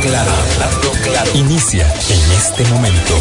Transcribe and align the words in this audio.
claro, 0.00 0.30
hablando 0.30 0.92
claro. 1.02 1.30
Inicia 1.34 1.86
en 1.86 2.32
este 2.32 2.64
momento. 2.72 3.14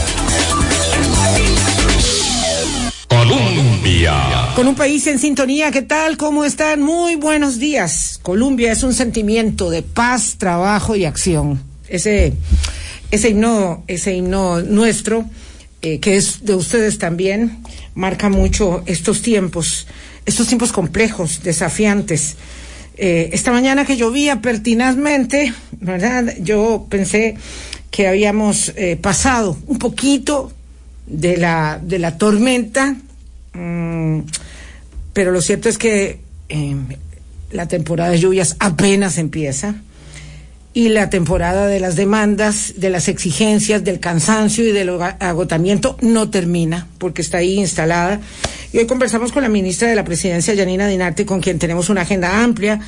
Colombia. 3.08 4.13
Con 4.55 4.68
un 4.68 4.76
país 4.76 5.08
en 5.08 5.20
sintonía, 5.20 5.71
¿qué 5.71 5.82
tal? 5.82 6.18
¿Cómo 6.18 6.46
están? 6.46 6.82
Muy 6.82 7.16
buenos 7.16 7.60
días. 7.60 8.20
Colombia 8.21 8.71
es 8.71 8.84
un 8.84 8.94
sentimiento 8.94 9.70
de 9.70 9.82
paz, 9.82 10.36
trabajo 10.38 10.96
y 10.96 11.05
acción. 11.05 11.62
Ese, 11.87 12.33
ese 13.12 13.29
himno, 13.29 13.83
ese 13.87 14.13
himno 14.13 14.62
nuestro, 14.62 15.25
eh, 15.81 15.99
que 15.99 16.17
es 16.17 16.45
de 16.45 16.55
ustedes 16.55 16.98
también, 16.98 17.63
marca 17.95 18.30
mucho 18.30 18.84
estos 18.85 19.21
tiempos, 19.21 19.88
estos 20.25 20.48
tiempos 20.48 20.71
complejos, 20.71 21.41
desafiantes. 21.44 22.35
Eh, 22.98 23.30
esta 23.34 23.52
mañana 23.52 23.86
que 23.86 23.95
llovía 23.95 24.41
pertinazmente, 24.41 25.54
¿verdad? 25.80 26.34
Yo 26.40 26.88
pensé 26.90 27.36
que 27.92 28.08
habíamos 28.08 28.74
eh, 28.76 28.98
pasado 29.00 29.58
un 29.68 29.78
poquito 29.78 30.52
de 31.05 31.38
la, 31.38 31.80
de 31.82 32.00
la 32.00 32.18
tormenta, 32.18 32.96
mm, 33.54 34.20
pero 35.14 35.32
lo 35.32 35.41
cierto 35.41 35.70
es 35.70 35.78
que 35.78 36.20
eh, 36.50 36.76
la 37.52 37.68
temporada 37.68 38.12
de 38.12 38.20
lluvias 38.20 38.55
apenas 38.60 39.18
empieza 39.18 39.76
y 40.77 40.90
la 40.90 41.09
temporada 41.09 41.66
de 41.66 41.80
las 41.80 41.95
demandas, 41.95 42.76
de 42.77 42.91
las 42.91 43.08
exigencias, 43.08 43.84
del 43.84 43.99
cansancio 43.99 44.63
y 44.63 44.72
del 44.72 44.91
agotamiento 44.91 45.98
no 46.02 46.30
termina, 46.30 46.88
porque 46.99 47.23
está 47.23 47.40
ahí 47.40 47.55
instalada. 47.55 48.20
Y 48.72 48.77
hoy 48.77 48.85
conversamos 48.85 49.32
con 49.32 49.41
la 49.41 49.49
ministra 49.49 49.88
de 49.88 49.95
la 49.95 50.04
Presidencia, 50.04 50.55
Janina 50.55 50.88
Dinarte, 50.88 51.26
con 51.26 51.41
quien 51.41 51.58
tenemos 51.58 51.90
una 51.90 52.02
agenda 52.02 52.44
amplia 52.44 52.80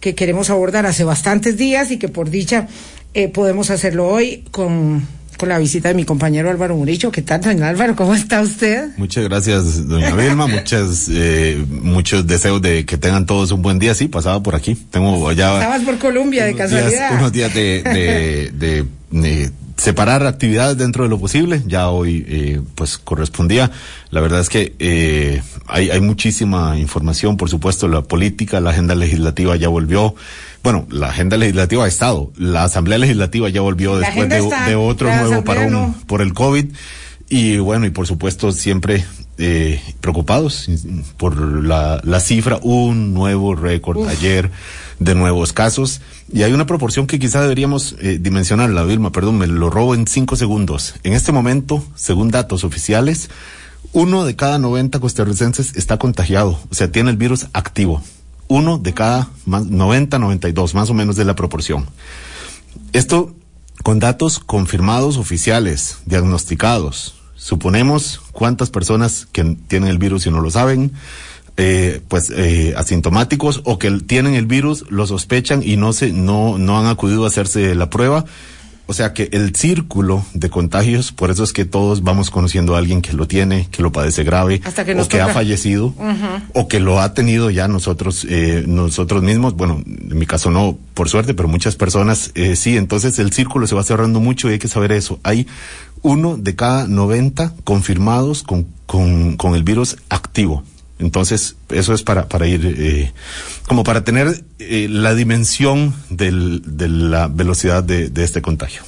que 0.00 0.14
queremos 0.14 0.48
abordar 0.48 0.86
hace 0.86 1.04
bastantes 1.04 1.58
días 1.58 1.90
y 1.90 1.98
que 1.98 2.08
por 2.08 2.30
dicha 2.30 2.66
eh, 3.12 3.28
podemos 3.28 3.68
hacerlo 3.68 4.08
hoy 4.08 4.44
con 4.50 5.06
con 5.36 5.48
la 5.48 5.58
visita 5.58 5.88
de 5.88 5.94
mi 5.94 6.04
compañero 6.04 6.50
Álvaro 6.50 6.76
Muricho. 6.76 7.10
¿Qué 7.10 7.22
tal, 7.22 7.40
doña 7.40 7.68
Álvaro? 7.68 7.96
¿Cómo 7.96 8.14
está 8.14 8.40
usted? 8.40 8.90
Muchas 8.96 9.24
gracias, 9.24 9.86
doña 9.88 10.14
Vilma. 10.14 10.46
muchas, 10.46 11.08
eh, 11.10 11.64
muchos 11.68 12.26
deseos 12.26 12.60
de 12.62 12.84
que 12.84 12.96
tengan 12.96 13.26
todos 13.26 13.50
un 13.52 13.62
buen 13.62 13.78
día. 13.78 13.94
Sí, 13.94 14.08
pasaba 14.08 14.42
por 14.42 14.54
aquí. 14.54 14.74
Tengo 14.90 15.32
ya. 15.32 15.54
Estabas 15.54 15.82
por 15.82 15.98
Colombia, 15.98 16.44
de 16.44 16.54
casualidad. 16.54 17.14
unos 17.18 17.32
días 17.32 17.52
de, 17.54 17.82
de, 17.82 18.50
de, 18.52 18.86
de 19.10 19.50
separar 19.76 20.26
actividades 20.26 20.76
dentro 20.76 21.04
de 21.04 21.10
lo 21.10 21.18
posible. 21.18 21.62
Ya 21.66 21.88
hoy, 21.90 22.24
eh, 22.28 22.60
pues, 22.74 22.98
correspondía. 22.98 23.70
La 24.10 24.20
verdad 24.20 24.40
es 24.40 24.48
que 24.48 24.74
eh, 24.78 25.42
hay, 25.66 25.90
hay 25.90 26.00
muchísima 26.00 26.78
información, 26.78 27.36
por 27.36 27.50
supuesto, 27.50 27.88
la 27.88 28.02
política, 28.02 28.60
la 28.60 28.70
agenda 28.70 28.94
legislativa 28.94 29.56
ya 29.56 29.68
volvió. 29.68 30.14
Bueno, 30.62 30.86
la 30.90 31.08
agenda 31.08 31.36
legislativa 31.36 31.84
ha 31.84 31.88
estado. 31.88 32.32
La 32.36 32.64
Asamblea 32.64 32.98
Legislativa 32.98 33.48
ya 33.50 33.60
volvió 33.60 33.98
después 33.98 34.28
de, 34.28 34.40
de, 34.66 34.74
otro 34.74 35.14
nuevo 35.14 35.44
parón 35.44 35.72
no. 35.72 35.94
por 36.06 36.22
el 36.22 36.32
COVID. 36.32 36.66
Y 37.36 37.58
bueno, 37.58 37.84
y 37.84 37.90
por 37.90 38.06
supuesto 38.06 38.52
siempre 38.52 39.04
eh, 39.38 39.82
preocupados 40.00 40.70
por 41.16 41.36
la, 41.64 42.00
la 42.04 42.20
cifra, 42.20 42.60
un 42.62 43.12
nuevo 43.12 43.56
récord 43.56 44.06
ayer 44.06 44.52
de 45.00 45.16
nuevos 45.16 45.52
casos. 45.52 46.00
Y 46.32 46.44
hay 46.44 46.52
una 46.52 46.66
proporción 46.66 47.08
que 47.08 47.18
quizá 47.18 47.42
deberíamos 47.42 47.96
eh, 47.98 48.18
dimensionarla, 48.20 48.84
Vilma, 48.84 49.10
perdón, 49.10 49.38
me 49.38 49.48
lo 49.48 49.68
robo 49.68 49.96
en 49.96 50.06
cinco 50.06 50.36
segundos. 50.36 50.94
En 51.02 51.12
este 51.12 51.32
momento, 51.32 51.84
según 51.96 52.30
datos 52.30 52.62
oficiales, 52.62 53.30
uno 53.92 54.24
de 54.24 54.36
cada 54.36 54.60
90 54.60 55.00
costarricenses 55.00 55.74
está 55.74 55.98
contagiado, 55.98 56.60
o 56.70 56.74
sea, 56.74 56.92
tiene 56.92 57.10
el 57.10 57.16
virus 57.16 57.48
activo 57.52 58.00
uno 58.46 58.78
de 58.78 58.92
cada 58.94 59.30
90, 59.46 60.18
92, 60.20 60.74
más 60.74 60.90
o 60.90 60.94
menos 60.94 61.16
de 61.16 61.24
la 61.24 61.34
proporción. 61.34 61.86
Esto 62.92 63.34
con 63.82 63.98
datos 63.98 64.38
confirmados 64.38 65.16
oficiales, 65.16 65.98
diagnosticados. 66.06 67.23
Suponemos 67.44 68.22
cuántas 68.32 68.70
personas 68.70 69.28
que 69.30 69.44
tienen 69.68 69.90
el 69.90 69.98
virus 69.98 70.24
y 70.24 70.30
no 70.30 70.40
lo 70.40 70.50
saben, 70.50 70.92
eh, 71.58 72.00
pues 72.08 72.32
eh, 72.34 72.72
asintomáticos 72.74 73.60
o 73.64 73.78
que 73.78 73.90
tienen 73.90 74.32
el 74.34 74.46
virus, 74.46 74.86
lo 74.88 75.06
sospechan 75.06 75.62
y 75.62 75.76
no 75.76 75.92
se, 75.92 76.10
no, 76.10 76.56
no 76.56 76.78
han 76.78 76.86
acudido 76.86 77.24
a 77.24 77.28
hacerse 77.28 77.74
la 77.74 77.90
prueba 77.90 78.24
o 78.86 78.92
sea 78.92 79.14
que 79.14 79.30
el 79.32 79.56
círculo 79.56 80.26
de 80.34 80.50
contagios, 80.50 81.10
por 81.10 81.30
eso 81.30 81.42
es 81.42 81.54
que 81.54 81.64
todos 81.64 82.02
vamos 82.02 82.30
conociendo 82.30 82.74
a 82.74 82.78
alguien 82.78 83.00
que 83.00 83.14
lo 83.14 83.26
tiene, 83.26 83.66
que 83.70 83.82
lo 83.82 83.92
padece 83.92 84.24
grave, 84.24 84.60
que 84.60 84.94
o 85.00 85.08
que 85.08 85.22
ha 85.22 85.28
fallecido, 85.28 85.86
uh 85.86 86.02
-huh. 86.02 86.42
o 86.52 86.68
que 86.68 86.80
lo 86.80 87.00
ha 87.00 87.14
tenido 87.14 87.48
ya 87.48 87.66
nosotros, 87.66 88.26
eh, 88.28 88.64
nosotros 88.66 89.22
mismos. 89.22 89.56
Bueno, 89.56 89.82
en 89.86 90.18
mi 90.18 90.26
caso 90.26 90.50
no, 90.50 90.76
por 90.92 91.08
suerte, 91.08 91.32
pero 91.32 91.48
muchas 91.48 91.76
personas 91.76 92.30
eh, 92.34 92.56
sí. 92.56 92.76
Entonces 92.76 93.18
el 93.18 93.32
círculo 93.32 93.66
se 93.66 93.74
va 93.74 93.82
cerrando 93.82 94.20
mucho 94.20 94.50
y 94.50 94.52
hay 94.52 94.58
que 94.58 94.68
saber 94.68 94.92
eso. 94.92 95.18
Hay 95.22 95.46
uno 96.04 96.36
de 96.36 96.54
cada 96.54 96.86
90 96.86 97.54
confirmados 97.64 98.44
con, 98.44 98.68
con, 98.86 99.36
con 99.36 99.56
el 99.56 99.64
virus 99.64 99.96
activo. 100.10 100.62
Entonces, 101.00 101.56
eso 101.70 101.94
es 101.94 102.02
para, 102.02 102.28
para 102.28 102.46
ir, 102.46 102.76
eh, 102.78 103.10
como 103.66 103.82
para 103.82 104.04
tener 104.04 104.44
eh, 104.60 104.86
la 104.88 105.14
dimensión 105.14 105.94
del, 106.10 106.62
de 106.64 106.88
la 106.88 107.28
velocidad 107.28 107.82
de, 107.82 108.10
de, 108.10 108.22
este 108.22 108.42
contagio. 108.42 108.82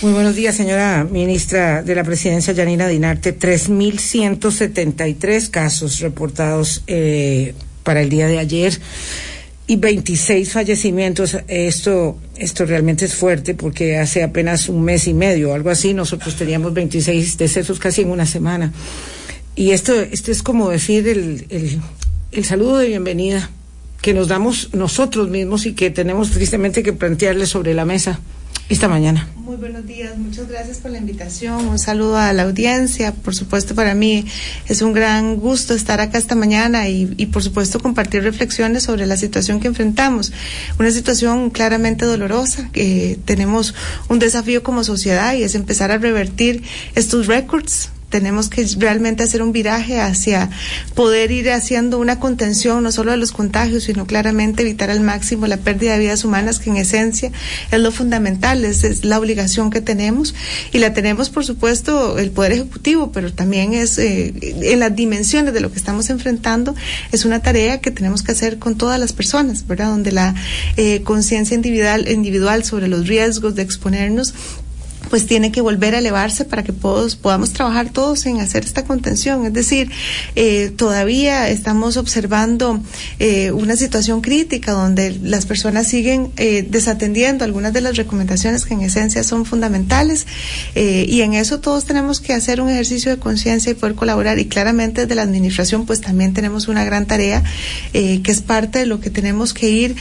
Muy 0.00 0.12
buenos 0.12 0.36
días, 0.36 0.54
señora 0.54 1.04
ministra 1.10 1.82
de 1.82 1.96
la 1.96 2.04
Presidencia, 2.04 2.52
Yanina 2.54 2.86
Dinarte. 2.86 3.36
3.173 3.36 5.50
casos 5.50 5.98
reportados 5.98 6.84
eh, 6.86 7.56
para 7.82 8.00
el 8.00 8.08
día 8.08 8.28
de 8.28 8.38
ayer 8.38 8.80
y 9.68 9.76
26 9.76 10.50
fallecimientos. 10.50 11.36
Esto, 11.46 12.18
esto 12.36 12.64
realmente 12.64 13.04
es 13.04 13.14
fuerte 13.14 13.54
porque 13.54 13.98
hace 13.98 14.24
apenas 14.24 14.68
un 14.68 14.82
mes 14.82 15.06
y 15.06 15.14
medio, 15.14 15.54
algo 15.54 15.70
así, 15.70 15.94
nosotros 15.94 16.34
teníamos 16.34 16.74
26 16.74 17.38
decesos 17.38 17.78
casi 17.78 18.00
en 18.00 18.10
una 18.10 18.26
semana. 18.26 18.72
Y 19.54 19.70
esto, 19.70 19.92
esto 20.00 20.32
es 20.32 20.42
como 20.42 20.70
decir 20.70 21.06
el, 21.06 21.46
el, 21.50 21.80
el, 22.32 22.44
saludo 22.44 22.78
de 22.78 22.88
bienvenida 22.88 23.50
que 24.00 24.14
nos 24.14 24.28
damos 24.28 24.72
nosotros 24.72 25.28
mismos 25.28 25.66
y 25.66 25.74
que 25.74 25.90
tenemos 25.90 26.30
tristemente 26.30 26.82
que 26.82 26.92
plantearle 26.94 27.44
sobre 27.44 27.74
la 27.74 27.84
mesa 27.84 28.20
esta 28.68 28.88
mañana. 28.88 29.28
Muy 29.36 29.56
buenos 29.56 29.86
días, 29.86 30.18
muchas 30.18 30.48
gracias 30.48 30.78
por 30.78 30.90
la 30.90 30.98
invitación, 30.98 31.66
un 31.68 31.78
saludo 31.78 32.18
a 32.18 32.32
la 32.34 32.42
audiencia, 32.42 33.12
por 33.14 33.34
supuesto 33.34 33.74
para 33.74 33.94
mí 33.94 34.26
es 34.66 34.82
un 34.82 34.92
gran 34.92 35.36
gusto 35.36 35.72
estar 35.72 36.00
acá 36.00 36.18
esta 36.18 36.34
mañana 36.34 36.88
y, 36.88 37.14
y 37.16 37.26
por 37.26 37.42
supuesto 37.42 37.80
compartir 37.80 38.22
reflexiones 38.22 38.82
sobre 38.82 39.06
la 39.06 39.16
situación 39.16 39.58
que 39.58 39.68
enfrentamos, 39.68 40.32
una 40.78 40.90
situación 40.90 41.48
claramente 41.48 42.04
dolorosa, 42.04 42.68
que 42.70 43.18
tenemos 43.24 43.74
un 44.08 44.18
desafío 44.18 44.62
como 44.62 44.84
sociedad 44.84 45.34
y 45.34 45.44
es 45.44 45.54
empezar 45.54 45.90
a 45.90 45.98
revertir 45.98 46.62
estos 46.94 47.26
récords 47.26 47.90
tenemos 48.08 48.48
que 48.48 48.66
realmente 48.78 49.22
hacer 49.22 49.42
un 49.42 49.52
viraje 49.52 50.00
hacia 50.00 50.50
poder 50.94 51.30
ir 51.30 51.50
haciendo 51.50 51.98
una 51.98 52.18
contención 52.18 52.82
no 52.82 52.92
solo 52.92 53.10
de 53.10 53.16
los 53.16 53.32
contagios, 53.32 53.84
sino 53.84 54.06
claramente 54.06 54.62
evitar 54.62 54.90
al 54.90 55.00
máximo 55.00 55.46
la 55.46 55.58
pérdida 55.58 55.92
de 55.92 56.00
vidas 56.00 56.24
humanas, 56.24 56.58
que 56.58 56.70
en 56.70 56.76
esencia 56.76 57.30
es 57.70 57.80
lo 57.80 57.92
fundamental, 57.92 58.64
es, 58.64 58.84
es 58.84 59.04
la 59.04 59.18
obligación 59.18 59.70
que 59.70 59.80
tenemos 59.80 60.34
y 60.72 60.78
la 60.78 60.92
tenemos, 60.92 61.30
por 61.30 61.44
supuesto, 61.44 62.18
el 62.18 62.30
Poder 62.30 62.52
Ejecutivo, 62.52 63.12
pero 63.12 63.32
también 63.32 63.74
es 63.74 63.98
eh, 63.98 64.34
en 64.42 64.80
las 64.80 64.94
dimensiones 64.94 65.52
de 65.52 65.60
lo 65.60 65.70
que 65.70 65.78
estamos 65.78 66.10
enfrentando, 66.10 66.74
es 67.12 67.24
una 67.24 67.40
tarea 67.40 67.80
que 67.80 67.90
tenemos 67.90 68.22
que 68.22 68.32
hacer 68.32 68.58
con 68.58 68.76
todas 68.76 68.98
las 68.98 69.12
personas, 69.12 69.66
¿verdad? 69.66 69.88
Donde 69.88 70.12
la 70.12 70.34
eh, 70.76 71.02
conciencia 71.02 71.54
individual, 71.54 72.08
individual 72.08 72.64
sobre 72.64 72.88
los 72.88 73.06
riesgos 73.06 73.54
de 73.54 73.62
exponernos 73.62 74.34
pues 75.10 75.26
tiene 75.26 75.50
que 75.52 75.60
volver 75.60 75.94
a 75.94 75.98
elevarse 75.98 76.44
para 76.44 76.62
que 76.62 76.72
podamos 76.72 77.52
trabajar 77.52 77.90
todos 77.90 78.26
en 78.26 78.40
hacer 78.40 78.64
esta 78.64 78.84
contención. 78.84 79.46
Es 79.46 79.52
decir, 79.52 79.90
eh, 80.36 80.70
todavía 80.76 81.48
estamos 81.48 81.96
observando 81.96 82.80
eh, 83.18 83.50
una 83.52 83.76
situación 83.76 84.20
crítica 84.20 84.72
donde 84.72 85.18
las 85.22 85.46
personas 85.46 85.86
siguen 85.86 86.30
eh, 86.36 86.66
desatendiendo 86.68 87.44
algunas 87.44 87.72
de 87.72 87.80
las 87.80 87.96
recomendaciones 87.96 88.64
que 88.64 88.74
en 88.74 88.82
esencia 88.82 89.24
son 89.24 89.44
fundamentales 89.44 90.26
y 90.74 91.22
en 91.22 91.34
eso 91.34 91.60
todos 91.60 91.84
tenemos 91.84 92.20
que 92.20 92.32
hacer 92.32 92.60
un 92.60 92.68
ejercicio 92.68 93.10
de 93.10 93.18
conciencia 93.18 93.72
y 93.72 93.74
poder 93.74 93.94
colaborar 93.94 94.38
y 94.38 94.46
claramente 94.46 95.02
desde 95.02 95.14
la 95.14 95.22
administración 95.22 95.86
pues 95.86 96.00
también 96.00 96.34
tenemos 96.34 96.68
una 96.68 96.84
gran 96.84 97.06
tarea 97.06 97.42
que 97.92 98.22
es 98.24 98.40
parte 98.40 98.80
de 98.80 98.86
lo 98.86 99.00
que 99.00 99.10
tenemos 99.10 99.54
que 99.54 99.70
ir 99.70 99.96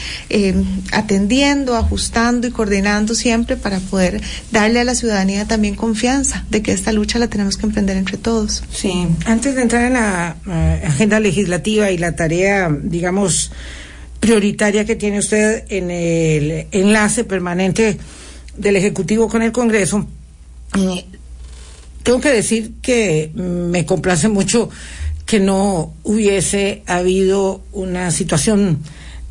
atendiendo, 0.91 1.75
ajustando 1.75 2.47
y 2.47 2.51
coordinando 2.51 3.15
siempre 3.15 3.57
para 3.57 3.79
poder 3.79 4.21
darle 4.51 4.79
a 4.79 4.83
la 4.87 4.95
ciudadanía 4.95 5.45
también 5.45 5.75
confianza 5.75 6.45
de 6.49 6.63
que 6.63 6.71
esta 6.71 6.91
lucha 6.91 7.19
la 7.19 7.27
tenemos 7.27 7.57
que 7.57 7.67
emprender 7.67 7.97
entre 7.97 8.17
todos. 8.17 8.63
Sí, 8.71 9.07
antes 9.25 9.53
de 9.55 9.61
entrar 9.61 9.85
en 9.85 9.93
la 9.93 10.35
uh, 10.47 10.87
agenda 10.87 11.19
legislativa 11.19 11.91
y 11.91 11.99
la 11.99 12.15
tarea, 12.15 12.75
digamos, 12.81 13.51
prioritaria 14.19 14.85
que 14.85 14.95
tiene 14.95 15.19
usted 15.19 15.65
en 15.69 15.91
el 15.91 16.67
enlace 16.71 17.23
permanente 17.23 17.99
del 18.57 18.75
Ejecutivo 18.75 19.27
con 19.27 19.43
el 19.43 19.51
Congreso, 19.51 20.07
eh, 20.75 21.05
tengo 22.01 22.19
que 22.19 22.29
decir 22.29 22.73
que 22.81 23.31
me 23.35 23.85
complace 23.85 24.29
mucho 24.29 24.69
que 25.25 25.39
no 25.39 25.93
hubiese 26.03 26.81
habido 26.87 27.61
una 27.73 28.11
situación 28.11 28.79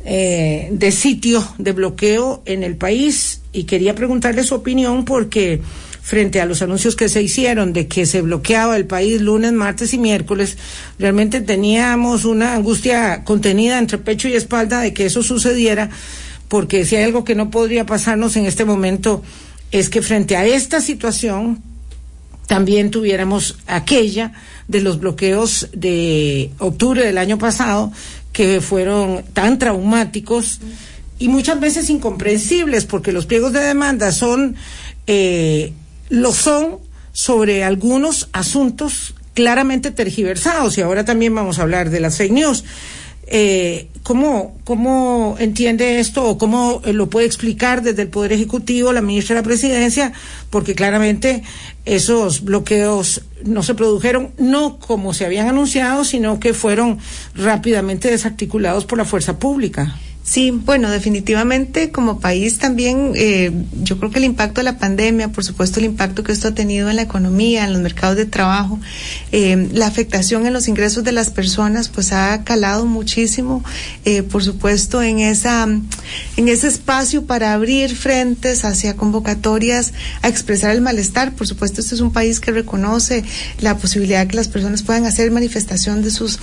eh, 0.05 0.69
de 0.71 0.91
sitio 0.91 1.45
de 1.57 1.71
bloqueo 1.73 2.41
en 2.45 2.63
el 2.63 2.75
país. 2.75 3.41
Y 3.51 3.63
quería 3.63 3.95
preguntarle 3.95 4.43
su 4.43 4.55
opinión 4.55 5.05
porque 5.05 5.61
frente 6.07 6.39
a 6.39 6.45
los 6.45 6.61
anuncios 6.61 6.95
que 6.95 7.09
se 7.09 7.21
hicieron 7.21 7.73
de 7.73 7.87
que 7.87 8.05
se 8.05 8.21
bloqueaba 8.21 8.77
el 8.77 8.85
país 8.85 9.19
lunes, 9.19 9.51
martes 9.51 9.93
y 9.93 9.97
miércoles, 9.97 10.57
realmente 10.97 11.41
teníamos 11.41 12.23
una 12.23 12.55
angustia 12.55 13.25
contenida 13.25 13.77
entre 13.77 13.97
pecho 13.97 14.29
y 14.29 14.33
espalda 14.33 14.79
de 14.79 14.93
que 14.93 15.05
eso 15.05 15.21
sucediera, 15.21 15.89
porque 16.47 16.85
si 16.85 16.95
hay 16.95 17.03
algo 17.03 17.25
que 17.25 17.35
no 17.35 17.49
podría 17.49 17.85
pasarnos 17.85 18.37
en 18.37 18.45
este 18.45 18.63
momento 18.63 19.21
es 19.71 19.89
que 19.89 20.01
frente 20.01 20.37
a 20.37 20.45
esta 20.45 20.79
situación 20.79 21.61
también 22.47 22.89
tuviéramos 22.89 23.57
aquella 23.67 24.31
de 24.69 24.81
los 24.81 24.99
bloqueos 24.99 25.69
de 25.73 26.51
octubre 26.57 27.03
del 27.03 27.17
año 27.17 27.37
pasado 27.37 27.91
que 28.37 28.61
fueron 28.61 29.23
tan 29.33 29.57
traumáticos 29.57 30.59
y 31.17 31.27
muchas 31.27 31.59
veces 31.59 31.89
incomprensibles 31.89 32.85
porque 32.85 33.11
los 33.11 33.25
pliegos 33.25 33.51
de 33.51 33.61
demanda 33.61 34.11
son 34.11 34.55
eh, 35.07 35.73
lo 36.09 36.31
son 36.31 36.77
sobre 37.13 37.63
algunos 37.63 38.29
asuntos 38.33 39.15
claramente 39.33 39.89
tergiversados 39.89 40.77
y 40.77 40.81
ahora 40.81 41.03
también 41.03 41.33
vamos 41.33 41.57
a 41.57 41.63
hablar 41.63 41.89
de 41.89 41.99
las 41.99 42.17
fake 42.17 42.31
news. 42.31 42.63
Eh, 43.29 43.89
¿cómo, 44.03 44.57
¿Cómo 44.63 45.35
entiende 45.37 45.99
esto 45.99 46.23
o 46.23 46.37
cómo 46.37 46.81
eh, 46.85 46.93
lo 46.93 47.09
puede 47.09 47.25
explicar 47.25 47.81
desde 47.81 48.03
el 48.03 48.07
Poder 48.07 48.31
Ejecutivo 48.31 48.93
la 48.93 49.01
ministra 49.01 49.35
de 49.35 49.41
la 49.41 49.45
Presidencia? 49.45 50.13
Porque 50.49 50.75
claramente 50.75 51.43
esos 51.83 52.43
bloqueos 52.45 53.23
no 53.43 53.63
se 53.63 53.75
produjeron 53.75 54.31
no 54.37 54.79
como 54.79 55.13
se 55.13 55.25
habían 55.25 55.49
anunciado, 55.49 56.05
sino 56.05 56.39
que 56.39 56.53
fueron 56.53 56.99
rápidamente 57.35 58.09
desarticulados 58.09 58.85
por 58.85 58.97
la 58.97 59.05
fuerza 59.05 59.37
pública. 59.39 59.97
Sí, 60.27 60.51
bueno, 60.51 60.91
definitivamente 60.91 61.89
como 61.89 62.19
país 62.19 62.57
también 62.57 63.13
eh, 63.15 63.49
yo 63.81 63.97
creo 63.97 64.11
que 64.11 64.17
el 64.17 64.25
impacto 64.25 64.59
de 64.59 64.65
la 64.65 64.77
pandemia, 64.77 65.31
por 65.31 65.45
supuesto 65.45 65.79
el 65.79 65.85
impacto 65.85 66.21
que 66.21 66.33
esto 66.33 66.49
ha 66.49 66.53
tenido 66.53 66.89
en 66.89 66.97
la 66.97 67.03
economía, 67.03 67.63
en 67.63 67.71
los 67.71 67.81
mercados 67.81 68.17
de 68.17 68.25
trabajo, 68.25 68.77
eh, 69.31 69.69
la 69.71 69.87
afectación 69.87 70.45
en 70.45 70.51
los 70.51 70.67
ingresos 70.67 71.05
de 71.05 71.13
las 71.13 71.29
personas, 71.29 71.87
pues 71.87 72.11
ha 72.11 72.43
calado 72.43 72.85
muchísimo, 72.85 73.63
eh, 74.03 74.21
por 74.21 74.43
supuesto 74.43 75.01
en 75.01 75.19
esa 75.19 75.63
en 75.63 76.47
ese 76.49 76.67
espacio 76.67 77.25
para 77.25 77.53
abrir 77.53 77.95
frentes 77.95 78.65
hacia 78.65 78.97
convocatorias 78.97 79.93
a 80.23 80.27
expresar 80.27 80.71
el 80.71 80.81
malestar. 80.81 81.35
Por 81.35 81.47
supuesto, 81.47 81.79
este 81.79 81.95
es 81.95 82.01
un 82.01 82.11
país 82.11 82.41
que 82.41 82.51
reconoce 82.51 83.23
la 83.61 83.77
posibilidad 83.77 84.27
que 84.27 84.35
las 84.35 84.49
personas 84.49 84.83
puedan 84.83 85.05
hacer 85.05 85.31
manifestación 85.31 86.03
de 86.03 86.11
sus 86.11 86.37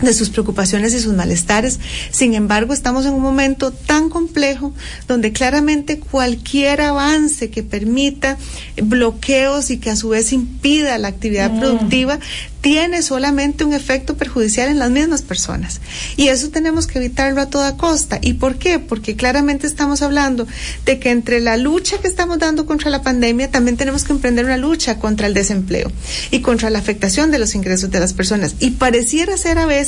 de 0.00 0.14
sus 0.14 0.30
preocupaciones 0.30 0.94
y 0.94 1.00
sus 1.00 1.14
malestares. 1.14 1.80
Sin 2.10 2.34
embargo, 2.34 2.72
estamos 2.72 3.06
en 3.06 3.14
un 3.14 3.22
momento 3.22 3.72
tan 3.72 4.10
complejo 4.10 4.72
donde 5.06 5.32
claramente 5.32 5.98
cualquier 5.98 6.80
avance 6.80 7.50
que 7.50 7.62
permita 7.62 8.38
bloqueos 8.82 9.70
y 9.70 9.78
que 9.78 9.90
a 9.90 9.96
su 9.96 10.10
vez 10.10 10.32
impida 10.32 10.98
la 10.98 11.08
actividad 11.08 11.50
mm. 11.50 11.58
productiva 11.58 12.18
tiene 12.60 13.02
solamente 13.02 13.64
un 13.64 13.72
efecto 13.72 14.16
perjudicial 14.16 14.68
en 14.68 14.78
las 14.78 14.90
mismas 14.90 15.22
personas. 15.22 15.80
Y 16.16 16.28
eso 16.28 16.50
tenemos 16.50 16.86
que 16.86 16.98
evitarlo 16.98 17.40
a 17.40 17.46
toda 17.46 17.76
costa. 17.76 18.18
¿Y 18.20 18.34
por 18.34 18.56
qué? 18.56 18.78
Porque 18.78 19.14
claramente 19.16 19.66
estamos 19.66 20.02
hablando 20.02 20.46
de 20.84 20.98
que 20.98 21.10
entre 21.10 21.40
la 21.40 21.56
lucha 21.56 21.98
que 21.98 22.08
estamos 22.08 22.38
dando 22.38 22.66
contra 22.66 22.90
la 22.90 23.02
pandemia, 23.02 23.50
también 23.50 23.76
tenemos 23.76 24.04
que 24.04 24.12
emprender 24.12 24.44
una 24.44 24.56
lucha 24.56 24.98
contra 24.98 25.28
el 25.28 25.34
desempleo 25.34 25.90
y 26.30 26.40
contra 26.40 26.70
la 26.70 26.80
afectación 26.80 27.30
de 27.30 27.38
los 27.38 27.54
ingresos 27.54 27.90
de 27.90 28.00
las 28.00 28.12
personas. 28.12 28.56
Y 28.58 28.72
pareciera 28.72 29.36
ser 29.36 29.58
a 29.58 29.66
veces 29.66 29.87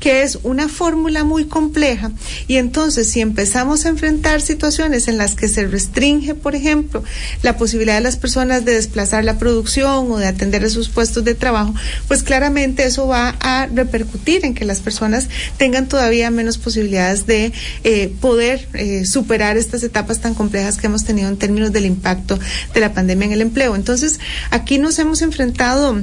que 0.00 0.22
es 0.22 0.38
una 0.42 0.68
fórmula 0.68 1.24
muy 1.24 1.46
compleja. 1.46 2.12
Y 2.46 2.56
entonces, 2.56 3.08
si 3.08 3.20
empezamos 3.20 3.84
a 3.84 3.88
enfrentar 3.88 4.40
situaciones 4.40 5.08
en 5.08 5.18
las 5.18 5.34
que 5.34 5.48
se 5.48 5.66
restringe, 5.66 6.34
por 6.34 6.54
ejemplo, 6.54 7.02
la 7.42 7.56
posibilidad 7.56 7.96
de 7.96 8.02
las 8.02 8.16
personas 8.16 8.64
de 8.64 8.74
desplazar 8.74 9.24
la 9.24 9.38
producción 9.38 10.10
o 10.10 10.18
de 10.18 10.26
atender 10.26 10.64
a 10.64 10.70
sus 10.70 10.88
puestos 10.88 11.24
de 11.24 11.34
trabajo, 11.34 11.74
pues 12.08 12.22
claramente 12.22 12.84
eso 12.84 13.06
va 13.06 13.36
a 13.40 13.66
repercutir 13.66 14.44
en 14.44 14.54
que 14.54 14.64
las 14.64 14.80
personas 14.80 15.28
tengan 15.56 15.88
todavía 15.88 16.30
menos 16.30 16.58
posibilidades 16.58 17.26
de 17.26 17.52
eh, 17.84 18.14
poder 18.20 18.68
eh, 18.74 19.04
superar 19.04 19.56
estas 19.56 19.82
etapas 19.82 20.20
tan 20.20 20.34
complejas 20.34 20.78
que 20.78 20.86
hemos 20.86 21.04
tenido 21.04 21.28
en 21.28 21.36
términos 21.36 21.72
del 21.72 21.86
impacto 21.86 22.38
de 22.72 22.80
la 22.80 22.92
pandemia 22.92 23.26
en 23.26 23.32
el 23.32 23.42
empleo. 23.42 23.74
Entonces, 23.74 24.20
aquí 24.50 24.78
nos 24.78 24.98
hemos 24.98 25.22
enfrentado 25.22 26.02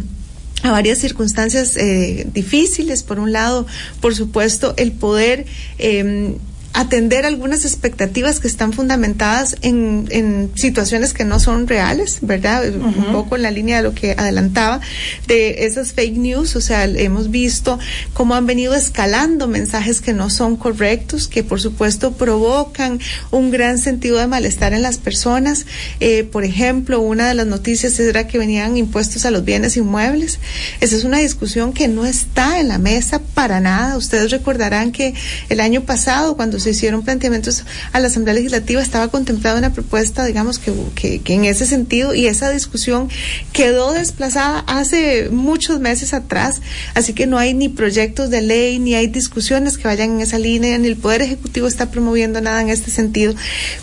a 0.64 0.72
varias 0.72 1.00
circunstancias 1.00 1.76
eh, 1.78 2.28
difíciles. 2.34 3.04
Por 3.04 3.20
un 3.20 3.32
lado, 3.32 3.66
por 4.00 4.16
supuesto, 4.16 4.74
el 4.78 4.92
poder 4.92 5.46
eh, 5.78 6.36
atender 6.82 7.26
algunas 7.26 7.64
expectativas 7.64 8.40
que 8.40 8.48
están 8.48 8.74
fundamentadas 8.74 9.56
en, 9.62 10.08
en 10.10 10.52
situaciones 10.56 11.14
que 11.14 11.24
no 11.24 11.40
son 11.40 11.68
reales, 11.68 12.20
¿verdad? 12.22 12.68
Un 12.74 13.12
poco 13.12 13.36
en 13.36 13.44
la 13.44 13.52
línea 13.52 13.78
de 13.78 13.84
lo 13.84 13.94
que 13.94 14.16
adelantaba 14.18 14.82
de 15.28 15.66
esas 15.66 15.94
fake 15.94 16.18
news, 16.18 16.56
o 16.56 16.62
sea, 16.62 16.86
hemos 16.86 17.30
visto 17.30 17.78
cómo 18.14 18.34
han 18.36 18.48
venido 18.48 18.74
escalando 18.74 19.48
mensajes 19.48 20.02
que 20.02 20.14
no 20.14 20.30
son 20.30 20.58
correctos, 20.58 21.28
que 21.28 21.44
por 21.44 21.62
supuesto 21.62 22.14
provocan 22.14 23.00
un 23.30 23.52
gran 23.52 23.78
sentido 23.78 24.18
de 24.18 24.28
malestar 24.28 24.74
en 24.74 24.82
las 24.82 24.98
personas. 24.98 25.66
Eh, 26.00 26.24
por 26.24 26.44
ejemplo, 26.44 27.00
una 27.00 27.28
de 27.28 27.36
las 27.36 27.48
noticias 27.48 28.00
era 28.00 28.28
que 28.28 28.40
venían 28.40 28.76
impuestos 28.76 29.26
a 29.26 29.32
los 29.32 29.46
bienes 29.46 29.78
inmuebles. 29.78 30.40
Esa 30.80 30.96
es 30.96 31.04
una 31.04 31.20
discusión 31.20 31.74
que 31.74 31.88
no 31.88 32.06
está 32.06 32.60
en 32.60 32.70
la 32.70 32.80
mesa 32.80 33.22
para 33.34 33.60
nada. 33.60 33.98
Ustedes 33.98 34.32
recordarán 34.32 34.92
que 34.92 35.14
el 35.50 35.60
año 35.60 35.84
pasado, 35.84 36.36
cuando 36.36 36.60
se 36.60 36.71
hicieron 36.72 37.04
planteamientos 37.04 37.64
a 37.92 38.00
la 38.00 38.08
Asamblea 38.08 38.34
Legislativa, 38.34 38.82
estaba 38.82 39.10
contemplada 39.10 39.58
una 39.58 39.74
propuesta, 39.74 40.26
digamos, 40.26 40.60
que, 40.60 41.22
que, 41.24 41.34
en 41.34 41.46
ese 41.46 41.66
sentido, 41.66 42.14
y 42.14 42.28
esa 42.28 42.50
discusión 42.50 43.10
quedó 43.54 43.94
desplazada 43.94 44.60
hace 44.68 45.30
muchos 45.30 45.80
meses 45.80 46.14
atrás, 46.14 46.62
así 46.96 47.14
que 47.14 47.28
no 47.28 47.38
hay 47.38 47.54
ni 47.54 47.70
proyectos 47.70 48.30
de 48.30 48.42
ley, 48.42 48.80
ni 48.80 48.96
hay 48.96 49.08
discusiones 49.08 49.78
que 49.78 49.88
vayan 49.88 50.12
en 50.12 50.22
esa 50.22 50.40
línea, 50.40 50.78
ni 50.78 50.88
el 50.88 50.98
Poder 50.98 51.22
Ejecutivo 51.22 51.68
está 51.68 51.92
promoviendo 51.92 52.42
nada 52.42 52.62
en 52.62 52.70
este 52.70 52.92
sentido. 52.92 53.36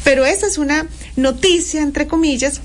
Pero 0.05 0.26
esa 0.26 0.46
es 0.46 0.58
una 0.58 0.87
noticia, 1.17 1.82
entre 1.82 2.06
comillas, 2.06 2.61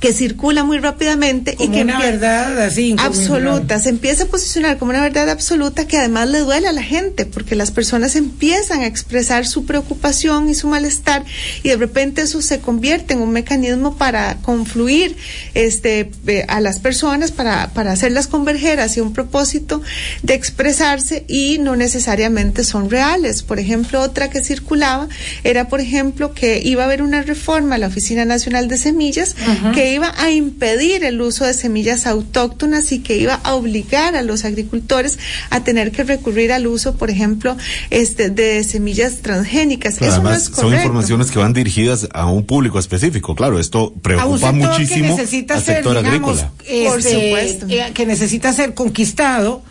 que 0.00 0.14
circula 0.14 0.64
muy 0.64 0.78
rápidamente 0.78 1.54
y 1.58 1.68
que 1.68 1.82
una 1.82 1.98
verdad 1.98 2.58
así 2.62 2.96
absoluta. 2.98 3.78
Se 3.78 3.90
empieza 3.90 4.24
a 4.24 4.26
posicionar 4.26 4.78
como 4.78 4.90
una 4.90 5.02
verdad 5.02 5.28
absoluta 5.28 5.86
que 5.86 5.98
además 5.98 6.30
le 6.30 6.40
duele 6.40 6.68
a 6.68 6.72
la 6.72 6.82
gente 6.82 7.26
porque 7.26 7.54
las 7.54 7.70
personas 7.70 8.16
empiezan 8.16 8.80
a 8.80 8.86
expresar 8.86 9.46
su 9.46 9.66
preocupación 9.66 10.48
y 10.48 10.54
su 10.54 10.68
malestar 10.68 11.24
y 11.62 11.68
de 11.68 11.76
repente 11.76 12.22
eso 12.22 12.40
se 12.40 12.60
convierte 12.60 13.12
en 13.12 13.20
un 13.20 13.30
mecanismo 13.30 13.96
para 13.96 14.38
confluir 14.38 15.16
este 15.52 16.10
eh, 16.26 16.46
a 16.48 16.60
las 16.60 16.78
personas 16.78 17.30
para 17.30 17.68
para 17.68 17.92
hacerlas 17.92 18.26
converger 18.26 18.80
hacia 18.80 19.02
un 19.02 19.12
propósito 19.12 19.82
de 20.22 20.32
expresarse 20.32 21.24
y 21.28 21.58
no 21.58 21.76
necesariamente 21.76 22.64
son 22.64 22.88
reales. 22.88 23.42
Por 23.42 23.58
ejemplo 23.58 24.00
otra 24.00 24.30
que 24.30 24.42
circulaba 24.42 25.08
era 25.44 25.68
por 25.68 25.80
ejemplo 25.80 26.32
que 26.32 26.62
iba 26.64 26.84
a 26.84 26.86
haber 26.86 27.02
una 27.02 27.20
reforma 27.20 27.74
a 27.74 27.78
la 27.78 27.88
Oficina 27.88 28.24
Nacional 28.24 28.66
de 28.68 28.78
Semillas 28.78 29.36
que 29.74 29.89
iba 29.92 30.12
a 30.16 30.30
impedir 30.30 31.04
el 31.04 31.20
uso 31.20 31.44
de 31.44 31.54
semillas 31.54 32.06
autóctonas 32.06 32.92
y 32.92 33.00
que 33.00 33.16
iba 33.16 33.34
a 33.34 33.54
obligar 33.54 34.16
a 34.16 34.22
los 34.22 34.44
agricultores 34.44 35.18
a 35.50 35.62
tener 35.64 35.92
que 35.92 36.04
recurrir 36.04 36.52
al 36.52 36.66
uso, 36.66 36.96
por 36.96 37.10
ejemplo, 37.10 37.56
este 37.90 38.30
de 38.30 38.64
semillas 38.64 39.22
transgénicas. 39.22 39.96
Eso 39.96 40.04
además, 40.06 40.22
no 40.22 40.30
es 40.32 40.48
correcto. 40.48 40.62
Son 40.62 40.74
informaciones 40.74 41.30
que 41.30 41.38
van 41.38 41.52
dirigidas 41.52 42.08
a 42.12 42.26
un 42.26 42.44
público 42.44 42.78
específico. 42.78 43.34
Claro, 43.34 43.58
esto 43.58 43.92
preocupa 44.02 44.52
muchísimo 44.52 45.16
al 45.18 45.26
sector 45.26 45.60
ser, 45.60 45.86
agrícola. 45.86 46.52
Este, 46.60 46.84
por 46.88 47.02
supuesto. 47.02 47.66
Eh, 47.68 47.90
que 47.94 48.06
necesita 48.06 48.52
ser 48.52 48.74
conquistado. 48.74 49.62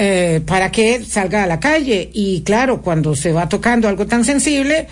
Eh, 0.00 0.42
para 0.46 0.70
que 0.70 1.04
salga 1.04 1.42
a 1.42 1.46
la 1.48 1.58
calle 1.58 2.08
y 2.14 2.42
claro, 2.42 2.82
cuando 2.82 3.16
se 3.16 3.32
va 3.32 3.48
tocando 3.48 3.88
algo 3.88 4.06
tan 4.06 4.24
sensible, 4.24 4.86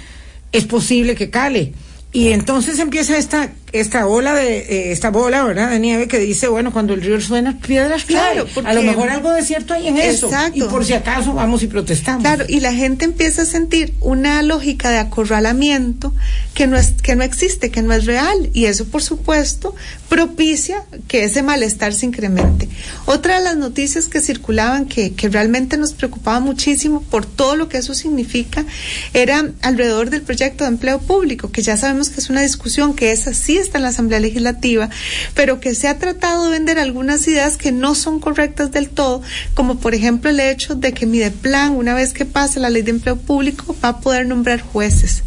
es 0.51 0.65
posible 0.65 1.15
que 1.15 1.31
cale. 1.31 1.75
Y 2.13 2.33
entonces 2.33 2.79
empieza 2.79 3.17
esta 3.17 3.53
esta 3.81 4.07
ola 4.07 4.35
de 4.35 4.59
eh, 4.59 4.93
esta 4.93 5.11
bola, 5.11 5.45
¿verdad? 5.45 5.71
De 5.71 5.79
nieve 5.79 6.09
que 6.09 6.19
dice, 6.19 6.49
bueno, 6.49 6.73
cuando 6.73 6.95
el 6.95 7.03
río 7.03 7.21
suena, 7.21 7.59
piedras 7.59 8.05
claro, 8.05 8.47
porque, 8.53 8.69
a 8.69 8.75
lo 8.75 8.83
mejor 8.83 9.11
algo 9.11 9.33
de 9.33 9.43
cierto 9.43 9.75
hay 9.75 9.89
en 9.89 9.99
eso. 9.99 10.31
Y 10.55 10.63
por 10.63 10.85
si 10.85 10.95
acaso 10.95 11.35
vamos 11.35 11.63
y 11.63 11.67
protestamos. 11.67 12.23
Claro, 12.23 12.45
y 12.49 12.61
la 12.61 12.73
gente 12.73 13.05
empieza 13.05 13.43
a 13.43 13.45
sentir 13.45 13.95
una 14.01 14.43
lógica 14.43 14.91
de 14.91 14.99
acorralamiento 14.99 16.13
que 16.55 16.67
no 16.67 16.77
es 16.77 16.95
que 17.03 17.17
no 17.17 17.23
existe, 17.23 17.71
que 17.71 17.83
no 17.83 17.93
es 17.93 18.07
real 18.07 18.51
y 18.53 18.65
eso 18.65 18.87
por 18.87 19.03
supuesto 19.03 19.75
propicia 20.09 20.85
que 21.09 21.25
ese 21.25 21.43
malestar 21.43 21.93
se 21.93 22.07
incremente. 22.07 22.69
Otra 23.05 23.39
de 23.39 23.45
las 23.45 23.57
noticias 23.57 24.09
que 24.09 24.21
circulaban 24.21 24.87
que, 24.87 25.13
que 25.13 25.29
realmente 25.29 25.77
nos 25.77 25.93
preocupaba 25.93 26.41
muchísimo 26.41 27.03
por 27.03 27.27
todo 27.27 27.57
lo 27.57 27.69
que 27.69 27.79
eso 27.79 27.95
significa 27.95 28.65
era 29.13 29.51
alrededor 29.63 30.11
del 30.11 30.23
proyecto 30.23 30.65
de 30.65 30.71
empleo 30.71 30.99
público, 31.01 31.51
que 31.51 31.63
ya 31.63 31.77
sabemos 31.77 32.09
que 32.09 32.21
es 32.21 32.31
una 32.31 32.43
discusión 32.43 32.95
que 32.95 33.13
es 33.13 33.27
así 33.27 33.59
manifiesta 33.67 33.79
en 33.79 33.83
la 33.83 33.89
Asamblea 33.89 34.21
Legislativa, 34.21 34.89
pero 35.35 35.61
que 35.61 35.75
se 35.75 35.89
ha 35.89 35.99
tratado 35.99 36.45
de 36.45 36.51
vender 36.51 36.79
algunas 36.79 37.27
ideas 37.29 37.57
que 37.57 37.73
no 37.73 37.95
son 37.95 38.21
correctas 38.21 38.71
del 38.73 38.89
todo, 38.89 39.23
como 39.55 39.79
por 39.79 39.95
ejemplo 39.95 40.31
el 40.31 40.41
hecho 40.41 40.75
de 40.75 40.93
que 40.93 41.07
Mideplan, 41.07 41.73
una 41.73 41.95
vez 41.95 42.13
que 42.13 42.25
pase 42.25 42.61
la 42.61 42.71
ley 42.71 42.83
de 42.83 42.91
empleo 42.91 43.17
público, 43.17 43.75
va 43.85 43.91
a 43.91 44.01
poder 44.01 44.27
nombrar 44.27 44.61
jueces. 44.61 45.23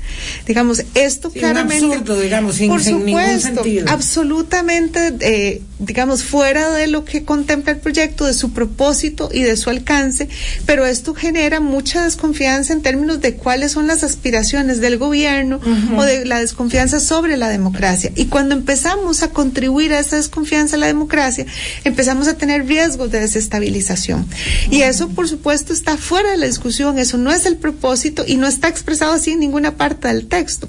Digamos, 0.46 0.84
esto 0.96 1.31
claramente. 1.31 1.86
Un 1.86 1.91
absurdo, 1.91 2.19
digamos, 2.19 2.55
sin, 2.55 2.69
por 2.69 2.81
sin 2.84 3.00
supuesto, 3.00 3.27
ningún 3.27 3.41
sentido. 3.41 3.86
absolutamente, 3.89 5.13
eh, 5.19 5.62
digamos, 5.79 6.24
fuera 6.24 6.71
de 6.71 6.88
lo 6.88 7.05
que 7.05 7.24
contempla 7.24 7.71
el 7.71 7.79
proyecto, 7.79 8.25
de 8.25 8.33
su 8.33 8.51
propósito 8.51 9.29
y 9.31 9.43
de 9.43 9.55
su 9.55 9.69
alcance, 9.69 10.27
pero 10.65 10.86
esto 10.86 11.15
genera 11.15 11.62
mucha 11.62 12.03
desconfianza 12.03 12.74
en 12.74 12.81
términos 12.81 13.21
de 13.21 13.36
cuáles 13.36 13.71
son 13.71 13.88
las 13.88 14.03
aspiraciones 14.03 14.81
del 14.81 14.98
gobierno 14.98 15.62
o 15.95 16.03
de 16.03 16.25
la 16.25 16.39
desconfianza 16.39 17.00
sobre 17.00 17.38
la 17.38 17.48
democracia. 17.48 18.12
Y 18.15 18.25
cuando 18.25 18.55
empezamos 18.55 19.24
a 19.24 19.31
contribuir 19.31 19.93
a 19.93 20.00
esa 20.00 20.17
desconfianza 20.17 20.75
en 20.75 20.81
la 20.81 20.88
democracia, 20.88 21.45
empezamos 21.86 22.27
a 22.27 22.33
tener 22.33 22.67
riesgos 22.67 23.09
de 23.12 23.21
desestabilización. 23.21 24.27
Y 24.69 24.81
eso, 24.81 25.09
por 25.09 25.29
supuesto, 25.29 25.71
está 25.71 25.95
fuera 25.95 26.31
de 26.31 26.38
la 26.38 26.45
discusión, 26.45 27.00
eso 27.00 27.17
no 27.17 27.31
es 27.31 27.45
el 27.45 27.55
propósito 27.55 28.25
y 28.27 28.36
no 28.36 28.48
está 28.48 28.67
expresado 28.67 29.13
así 29.13 29.31
en 29.31 29.39
ninguna 29.39 29.77
parte 29.77 30.09
del 30.09 30.27
texto. 30.27 30.67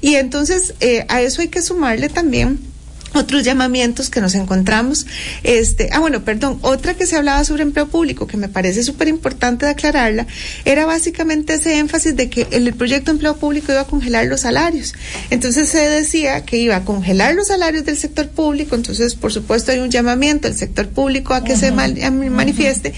Y 0.00 0.14
entonces, 0.14 0.74
eh, 0.80 1.04
a 1.08 1.20
eso 1.20 1.42
hay 1.42 1.48
que 1.48 1.60
sumarle 1.60 2.08
también 2.08 2.75
otros 3.16 3.44
llamamientos 3.44 4.10
que 4.10 4.20
nos 4.20 4.34
encontramos. 4.34 5.06
Este, 5.42 5.88
ah, 5.92 6.00
bueno, 6.00 6.24
perdón, 6.24 6.58
otra 6.62 6.94
que 6.94 7.06
se 7.06 7.16
hablaba 7.16 7.44
sobre 7.44 7.62
empleo 7.62 7.88
público, 7.88 8.26
que 8.26 8.36
me 8.36 8.48
parece 8.48 8.82
súper 8.82 9.08
importante 9.08 9.66
de 9.66 9.72
aclararla, 9.72 10.26
era 10.64 10.86
básicamente 10.86 11.54
ese 11.54 11.78
énfasis 11.78 12.16
de 12.16 12.28
que 12.28 12.46
el, 12.50 12.72
proyecto 12.74 13.06
de 13.06 13.16
empleo 13.16 13.36
público 13.36 13.72
iba 13.72 13.82
a 13.82 13.86
congelar 13.86 14.26
los 14.26 14.40
salarios. 14.42 14.94
Entonces 15.30 15.68
se 15.68 15.88
decía 15.88 16.44
que 16.44 16.58
iba 16.58 16.76
a 16.76 16.84
congelar 16.84 17.34
los 17.34 17.48
salarios 17.48 17.84
del 17.84 17.96
sector 17.96 18.28
público, 18.28 18.74
entonces 18.74 19.14
por 19.14 19.32
supuesto 19.32 19.72
hay 19.72 19.78
un 19.78 19.90
llamamiento 19.90 20.48
al 20.48 20.54
sector 20.54 20.88
público 20.88 21.34
a 21.34 21.44
que 21.44 21.56
se 21.56 21.72
manifieste 21.72 22.92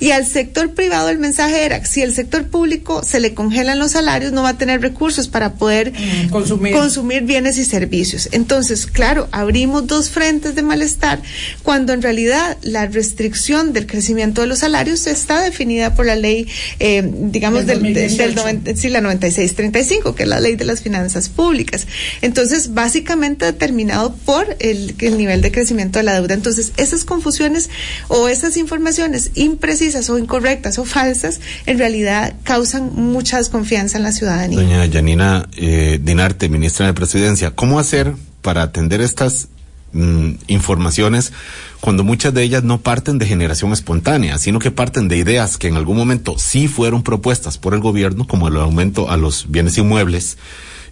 y 0.00 0.10
al 0.10 0.26
sector 0.26 0.74
privado 0.74 1.08
el 1.08 1.18
mensaje 1.18 1.64
era, 1.64 1.84
si 1.84 2.02
el 2.02 2.14
sector 2.14 2.46
público 2.46 3.02
se 3.04 3.20
le 3.20 3.34
congelan 3.34 3.78
los 3.78 3.92
salarios, 3.92 4.32
no 4.32 4.42
va 4.42 4.50
a 4.50 4.58
tener 4.58 4.80
recursos 4.80 5.28
para 5.28 5.54
poder 5.54 5.92
consumir. 6.30 6.72
consumir 6.72 7.22
bienes 7.22 7.58
y 7.58 7.64
servicios. 7.64 8.28
Entonces, 8.32 8.86
claro, 8.86 9.28
habría 9.32 9.61
dos 9.66 10.10
frentes 10.10 10.54
de 10.54 10.62
malestar 10.62 11.20
cuando 11.62 11.92
en 11.92 12.02
realidad 12.02 12.56
la 12.62 12.86
restricción 12.86 13.72
del 13.72 13.86
crecimiento 13.86 14.40
de 14.40 14.46
los 14.46 14.60
salarios 14.60 15.06
está 15.06 15.40
definida 15.42 15.94
por 15.94 16.06
la 16.06 16.16
ley, 16.16 16.48
eh, 16.78 17.02
digamos, 17.04 17.66
del, 17.66 17.82
del, 17.94 18.16
del 18.16 18.34
90, 18.34 18.76
sí, 18.76 18.88
la 18.88 19.00
9635, 19.00 20.14
que 20.14 20.24
es 20.24 20.28
la 20.28 20.40
ley 20.40 20.56
de 20.56 20.64
las 20.64 20.82
finanzas 20.82 21.28
públicas. 21.28 21.86
Entonces, 22.20 22.74
básicamente 22.74 23.44
determinado 23.44 24.14
por 24.24 24.56
el, 24.60 24.94
el 24.98 25.18
nivel 25.18 25.40
de 25.42 25.52
crecimiento 25.52 25.98
de 25.98 26.04
la 26.04 26.14
deuda. 26.14 26.34
Entonces, 26.34 26.72
esas 26.76 27.04
confusiones 27.04 27.70
o 28.08 28.28
esas 28.28 28.56
informaciones 28.56 29.30
imprecisas 29.34 30.10
o 30.10 30.18
incorrectas 30.18 30.78
o 30.78 30.84
falsas, 30.84 31.40
en 31.66 31.78
realidad 31.78 32.34
causan 32.44 32.92
mucha 32.94 33.38
desconfianza 33.38 33.98
en 33.98 34.04
la 34.04 34.12
ciudadanía. 34.12 34.60
Doña 34.60 34.86
Yanina 34.86 35.48
eh, 35.56 35.98
Dinarte, 36.02 36.48
ministra 36.48 36.86
de 36.86 36.94
Presidencia, 36.94 37.52
¿cómo 37.52 37.78
hacer 37.78 38.14
para 38.42 38.62
atender 38.62 39.00
estas 39.00 39.48
mm, 39.92 40.32
informaciones 40.48 41.32
cuando 41.80 42.04
muchas 42.04 42.34
de 42.34 42.42
ellas 42.42 42.62
no 42.62 42.80
parten 42.80 43.18
de 43.18 43.26
generación 43.26 43.72
espontánea, 43.72 44.38
sino 44.38 44.58
que 44.58 44.70
parten 44.70 45.08
de 45.08 45.16
ideas 45.16 45.56
que 45.56 45.68
en 45.68 45.76
algún 45.76 45.96
momento 45.96 46.36
sí 46.38 46.68
fueron 46.68 47.02
propuestas 47.02 47.58
por 47.58 47.74
el 47.74 47.80
gobierno, 47.80 48.26
como 48.26 48.48
el 48.48 48.56
aumento 48.56 49.10
a 49.10 49.16
los 49.16 49.50
bienes 49.50 49.78
inmuebles, 49.78 50.38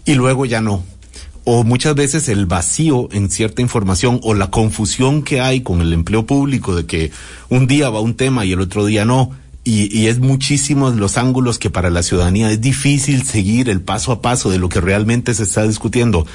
y 0.05 0.15
luego 0.15 0.47
ya 0.47 0.61
no? 0.61 0.83
O 1.45 1.65
muchas 1.65 1.95
veces 1.95 2.29
el 2.29 2.47
vacío 2.47 3.09
en 3.13 3.31
cierta 3.31 3.63
información 3.63 4.21
o 4.23 4.35
la 4.35 4.51
confusión 4.51 5.23
que 5.23 5.41
hay 5.41 5.63
con 5.63 5.81
el 5.81 5.93
empleo 5.93 6.27
público 6.27 6.77
de 6.77 6.87
que 6.87 7.13
un 7.49 7.67
día 7.67 7.89
va 7.89 8.01
un 8.01 8.15
tema 8.15 8.45
y 8.45 8.53
el 8.53 8.61
otro 8.61 8.85
día 8.85 9.05
no. 9.05 9.31
Y, 9.71 9.89
y, 9.97 10.09
es 10.09 10.19
muchísimos 10.19 10.97
los 10.97 11.17
ángulos 11.17 11.61
que 11.61 11.71
para 11.71 11.91
la 11.91 12.03
ciudadanía 12.03 12.51
es 12.51 12.61
difícil 12.61 13.23
seguir 13.23 13.69
el 13.69 13.81
paso 13.81 14.11
a 14.11 14.21
paso 14.21 14.51
de 14.51 14.59
lo 14.59 14.69
que 14.69 14.81
realmente 14.81 15.33
se 15.33 15.45
está 15.45 15.63
discutiendo 15.63 16.27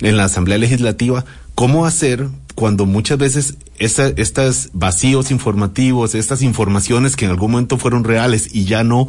en 0.00 0.16
la 0.16 0.24
Asamblea 0.24 0.58
Legislativa, 0.58 1.24
cómo 1.54 1.86
hacer 1.86 2.26
cuando 2.56 2.86
muchas 2.86 3.16
veces 3.16 3.58
esta, 3.78 4.08
estas 4.08 4.70
vacíos 4.72 5.30
informativos, 5.30 6.16
estas 6.16 6.42
informaciones 6.42 7.14
que 7.14 7.26
en 7.26 7.30
algún 7.30 7.52
momento 7.52 7.78
fueron 7.78 8.02
reales 8.02 8.52
y 8.52 8.64
ya 8.64 8.82
no, 8.82 9.06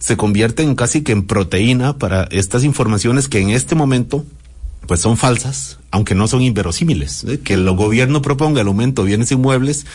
se 0.00 0.16
convierten 0.16 0.74
casi 0.74 1.02
que 1.02 1.12
en 1.12 1.22
proteína 1.22 1.98
para 1.98 2.24
estas 2.32 2.64
informaciones 2.64 3.28
que 3.28 3.38
en 3.38 3.50
este 3.50 3.76
momento 3.76 4.24
pues 4.88 5.00
son 5.00 5.16
falsas, 5.16 5.78
aunque 5.92 6.16
no 6.16 6.26
son 6.26 6.42
inverosímiles. 6.42 7.22
¿eh? 7.24 7.38
Que 7.38 7.54
el 7.54 7.70
gobierno 7.70 8.22
proponga 8.22 8.60
el 8.60 8.66
aumento 8.66 9.02
de 9.02 9.08
bienes 9.08 9.30
inmuebles 9.30 9.86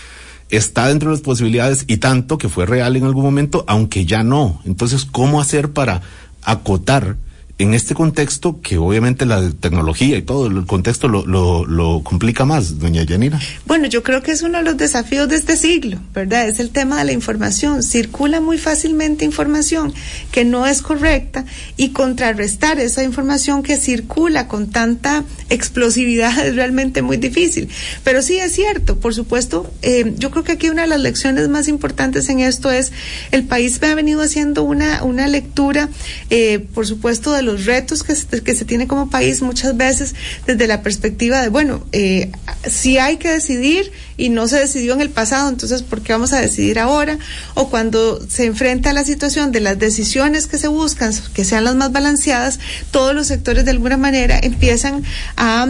está 0.49 0.87
dentro 0.87 1.09
de 1.09 1.15
las 1.15 1.23
posibilidades 1.23 1.85
y 1.87 1.97
tanto 1.97 2.37
que 2.37 2.49
fue 2.49 2.65
real 2.65 2.95
en 2.95 3.05
algún 3.05 3.23
momento, 3.23 3.63
aunque 3.67 4.05
ya 4.05 4.23
no. 4.23 4.61
Entonces, 4.65 5.05
¿cómo 5.05 5.41
hacer 5.41 5.71
para 5.71 6.01
acotar 6.43 7.17
en 7.57 7.73
este 7.73 7.95
contexto 7.95 8.59
que 8.61 8.77
obviamente 8.77 9.25
la 9.25 9.49
tecnología 9.49 10.17
y 10.17 10.21
todo 10.21 10.47
el 10.47 10.65
contexto 10.65 11.07
lo, 11.07 11.25
lo, 11.65 12.03
complica 12.03 12.43
más, 12.43 12.79
doña 12.79 13.03
Yanira? 13.03 13.39
Bueno, 13.65 13.87
yo 13.87 14.03
creo 14.03 14.21
que 14.21 14.31
es 14.31 14.41
uno 14.41 14.57
de 14.57 14.65
los 14.65 14.77
desafíos 14.77 15.29
de 15.29 15.37
este 15.37 15.55
siglo, 15.55 15.99
¿verdad? 16.13 16.49
Es 16.49 16.59
el 16.59 16.71
tema 16.71 16.97
de 16.97 17.05
la 17.05 17.11
información. 17.13 17.81
Circula 17.81 18.41
muy 18.41 18.57
fácilmente 18.57 19.23
información 19.23 19.93
que 20.31 20.43
no 20.43 20.67
es 20.67 20.81
correcta 20.81 21.45
y 21.77 21.89
contrarrestar 21.89 22.79
esa 22.79 23.03
información 23.03 23.63
que 23.63 23.77
circula 23.77 24.49
con 24.49 24.69
tanta 24.69 25.23
explosividad 25.49 26.37
es 26.45 26.55
realmente 26.55 27.01
muy 27.01 27.17
difícil. 27.17 27.69
Pero 28.03 28.21
sí 28.21 28.37
es 28.37 28.51
cierto, 28.51 28.99
por 28.99 29.13
supuesto, 29.13 29.71
eh, 29.81 30.13
yo 30.17 30.31
creo 30.31 30.43
que 30.43 30.53
aquí 30.53 30.69
una 30.69 30.81
de 30.81 30.89
las 30.89 30.99
lecciones 30.99 31.47
más 31.47 31.69
importantes 31.69 32.27
en 32.29 32.41
esto 32.41 32.71
es 32.71 32.91
el 33.31 33.45
país 33.45 33.79
ha 33.85 33.95
venido 33.95 34.21
haciendo 34.21 34.63
una, 34.63 35.03
una 35.03 35.27
lectura, 35.27 35.89
eh, 36.29 36.59
por 36.73 36.87
supuesto, 36.87 37.31
de 37.31 37.43
los 37.45 37.65
retos 37.65 38.03
que 38.03 38.15
se, 38.15 38.43
que 38.43 38.55
se 38.55 38.65
tiene 38.65 38.87
como 38.87 39.09
país 39.09 39.41
muchas 39.41 39.77
veces 39.77 40.15
desde 40.45 40.67
la 40.67 40.81
perspectiva 40.81 41.41
de, 41.41 41.49
bueno, 41.49 41.85
eh, 41.91 42.31
si 42.67 42.97
hay 42.97 43.17
que 43.17 43.29
decidir 43.29 43.91
y 44.17 44.29
no 44.29 44.47
se 44.47 44.59
decidió 44.59 44.93
en 44.93 45.01
el 45.01 45.09
pasado, 45.09 45.49
entonces, 45.49 45.83
¿por 45.83 46.01
qué 46.01 46.13
vamos 46.13 46.33
a 46.33 46.41
decidir 46.41 46.79
ahora? 46.79 47.17
O 47.53 47.69
cuando 47.69 48.25
se 48.27 48.45
enfrenta 48.45 48.89
a 48.89 48.93
la 48.93 49.03
situación 49.03 49.51
de 49.51 49.61
las 49.61 49.79
decisiones 49.79 50.47
que 50.47 50.57
se 50.57 50.67
buscan, 50.67 51.13
que 51.33 51.45
sean 51.45 51.63
las 51.63 51.75
más 51.75 51.91
balanceadas, 51.91 52.59
todos 52.91 53.13
los 53.15 53.27
sectores 53.27 53.65
de 53.65 53.71
alguna 53.71 53.97
manera 53.97 54.39
empiezan 54.41 55.03
a 55.37 55.67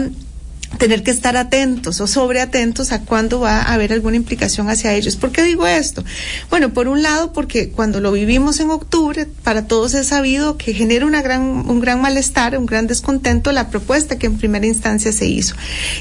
tener 0.78 1.02
que 1.02 1.10
estar 1.10 1.36
atentos 1.36 2.00
o 2.00 2.06
sobreatentos 2.06 2.92
a 2.92 3.00
cuándo 3.00 3.40
va 3.40 3.62
a 3.62 3.74
haber 3.74 3.92
alguna 3.92 4.16
implicación 4.16 4.68
hacia 4.68 4.94
ellos. 4.94 5.16
¿Por 5.16 5.32
qué 5.32 5.42
digo 5.42 5.66
esto? 5.66 6.04
Bueno, 6.50 6.72
por 6.72 6.88
un 6.88 7.02
lado, 7.02 7.32
porque 7.32 7.70
cuando 7.70 8.00
lo 8.00 8.12
vivimos 8.12 8.60
en 8.60 8.70
octubre, 8.70 9.26
para 9.42 9.66
todos 9.66 9.94
es 9.94 10.08
sabido 10.08 10.56
que 10.56 10.74
genera 10.74 11.06
una 11.06 11.22
gran, 11.22 11.40
un 11.42 11.80
gran 11.80 12.00
malestar, 12.00 12.58
un 12.58 12.66
gran 12.66 12.86
descontento 12.86 13.52
la 13.52 13.70
propuesta 13.70 14.18
que 14.18 14.26
en 14.26 14.38
primera 14.38 14.66
instancia 14.66 15.12
se 15.12 15.26
hizo. 15.26 15.54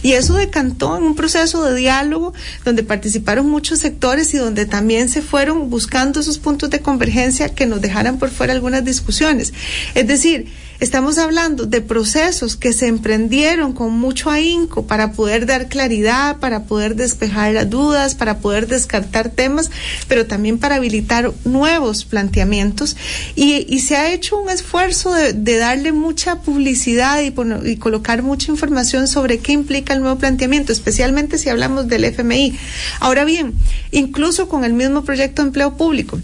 Y 0.03 0.13
eso 0.13 0.35
decantó 0.35 0.97
en 0.97 1.03
un 1.03 1.15
proceso 1.15 1.63
de 1.63 1.75
diálogo 1.75 2.33
donde 2.63 2.83
participaron 2.83 3.49
muchos 3.49 3.79
sectores 3.79 4.33
y 4.33 4.37
donde 4.37 4.65
también 4.65 5.09
se 5.09 5.21
fueron 5.21 5.69
buscando 5.69 6.19
esos 6.19 6.37
puntos 6.37 6.69
de 6.69 6.79
convergencia 6.79 7.49
que 7.49 7.65
nos 7.65 7.81
dejaran 7.81 8.17
por 8.17 8.29
fuera 8.29 8.53
algunas 8.53 8.83
discusiones. 8.83 9.53
Es 9.93 10.07
decir, 10.07 10.47
Estamos 10.81 11.17
hablando 11.17 11.65
de 11.65 11.79
procesos 11.79 12.57
que 12.57 12.73
se 12.73 12.87
emprendieron 12.87 13.71
con 13.71 13.97
mucho 13.97 14.29
ahínco 14.29 14.85
para 14.85 15.13
poder 15.13 15.45
dar 15.45 15.69
claridad, 15.69 16.37
para 16.39 16.63
poder 16.65 16.95
despejar 16.95 17.53
las 17.53 17.69
dudas, 17.69 18.13
para 18.13 18.39
poder 18.39 18.67
descartar 18.67 19.29
temas, 19.29 19.71
pero 20.09 20.25
también 20.25 20.57
para 20.57 20.75
habilitar 20.75 21.31
nuevos 21.45 22.03
planteamientos. 22.03 22.97
Y, 23.35 23.79
se 23.85 23.95
ha 23.95 24.11
hecho 24.11 24.37
un 24.37 24.49
esfuerzo 24.49 25.13
de, 25.13 25.31
de 25.33 25.57
darle 25.57 25.91
mucha 25.91 26.41
publicidad 26.41 27.21
y, 27.21 27.33
y, 27.69 27.77
colocar 27.77 28.23
mucha 28.23 28.51
información 28.51 29.07
sobre 29.07 29.37
qué 29.37 29.53
implica 29.53 29.93
el 29.93 30.01
nuevo 30.01 30.17
planteamiento, 30.17 30.73
especialmente 30.73 31.37
si 31.37 31.49
hablamos 31.49 31.87
del 31.87 32.03
FMI. 32.03 32.57
Ahora 32.99 33.23
bien, 33.23 33.53
incluso 33.91 34.49
con 34.49 34.65
el 34.65 34.73
mismo 34.73 35.03
proyecto 35.03 35.41
de 35.41 35.47
empleo 35.47 35.77
público 35.77 36.19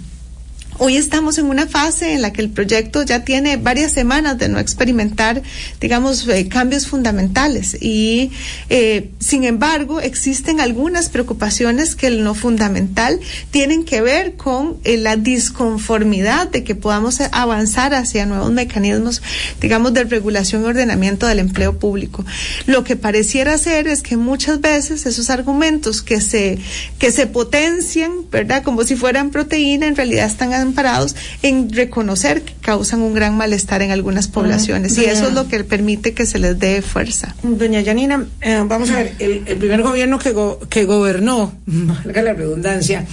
Hoy 0.83 0.97
estamos 0.97 1.37
en 1.37 1.45
una 1.45 1.67
fase 1.67 2.15
en 2.15 2.23
la 2.23 2.33
que 2.33 2.41
el 2.41 2.49
proyecto 2.49 3.03
ya 3.03 3.23
tiene 3.23 3.57
varias 3.57 3.91
semanas 3.91 4.39
de 4.39 4.49
no 4.49 4.57
experimentar, 4.57 5.43
digamos, 5.79 6.27
eh, 6.27 6.47
cambios 6.47 6.87
fundamentales 6.87 7.77
y, 7.79 8.31
eh, 8.71 9.11
sin 9.19 9.43
embargo, 9.43 10.01
existen 10.01 10.59
algunas 10.59 11.09
preocupaciones 11.09 11.95
que 11.95 12.09
lo 12.09 12.33
fundamental 12.33 13.19
tienen 13.51 13.85
que 13.85 14.01
ver 14.01 14.37
con 14.37 14.77
eh, 14.83 14.97
la 14.97 15.17
disconformidad 15.17 16.47
de 16.47 16.63
que 16.63 16.73
podamos 16.73 17.21
avanzar 17.31 17.93
hacia 17.93 18.25
nuevos 18.25 18.51
mecanismos, 18.51 19.21
digamos, 19.61 19.93
de 19.93 20.05
regulación 20.05 20.63
y 20.63 20.65
ordenamiento 20.65 21.27
del 21.27 21.37
empleo 21.37 21.77
público. 21.77 22.25
Lo 22.65 22.83
que 22.83 22.95
pareciera 22.95 23.55
ser 23.59 23.87
es 23.87 24.01
que 24.01 24.17
muchas 24.17 24.61
veces 24.61 25.05
esos 25.05 25.29
argumentos 25.29 26.01
que 26.01 26.21
se, 26.21 26.57
que 26.97 27.11
se 27.11 27.27
potencian, 27.27 28.27
¿verdad? 28.31 28.63
Como 28.63 28.83
si 28.83 28.95
fueran 28.95 29.29
proteína, 29.29 29.85
en 29.85 29.95
realidad 29.95 30.25
están 30.25 30.53
bien 30.71 30.75
parados 30.75 31.15
en 31.41 31.71
reconocer 31.71 32.43
que 32.43 32.53
causan 32.61 33.01
un 33.01 33.13
gran 33.13 33.35
malestar 33.35 33.81
en 33.81 33.91
algunas 33.91 34.27
poblaciones 34.27 34.97
y 34.97 35.05
eso 35.05 35.27
es 35.27 35.33
lo 35.33 35.47
que 35.47 35.63
permite 35.63 36.13
que 36.13 36.25
se 36.25 36.39
les 36.39 36.57
dé 36.57 36.81
fuerza. 36.81 37.35
Doña 37.43 37.81
Yanina, 37.81 38.25
eh, 38.41 38.63
vamos 38.65 38.89
a 38.91 38.97
ver, 38.97 39.15
el, 39.19 39.57
primer 39.57 39.81
gobierno 39.81 40.19
que, 40.19 40.35
que 40.69 40.85
gobernó, 40.85 41.53
valga 41.65 42.21
la 42.21 42.33
redundancia, 42.33 43.05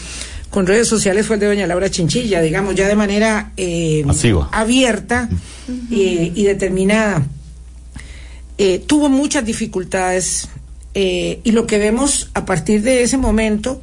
con 0.50 0.66
redes 0.66 0.88
sociales 0.88 1.26
fue 1.26 1.36
el 1.36 1.40
de 1.40 1.46
doña 1.46 1.66
Laura 1.66 1.90
Chinchilla, 1.90 2.40
digamos, 2.40 2.74
ya 2.74 2.88
de 2.88 2.96
manera 2.96 3.52
eh, 3.56 4.04
abierta 4.52 5.28
eh, 5.90 6.32
y 6.34 6.42
determinada. 6.42 7.26
Eh, 8.56 8.82
tuvo 8.86 9.08
muchas 9.08 9.44
dificultades 9.44 10.48
y 10.94 11.52
lo 11.52 11.64
que 11.64 11.78
vemos 11.78 12.28
a 12.34 12.44
partir 12.44 12.82
de 12.82 13.04
ese 13.04 13.18
momento, 13.18 13.78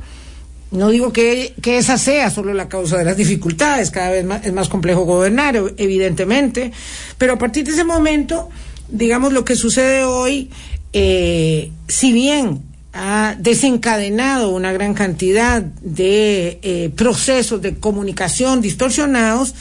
no 0.72 0.90
digo 0.90 1.14
que, 1.14 1.54
que, 1.62 1.78
esa 1.78 1.98
sea 1.98 2.30
solo 2.30 2.54
la 2.54 2.68
causa 2.68 2.98
de 2.98 3.06
las 3.06 3.18
dificultades, 3.18 3.92
cada 3.92 4.12
vez 4.12 4.26
más, 4.26 4.46
es 4.46 4.54
más 4.54 4.70
complejo 4.70 5.06
gobernar, 5.06 5.56
evidentemente, 5.78 6.72
pero 7.18 7.34
a 7.34 7.38
partir 7.38 7.66
de 7.66 7.72
ese 7.72 7.84
momento, 7.84 8.50
digamos, 8.90 9.32
lo 9.32 9.46
que 9.46 9.56
sucede 9.56 10.04
hoy, 10.04 10.50
si 10.92 12.12
bien 12.14 12.64
ha 12.98 13.36
desencadenado 13.38 14.50
una 14.52 14.72
gran 14.72 14.94
cantidad 14.94 15.62
de 15.62 16.60
eh, 16.62 16.90
procesos 16.96 17.62
de 17.62 17.76
comunicación 17.76 18.62
distorsionados, 18.62 19.54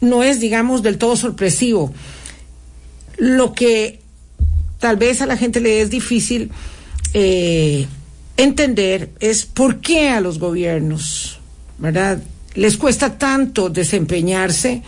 no 0.00 0.22
es, 0.22 0.40
digamos, 0.40 0.82
del 0.82 0.96
todo 0.96 1.14
sorpresivo. 1.14 1.92
Lo 3.18 3.52
que 3.52 4.00
tal 4.78 4.96
vez 4.96 5.20
a 5.20 5.26
la 5.26 5.36
gente 5.36 5.60
le 5.60 5.82
es 5.82 5.90
difícil 5.90 6.50
eh, 7.12 7.86
entender 8.42 9.10
es 9.20 9.44
por 9.44 9.80
qué 9.80 10.10
a 10.10 10.20
los 10.20 10.38
gobiernos, 10.38 11.38
¿verdad? 11.78 12.22
Les 12.54 12.76
cuesta 12.76 13.18
tanto 13.18 13.70
desempeñarse 13.70 14.82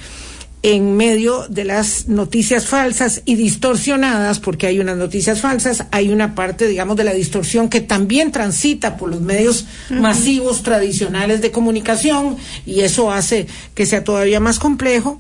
en 0.63 0.97
medio 0.97 1.47
de 1.49 1.65
las 1.65 2.07
noticias 2.07 2.67
falsas 2.67 3.23
y 3.25 3.35
distorsionadas, 3.35 4.39
porque 4.39 4.69
hay 4.69 4.79
unas 4.79 4.97
noticias 4.97 5.41
falsas, 5.41 5.87
hay 5.91 6.11
una 6.11 6.37
parte, 6.37 6.69
digamos, 6.69 6.97
de 6.97 7.03
la 7.03 7.13
distorsión 7.13 7.69
que 7.69 7.81
también 7.81 8.31
transita 8.31 8.97
por 8.97 9.11
los 9.11 9.21
medios 9.21 9.67
masivos 9.91 10.63
tradicionales 10.63 11.41
de 11.41 11.51
comunicación 11.51 12.37
y 12.65 12.81
eso 12.81 13.11
hace 13.11 13.49
que 13.75 13.87
sea 13.87 14.05
todavía 14.05 14.39
más 14.39 14.61
complejo. 14.61 15.19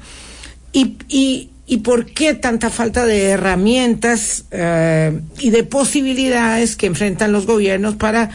Y, 0.72 0.96
y, 1.08 1.50
y 1.66 1.78
por 1.78 2.06
qué 2.06 2.34
tanta 2.34 2.70
falta 2.70 3.06
de 3.06 3.24
herramientas 3.24 4.44
eh, 4.50 5.20
y 5.38 5.50
de 5.50 5.62
posibilidades 5.62 6.76
que 6.76 6.86
enfrentan 6.86 7.32
los 7.32 7.46
gobiernos 7.46 7.96
para 7.96 8.30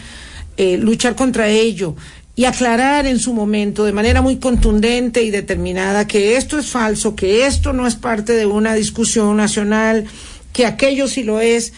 eh, 0.56 0.78
luchar 0.78 1.16
contra 1.16 1.50
ello 1.50 1.96
y 2.36 2.46
aclarar 2.46 3.06
en 3.08 3.20
su 3.20 3.34
momento 3.34 3.84
de 3.84 3.92
manera 3.92 4.22
muy 4.22 4.38
contundente 4.38 5.24
y 5.24 5.32
determinada 5.32 6.08
que 6.08 6.38
esto 6.38 6.58
es 6.58 6.68
falso, 6.68 7.16
que 7.16 7.48
esto 7.48 7.74
no 7.74 7.88
es 7.88 7.96
parte 7.96 8.34
de 8.34 8.46
una 8.46 8.76
discusión 8.76 9.36
nacional, 9.38 10.06
que 10.54 10.66
aquello 10.66 11.08
sí 11.08 11.24
lo 11.24 11.42
es, 11.42 11.74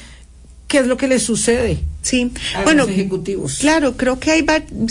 ¿qué 0.68 0.80
es 0.80 0.88
lo 0.88 0.98
que 0.98 1.08
le 1.08 1.20
sucede? 1.20 1.80
Sí, 2.02 2.32
bueno, 2.64 2.88
claro, 3.60 3.98
creo 3.98 4.20
que 4.22 4.32
hay 4.32 4.46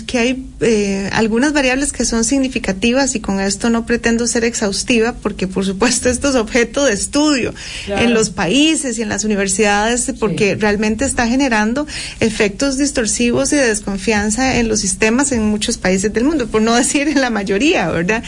que 0.07 0.19
hay 0.19 0.47
eh, 0.61 1.09
algunas 1.13 1.55
variables 1.55 1.91
que 1.91 2.05
son 2.05 2.23
significativas 2.23 3.15
y 3.15 3.21
con 3.21 3.41
esto 3.41 3.71
no 3.71 3.87
pretendo 3.87 4.27
ser 4.27 4.45
exhaustiva 4.45 5.15
porque 5.15 5.47
por 5.47 5.65
supuesto 5.65 6.11
esto 6.11 6.29
es 6.29 6.35
objeto 6.35 6.85
de 6.85 6.93
estudio 6.93 7.55
en 7.87 8.13
los 8.13 8.29
países 8.29 8.99
y 8.99 9.03
en 9.03 9.09
las 9.09 9.25
universidades 9.25 10.13
porque 10.21 10.55
realmente 10.55 11.07
está 11.07 11.27
generando 11.27 11.87
efectos 12.21 12.77
distorsivos 12.77 13.55
y 13.55 13.57
de 13.57 13.69
desconfianza 13.69 14.59
en 14.59 14.69
los 14.69 14.81
sistemas 14.81 15.33
en 15.33 15.45
muchos 15.45 15.79
países 15.79 16.13
del 16.13 16.25
mundo, 16.25 16.47
por 16.49 16.61
no 16.61 16.75
decir 16.77 17.09
en 17.09 17.23
la 17.23 17.31
mayoría, 17.31 17.89
¿verdad? 17.89 18.23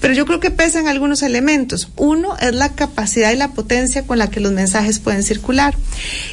Pero 0.00 0.12
yo 0.12 0.26
creo 0.26 0.40
que 0.40 0.50
pesan 0.50 0.88
algunos 0.88 1.22
elementos. 1.22 1.88
Uno 1.96 2.36
es 2.38 2.52
la 2.54 2.74
capacidad 2.74 3.32
y 3.32 3.36
la 3.36 3.52
potencia 3.52 4.02
con 4.06 4.18
la 4.18 4.28
que 4.28 4.40
los 4.40 4.52
mensajes 4.52 4.98
pueden 4.98 5.22
circular 5.22 5.74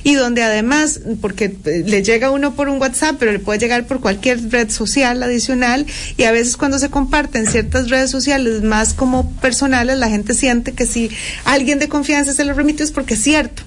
y 0.03 0.15
donde 0.15 0.43
además, 0.43 1.00
porque 1.22 1.55
eh, 1.65 1.92
le 1.93 2.01
llega 2.01 2.31
uno 2.31 2.55
por 2.55 2.69
un 2.69 2.81
WhatsApp, 2.81 3.17
pero 3.19 3.31
le 3.31 3.38
puede 3.38 3.59
llegar 3.59 3.85
por 3.85 4.00
cualquier 4.00 4.50
red 4.50 4.71
social 4.71 5.21
adicional 5.21 5.85
y 6.17 6.23
a 6.23 6.31
veces 6.31 6.57
cuando 6.57 6.79
se 6.79 6.89
comparten 6.89 7.45
ciertas 7.45 7.91
redes 7.91 8.09
sociales 8.09 8.63
más 8.63 8.95
como 8.95 9.31
personales, 9.33 10.00
la 10.00 10.09
gente 10.09 10.33
siente 10.33 10.71
que 10.71 10.88
si 10.88 11.12
alguien 11.45 11.77
de 11.77 11.89
confianza 11.89 12.33
se 12.33 12.45
lo 12.45 12.53
remite 12.53 12.81
es 12.81 12.91
porque 12.91 13.13
es 13.13 13.21
cierto 13.21 13.62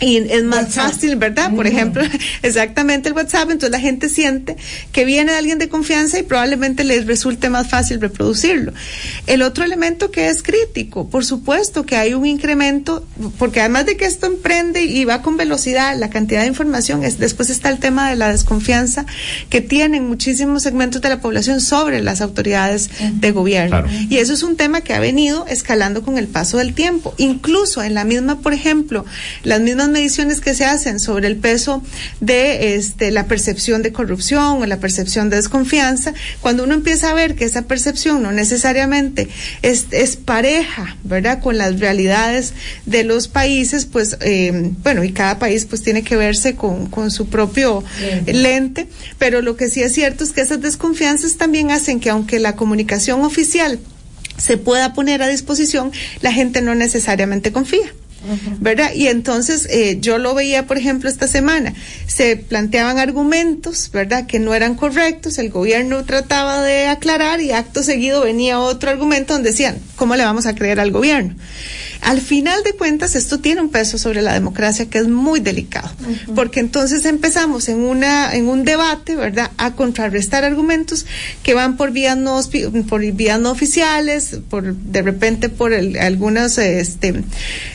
y 0.00 0.16
es 0.16 0.44
más 0.44 0.74
fácil, 0.74 1.16
¿verdad? 1.16 1.54
Por 1.54 1.66
ejemplo, 1.66 2.02
exactamente 2.42 3.08
el 3.08 3.14
WhatsApp, 3.14 3.50
entonces 3.50 3.70
la 3.70 3.80
gente 3.80 4.08
siente 4.08 4.56
que 4.92 5.04
viene 5.04 5.32
de 5.32 5.38
alguien 5.38 5.58
de 5.58 5.68
confianza 5.68 6.18
y 6.18 6.22
probablemente 6.22 6.84
les 6.84 7.06
resulte 7.06 7.50
más 7.50 7.68
fácil 7.68 8.00
reproducirlo. 8.00 8.72
El 9.26 9.42
otro 9.42 9.64
elemento 9.64 10.10
que 10.10 10.28
es 10.28 10.42
crítico, 10.42 11.08
por 11.08 11.24
supuesto 11.24 11.84
que 11.84 11.96
hay 11.96 12.14
un 12.14 12.24
incremento, 12.24 13.06
porque 13.38 13.60
además 13.60 13.86
de 13.86 13.96
que 13.96 14.06
esto 14.06 14.26
emprende 14.26 14.82
y 14.82 15.04
va 15.04 15.22
con 15.22 15.36
velocidad, 15.36 15.96
la 15.98 16.08
cantidad 16.08 16.42
de 16.42 16.48
información, 16.48 17.04
es, 17.04 17.18
después 17.18 17.50
está 17.50 17.68
el 17.68 17.78
tema 17.78 18.08
de 18.08 18.16
la 18.16 18.30
desconfianza 18.30 19.04
que 19.50 19.60
tienen 19.60 20.08
muchísimos 20.08 20.62
segmentos 20.62 21.02
de 21.02 21.10
la 21.10 21.20
población 21.20 21.60
sobre 21.60 22.02
las 22.02 22.22
autoridades 22.22 22.90
de 23.12 23.30
gobierno. 23.32 23.84
Y 24.08 24.16
eso 24.16 24.32
es 24.32 24.42
un 24.42 24.56
tema 24.56 24.80
que 24.80 24.94
ha 24.94 25.00
venido 25.00 25.46
escalando 25.46 26.02
con 26.02 26.16
el 26.16 26.26
paso 26.26 26.58
del 26.58 26.74
tiempo. 26.74 27.14
Incluso 27.18 27.82
en 27.82 27.94
la 27.94 28.04
misma, 28.04 28.40
por 28.40 28.54
ejemplo, 28.54 29.04
las 29.42 29.60
mismas 29.60 29.89
mediciones 29.90 30.40
que 30.40 30.54
se 30.54 30.64
hacen 30.64 31.00
sobre 31.00 31.26
el 31.28 31.36
peso 31.36 31.82
de 32.20 32.74
este, 32.74 33.10
la 33.10 33.26
percepción 33.26 33.82
de 33.82 33.92
corrupción 33.92 34.62
o 34.62 34.66
la 34.66 34.78
percepción 34.78 35.30
de 35.30 35.36
desconfianza, 35.36 36.14
cuando 36.40 36.64
uno 36.64 36.74
empieza 36.74 37.10
a 37.10 37.14
ver 37.14 37.34
que 37.34 37.44
esa 37.44 37.62
percepción 37.62 38.22
no 38.22 38.32
necesariamente 38.32 39.28
es, 39.62 39.86
es 39.90 40.16
pareja, 40.16 40.96
¿verdad?, 41.04 41.40
con 41.40 41.58
las 41.58 41.80
realidades 41.80 42.54
de 42.86 43.04
los 43.04 43.28
países, 43.28 43.86
pues, 43.86 44.16
eh, 44.20 44.72
bueno, 44.82 45.04
y 45.04 45.12
cada 45.12 45.38
país 45.38 45.64
pues 45.64 45.82
tiene 45.82 46.02
que 46.02 46.16
verse 46.16 46.54
con, 46.54 46.86
con 46.86 47.10
su 47.10 47.28
propio 47.28 47.84
lente, 48.26 48.88
pero 49.18 49.42
lo 49.42 49.56
que 49.56 49.68
sí 49.68 49.82
es 49.82 49.92
cierto 49.92 50.24
es 50.24 50.32
que 50.32 50.40
esas 50.40 50.60
desconfianzas 50.60 51.36
también 51.36 51.70
hacen 51.70 52.00
que 52.00 52.10
aunque 52.10 52.38
la 52.38 52.56
comunicación 52.56 53.22
oficial 53.22 53.78
se 54.36 54.56
pueda 54.56 54.94
poner 54.94 55.22
a 55.22 55.28
disposición, 55.28 55.92
la 56.22 56.32
gente 56.32 56.62
no 56.62 56.74
necesariamente 56.74 57.52
confía. 57.52 57.92
¿Verdad? 58.60 58.92
Y 58.94 59.08
entonces 59.08 59.66
eh, 59.70 59.98
yo 60.00 60.18
lo 60.18 60.34
veía, 60.34 60.66
por 60.66 60.78
ejemplo, 60.78 61.08
esta 61.08 61.28
semana, 61.28 61.74
se 62.06 62.36
planteaban 62.36 62.98
argumentos, 62.98 63.90
¿verdad?, 63.92 64.26
que 64.26 64.38
no 64.38 64.54
eran 64.54 64.74
correctos, 64.74 65.38
el 65.38 65.50
gobierno 65.50 66.04
trataba 66.04 66.62
de 66.62 66.86
aclarar 66.86 67.40
y 67.40 67.52
acto 67.52 67.82
seguido 67.82 68.22
venía 68.22 68.60
otro 68.60 68.90
argumento 68.90 69.32
donde 69.32 69.50
decían, 69.50 69.78
¿cómo 69.96 70.16
le 70.16 70.24
vamos 70.24 70.46
a 70.46 70.54
creer 70.54 70.80
al 70.80 70.90
gobierno? 70.90 71.34
Al 72.02 72.20
final 72.20 72.62
de 72.62 72.72
cuentas, 72.72 73.14
esto 73.14 73.40
tiene 73.40 73.60
un 73.60 73.68
peso 73.68 73.98
sobre 73.98 74.22
la 74.22 74.32
democracia 74.32 74.88
que 74.88 74.98
es 74.98 75.08
muy 75.08 75.40
delicado, 75.40 75.90
porque 76.34 76.60
entonces 76.60 77.04
empezamos 77.04 77.68
en 77.68 77.80
una 77.80 78.34
en 78.34 78.48
un 78.48 78.64
debate, 78.64 79.16
¿verdad?, 79.16 79.50
a 79.58 79.74
contrarrestar 79.74 80.44
argumentos 80.44 81.04
que 81.42 81.52
van 81.52 81.76
por 81.76 81.90
vías 81.90 82.16
no 82.16 82.40
por 82.88 83.12
vías 83.12 83.38
no 83.38 83.50
oficiales, 83.50 84.38
por 84.48 84.74
de 84.74 85.02
repente 85.02 85.50
por 85.50 85.74
algunos 85.74 86.56
este 86.56 87.22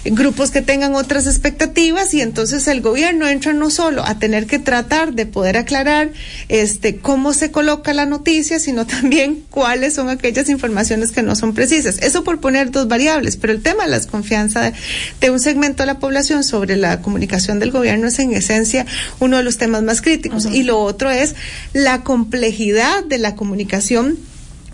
grupos 0.06 0.35
que 0.52 0.62
tengan 0.62 0.96
otras 0.96 1.28
expectativas 1.28 2.14
y 2.14 2.22
entonces 2.22 2.68
el 2.68 2.82
gobierno 2.82 3.28
entra 3.28 3.54
no 3.54 3.70
solo 3.70 4.04
a 4.06 4.20
tener 4.20 4.48
que 4.48 4.60
tratar 4.60 5.14
de 5.14 5.26
poder 5.26 5.58
aclarar 5.58 6.12
este 6.50 6.98
cómo 6.98 7.34
se 7.34 7.52
coloca 7.52 7.94
la 7.94 8.06
noticia, 8.06 8.60
sino 8.60 8.86
también 8.86 9.44
cuáles 9.50 9.94
son 9.94 10.10
aquellas 10.10 10.50
informaciones 10.50 11.12
que 11.12 11.24
no 11.24 11.36
son 11.36 11.54
precisas. 11.54 12.00
Eso 12.00 12.24
por 12.24 12.40
poner 12.42 12.70
dos 12.72 12.88
variables, 12.88 13.38
pero 13.38 13.54
el 13.54 13.62
tema 13.62 13.86
de 13.86 13.92
las 13.92 14.08
confianza 14.08 14.74
de, 15.22 15.30
un 15.32 15.40
segmento 15.40 15.84
de 15.84 15.88
la 15.88 16.00
población 16.00 16.44
sobre 16.44 16.76
la 16.76 17.02
comunicación 17.02 17.60
del 17.60 17.72
gobierno 17.72 18.08
es 18.08 18.20
en 18.20 18.34
esencia 18.34 18.86
uno 19.20 19.38
de 19.38 19.44
los 19.44 19.58
temas 19.58 19.84
más 19.84 20.02
críticos. 20.02 20.46
Y 20.46 20.64
lo 20.64 20.80
otro 20.80 21.10
es 21.10 21.36
la 21.74 22.04
complejidad 22.04 23.04
de 23.04 23.18
la 23.18 23.36
comunicación 23.36 24.18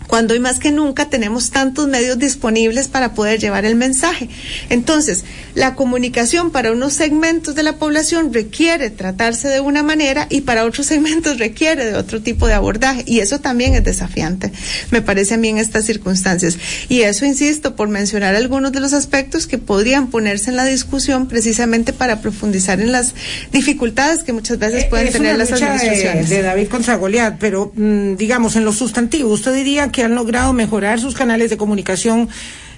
cuando 0.06 0.34
hoy 0.34 0.40
más 0.40 0.58
que 0.58 0.70
nunca 0.70 1.08
tenemos 1.08 1.50
tantos 1.50 1.88
medios 1.88 2.18
disponibles 2.18 2.88
para 2.88 3.14
poder 3.14 3.40
llevar 3.40 3.64
el 3.64 3.74
mensaje. 3.74 4.28
Entonces, 4.68 5.24
la 5.54 5.74
comunicación 5.74 6.50
para 6.50 6.72
unos 6.72 6.94
segmentos 6.94 7.54
de 7.54 7.62
la 7.62 7.76
población 7.76 8.32
requiere 8.32 8.90
tratarse 8.90 9.48
de 9.48 9.60
una 9.60 9.82
manera 9.82 10.26
y 10.30 10.42
para 10.42 10.64
otros 10.64 10.86
segmentos 10.92 11.38
requiere 11.38 11.84
de 11.84 11.94
otro 11.94 12.22
tipo 12.22 12.46
de 12.46 12.54
abordaje 12.54 13.04
y 13.06 13.20
eso 13.20 13.40
también 13.40 13.74
es 13.74 13.84
desafiante, 13.84 14.52
me 14.90 15.02
parece 15.02 15.34
a 15.34 15.36
mí 15.36 15.48
en 15.48 15.58
estas 15.58 15.84
circunstancias. 15.84 16.58
Y 16.88 17.02
eso, 17.02 17.24
insisto, 17.24 17.76
por 17.76 17.88
mencionar 17.88 18.34
algunos 18.34 18.72
de 18.72 18.80
los 18.80 18.92
aspectos 18.92 19.46
que 19.46 19.58
podrían 19.58 20.08
ponerse 20.08 20.50
en 20.50 20.56
la 20.56 20.64
discusión 20.64 21.28
precisamente 21.28 21.92
para 21.92 22.20
profundizar 22.20 22.80
en 22.80 22.92
las 22.92 23.14
dificultades 23.52 24.24
que 24.24 24.32
muchas 24.32 24.58
veces 24.58 24.84
eh, 24.84 24.86
pueden 24.90 25.12
tener 25.12 25.36
las 25.36 25.52
administraciones. 25.52 26.28
De, 26.28 26.36
de, 26.36 26.42
David 26.42 26.68
contra 26.68 26.96
Goliat, 26.96 27.36
pero 27.38 27.72
mm, 27.74 28.16
digamos 28.16 28.56
en 28.56 28.64
lo 28.64 28.72
sustantivo, 28.72 29.30
usted 29.30 29.54
diría 29.54 29.91
que 29.92 30.02
han 30.02 30.14
logrado 30.14 30.52
mejorar 30.52 30.98
sus 30.98 31.14
canales 31.14 31.50
de 31.50 31.56
comunicación 31.56 32.28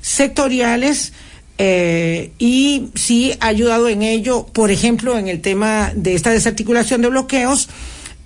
sectoriales 0.00 1.12
eh, 1.56 2.32
y 2.38 2.88
sí 2.94 3.32
ha 3.40 3.46
ayudado 3.46 3.88
en 3.88 4.02
ello, 4.02 4.46
por 4.52 4.70
ejemplo, 4.70 5.16
en 5.16 5.28
el 5.28 5.40
tema 5.40 5.92
de 5.94 6.14
esta 6.14 6.30
desarticulación 6.30 7.00
de 7.00 7.08
bloqueos, 7.08 7.68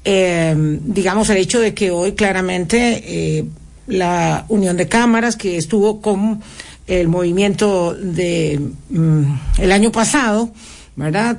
eh, 0.05 0.55
digamos 0.57 1.29
el 1.29 1.37
hecho 1.37 1.61
de 1.61 1.75
que 1.75 1.91
hoy 1.91 2.13
claramente 2.13 3.03
eh, 3.05 3.45
la 3.87 4.47
Unión 4.49 4.77
de 4.79 4.89
Cámaras, 4.89 5.37
que 5.37 5.59
estuvo 5.59 6.01
con 6.01 6.41
el 6.87 7.09
movimiento 7.09 7.95
de 7.95 8.61
mm, 8.89 9.23
el 9.59 9.73
año 9.73 9.93
pasado, 9.93 10.51
¿verdad? 10.97 11.39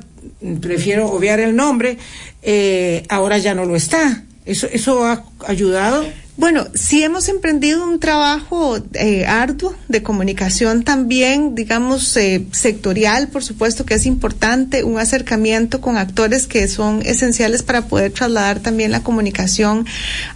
Prefiero 0.61 1.09
obviar 1.09 1.39
el 1.39 1.55
nombre, 1.55 1.97
ahora 3.09 3.39
ya 3.39 3.55
no 3.55 3.65
lo 3.65 3.75
está. 3.75 4.23
¿Eso, 4.45 4.67
eso 4.71 5.05
ha 5.05 5.23
ayudado? 5.47 6.05
Bueno, 6.39 6.67
sí 6.73 7.03
hemos 7.03 7.27
emprendido 7.27 7.85
un 7.85 7.99
trabajo 7.99 8.77
eh, 8.93 9.25
arduo 9.25 9.75
de 9.89 10.01
comunicación 10.01 10.83
también, 10.83 11.53
digamos, 11.53 12.15
eh, 12.15 12.47
sectorial, 12.53 13.27
por 13.27 13.43
supuesto 13.43 13.85
que 13.85 13.95
es 13.95 14.05
importante, 14.05 14.85
un 14.85 14.99
acercamiento 14.99 15.81
con 15.81 15.97
actores 15.97 16.47
que 16.47 16.69
son 16.69 17.01
esenciales 17.01 17.61
para 17.61 17.87
poder 17.87 18.13
trasladar 18.13 18.61
también 18.61 18.93
la 18.93 19.03
comunicación 19.03 19.85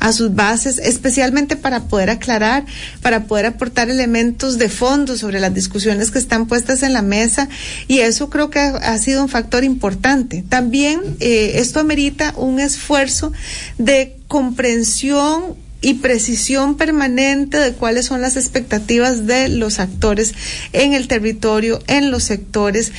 a 0.01 0.11
sus 0.11 0.35
bases, 0.35 0.77
especialmente 0.77 1.55
para 1.55 1.85
poder 1.85 2.09
aclarar, 2.09 2.65
para 3.01 3.23
poder 3.23 3.45
aportar 3.45 3.89
elementos 3.89 4.57
de 4.57 4.67
fondo 4.67 5.15
sobre 5.15 5.39
las 5.39 5.53
discusiones 5.53 6.11
que 6.11 6.19
están 6.19 6.47
puestas 6.47 6.83
en 6.83 6.91
la 6.91 7.01
mesa 7.01 7.47
y 7.87 7.99
eso 7.99 8.29
creo 8.29 8.49
que 8.49 8.59
ha, 8.59 8.97
sido 8.97 9.21
un 9.21 9.29
factor 9.29 9.63
importante. 9.63 10.43
También 10.49 10.99
eh, 11.21 11.53
esto 11.59 11.79
amerita 11.79 12.33
un 12.35 12.59
esfuerzo 12.59 13.31
de 13.77 14.17
comprensión 14.27 15.63
y 15.83 15.95
precisión 15.95 16.75
permanente 16.75 17.57
de 17.59 17.73
cuáles 17.73 18.05
son 18.05 18.21
las 18.21 18.37
expectativas 18.37 19.27
de 19.27 19.49
los 19.49 19.79
actores 19.79 20.33
en 20.71 20.93
el 20.93 21.07
territorio, 21.07 21.79
en 21.87 22.09
los 22.09 22.23
sectores, 22.23 22.91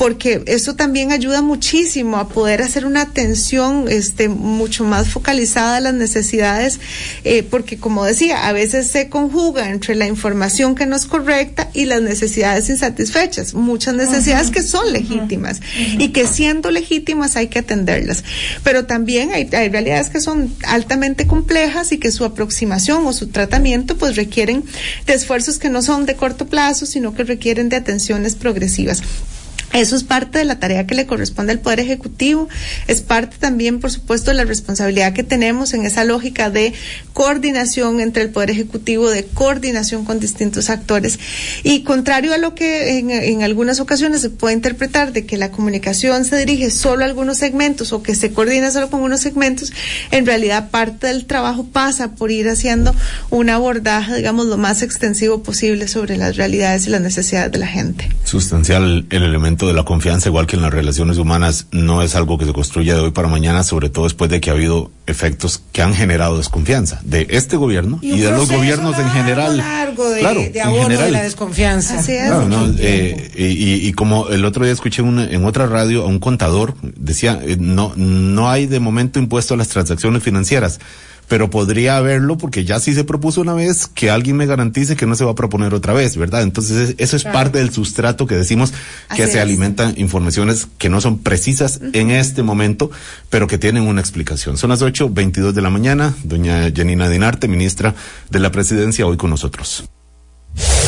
porque 0.00 0.42
eso 0.46 0.76
también 0.76 1.12
ayuda 1.12 1.42
muchísimo 1.42 2.16
a 2.16 2.30
poder 2.30 2.62
hacer 2.62 2.86
una 2.86 3.02
atención 3.02 3.84
este, 3.86 4.30
mucho 4.30 4.82
más 4.82 5.08
focalizada 5.08 5.76
a 5.76 5.80
las 5.80 5.92
necesidades, 5.92 6.80
eh, 7.24 7.42
porque 7.42 7.76
como 7.76 8.06
decía, 8.06 8.48
a 8.48 8.52
veces 8.54 8.86
se 8.86 9.10
conjuga 9.10 9.68
entre 9.68 9.96
la 9.96 10.06
información 10.06 10.74
que 10.74 10.86
no 10.86 10.96
es 10.96 11.04
correcta 11.04 11.68
y 11.74 11.84
las 11.84 12.00
necesidades 12.00 12.70
insatisfechas, 12.70 13.52
muchas 13.52 13.94
necesidades 13.94 14.46
uh 14.46 14.50
-huh. 14.50 14.54
que 14.54 14.62
son 14.62 14.90
legítimas 14.90 15.58
uh 15.58 15.62
-huh. 15.62 16.02
y 16.04 16.08
que 16.12 16.26
siendo 16.26 16.70
legítimas 16.70 17.36
hay 17.36 17.48
que 17.48 17.58
atenderlas, 17.58 18.24
pero 18.64 18.86
también 18.86 19.32
hay, 19.32 19.50
hay 19.52 19.68
realidades 19.68 20.08
que 20.08 20.22
son 20.22 20.50
altamente 20.66 21.26
complejas 21.26 21.92
y 21.92 21.98
que 21.98 22.10
su 22.20 22.26
aproximación 22.26 23.06
o 23.06 23.14
su 23.14 23.28
tratamiento 23.28 23.96
pues 23.96 24.14
requieren 24.14 24.62
de 25.06 25.14
esfuerzos 25.14 25.58
que 25.58 25.70
no 25.70 25.80
son 25.80 26.04
de 26.04 26.16
corto 26.16 26.46
plazo, 26.46 26.84
sino 26.84 27.14
que 27.14 27.24
requieren 27.24 27.70
de 27.70 27.76
atenciones 27.76 28.34
progresivas. 28.34 29.02
Eso 29.72 29.94
es 29.94 30.02
parte 30.02 30.38
de 30.38 30.44
la 30.44 30.58
tarea 30.58 30.86
que 30.86 30.96
le 30.96 31.06
corresponde 31.06 31.52
al 31.52 31.60
Poder 31.60 31.78
Ejecutivo, 31.78 32.48
es 32.88 33.02
parte 33.02 33.36
también, 33.38 33.78
por 33.78 33.90
supuesto, 33.92 34.32
de 34.32 34.36
la 34.36 34.44
responsabilidad 34.44 35.12
que 35.12 35.22
tenemos 35.22 35.74
en 35.74 35.86
esa 35.86 36.04
lógica 36.04 36.50
de 36.50 36.72
coordinación 37.12 38.00
entre 38.00 38.22
el 38.24 38.30
Poder 38.30 38.50
Ejecutivo, 38.50 39.08
de 39.10 39.24
coordinación 39.26 40.04
con 40.04 40.18
distintos 40.18 40.70
actores. 40.70 41.20
Y 41.62 41.82
contrario 41.84 42.34
a 42.34 42.38
lo 42.38 42.54
que 42.54 42.98
en, 42.98 43.42
algunas 43.42 43.78
ocasiones 43.78 44.22
se 44.22 44.30
puede 44.30 44.54
interpretar 44.54 45.12
de 45.12 45.24
que 45.24 45.36
la 45.36 45.50
comunicación 45.50 46.24
se 46.24 46.36
dirige 46.36 46.70
solo 46.70 47.04
a 47.04 47.06
algunos 47.06 47.38
segmentos 47.38 47.92
o 47.92 48.02
que 48.02 48.14
se 48.14 48.32
coordina 48.32 48.70
solo 48.72 48.90
con 48.90 49.02
unos 49.02 49.20
segmentos, 49.20 49.72
en 50.10 50.26
realidad 50.26 50.70
parte 50.70 51.06
del 51.06 51.26
trabajo 51.26 51.64
pasa 51.64 52.16
por 52.16 52.32
ir 52.32 52.48
haciendo 52.48 52.94
un 53.30 53.50
abordaje, 53.50 54.16
digamos, 54.16 54.46
lo 54.46 54.56
más 54.56 54.82
extensivo 54.82 55.42
posible 55.42 55.86
sobre 55.86 56.16
las 56.16 56.36
realidades 56.36 56.86
y 56.86 56.90
las 56.90 57.00
necesidades 57.00 57.52
de 57.52 57.58
la 57.58 57.66
gente. 57.66 58.08
Sustancial 58.24 59.06
el 59.10 59.22
elemento 59.22 59.59
de 59.66 59.74
la 59.74 59.84
confianza, 59.84 60.28
igual 60.28 60.46
que 60.46 60.56
en 60.56 60.62
las 60.62 60.72
relaciones 60.72 61.18
humanas, 61.18 61.66
no 61.72 62.02
es 62.02 62.14
algo 62.14 62.38
que 62.38 62.44
se 62.44 62.52
construya 62.52 62.94
de 62.94 63.00
hoy 63.00 63.10
para 63.10 63.28
mañana, 63.28 63.62
sobre 63.64 63.88
todo 63.88 64.04
después 64.04 64.30
de 64.30 64.40
que 64.40 64.50
ha 64.50 64.52
habido 64.52 64.90
efectos 65.06 65.62
que 65.72 65.82
han 65.82 65.94
generado 65.94 66.36
desconfianza 66.36 67.00
de 67.04 67.26
este 67.30 67.56
gobierno 67.56 67.98
y, 68.02 68.14
y 68.14 68.20
de 68.20 68.30
los 68.30 68.50
gobiernos 68.50 68.92
largo, 68.92 69.08
en 69.08 69.10
general. 69.10 69.56
Largo 69.56 70.10
de, 70.10 70.20
claro, 70.20 70.40
de 70.40 70.60
abono 70.60 70.76
en 70.76 70.82
general. 70.84 71.06
de 71.06 71.12
la 71.12 71.22
desconfianza. 71.22 71.98
Así 71.98 72.12
es. 72.12 72.26
Claro, 72.26 72.48
no, 72.48 72.72
eh, 72.78 73.30
y, 73.36 73.86
y, 73.88 73.92
como 73.92 74.28
el 74.28 74.44
otro 74.44 74.64
día 74.64 74.72
escuché 74.72 75.02
una, 75.02 75.24
en 75.24 75.44
otra 75.44 75.66
radio 75.66 76.02
a 76.02 76.06
un 76.06 76.18
contador, 76.18 76.74
decía, 76.82 77.40
eh, 77.42 77.56
no, 77.58 77.92
no 77.96 78.50
hay 78.50 78.66
de 78.66 78.80
momento 78.80 79.18
impuesto 79.18 79.54
a 79.54 79.56
las 79.56 79.68
transacciones 79.68 80.22
financieras 80.22 80.80
pero 81.30 81.48
podría 81.48 81.96
haberlo 81.96 82.36
porque 82.36 82.64
ya 82.64 82.80
sí 82.80 82.92
se 82.92 83.04
propuso 83.04 83.40
una 83.40 83.54
vez 83.54 83.86
que 83.86 84.10
alguien 84.10 84.36
me 84.36 84.46
garantice 84.46 84.96
que 84.96 85.06
no 85.06 85.14
se 85.14 85.24
va 85.24 85.30
a 85.30 85.34
proponer 85.36 85.74
otra 85.74 85.92
vez, 85.92 86.16
¿verdad? 86.16 86.42
Entonces 86.42 86.96
eso 86.98 87.14
es 87.14 87.22
claro. 87.22 87.38
parte 87.38 87.58
del 87.58 87.72
sustrato 87.72 88.26
que 88.26 88.34
decimos 88.34 88.72
que 89.14 89.22
Así 89.22 89.32
se 89.32 89.38
es. 89.38 89.44
alimentan 89.44 89.94
informaciones 89.96 90.66
que 90.76 90.88
no 90.88 91.00
son 91.00 91.18
precisas 91.18 91.78
uh 91.80 91.84
-huh. 91.84 91.90
en 91.96 92.10
este 92.10 92.42
momento, 92.42 92.90
pero 93.28 93.46
que 93.46 93.58
tienen 93.58 93.84
una 93.84 94.00
explicación. 94.00 94.58
Son 94.58 94.70
las 94.70 94.82
ocho 94.82 95.08
veintidós 95.08 95.54
de 95.54 95.62
la 95.62 95.70
mañana, 95.70 96.14
doña 96.24 96.68
Janina 96.74 97.08
Dinarte, 97.08 97.46
ministra 97.46 97.94
de 98.28 98.40
la 98.40 98.50
Presidencia, 98.50 99.06
hoy 99.06 99.16
con 99.16 99.30
nosotros. 99.30 99.84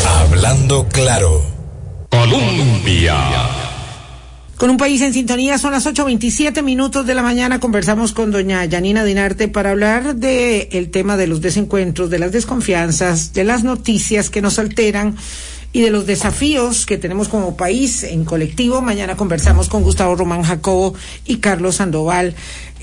Hablando 0.04 0.88
claro. 0.88 1.40
Colombia. 2.10 3.61
Con 4.62 4.70
un 4.70 4.76
país 4.76 5.00
en 5.00 5.12
sintonía, 5.12 5.58
son 5.58 5.72
las 5.72 5.86
8.27 5.86 6.62
minutos 6.62 7.04
de 7.04 7.16
la 7.16 7.22
mañana. 7.22 7.58
Conversamos 7.58 8.12
con 8.12 8.30
doña 8.30 8.64
Yanina 8.64 9.02
Dinarte 9.02 9.48
para 9.48 9.72
hablar 9.72 10.14
el 10.22 10.90
tema 10.92 11.16
de 11.16 11.26
los 11.26 11.40
desencuentros, 11.40 12.10
de 12.10 12.20
las 12.20 12.30
desconfianzas, 12.30 13.32
de 13.32 13.42
las 13.42 13.64
noticias 13.64 14.30
que 14.30 14.40
nos 14.40 14.60
alteran 14.60 15.16
y 15.72 15.80
de 15.80 15.90
los 15.90 16.06
desafíos 16.06 16.86
que 16.86 16.96
tenemos 16.96 17.26
como 17.26 17.56
país 17.56 18.04
en 18.04 18.24
colectivo. 18.24 18.80
Mañana 18.80 19.16
conversamos 19.16 19.68
con 19.68 19.82
Gustavo 19.82 20.14
Román 20.14 20.44
Jacobo 20.44 20.94
y 21.26 21.38
Carlos 21.38 21.74
Sandoval. 21.76 22.36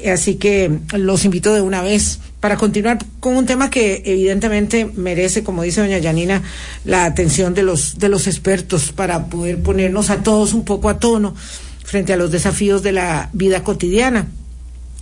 Así 0.06 0.36
que 0.36 0.80
los 0.98 1.24
invito 1.24 1.54
de 1.54 1.62
una 1.62 1.82
vez 1.82 2.20
para 2.42 2.58
continuar 2.58 3.00
con 3.22 3.38
un 3.38 3.46
tema 3.46 3.70
que 3.70 4.02
evidentemente 4.06 4.84
merece, 4.98 5.46
como 5.46 5.64
dice 5.64 5.80
doña 5.80 6.00
Yanina, 6.00 6.44
la 6.84 7.06
atención 7.06 7.54
de 7.54 7.64
los, 7.64 8.00
de 8.00 8.10
los 8.10 8.28
expertos 8.28 8.92
para 8.92 9.28
poder 9.28 9.62
ponernos 9.62 10.10
a 10.10 10.24
todos 10.24 10.54
un 10.54 10.66
poco 10.66 10.90
a 10.90 11.00
tono 11.00 11.36
frente 11.90 12.14
a 12.14 12.18
los 12.18 12.30
desafíos 12.30 12.84
de 12.84 12.92
la 12.92 13.32
vida 13.34 13.64
cotidiana. 13.64 14.28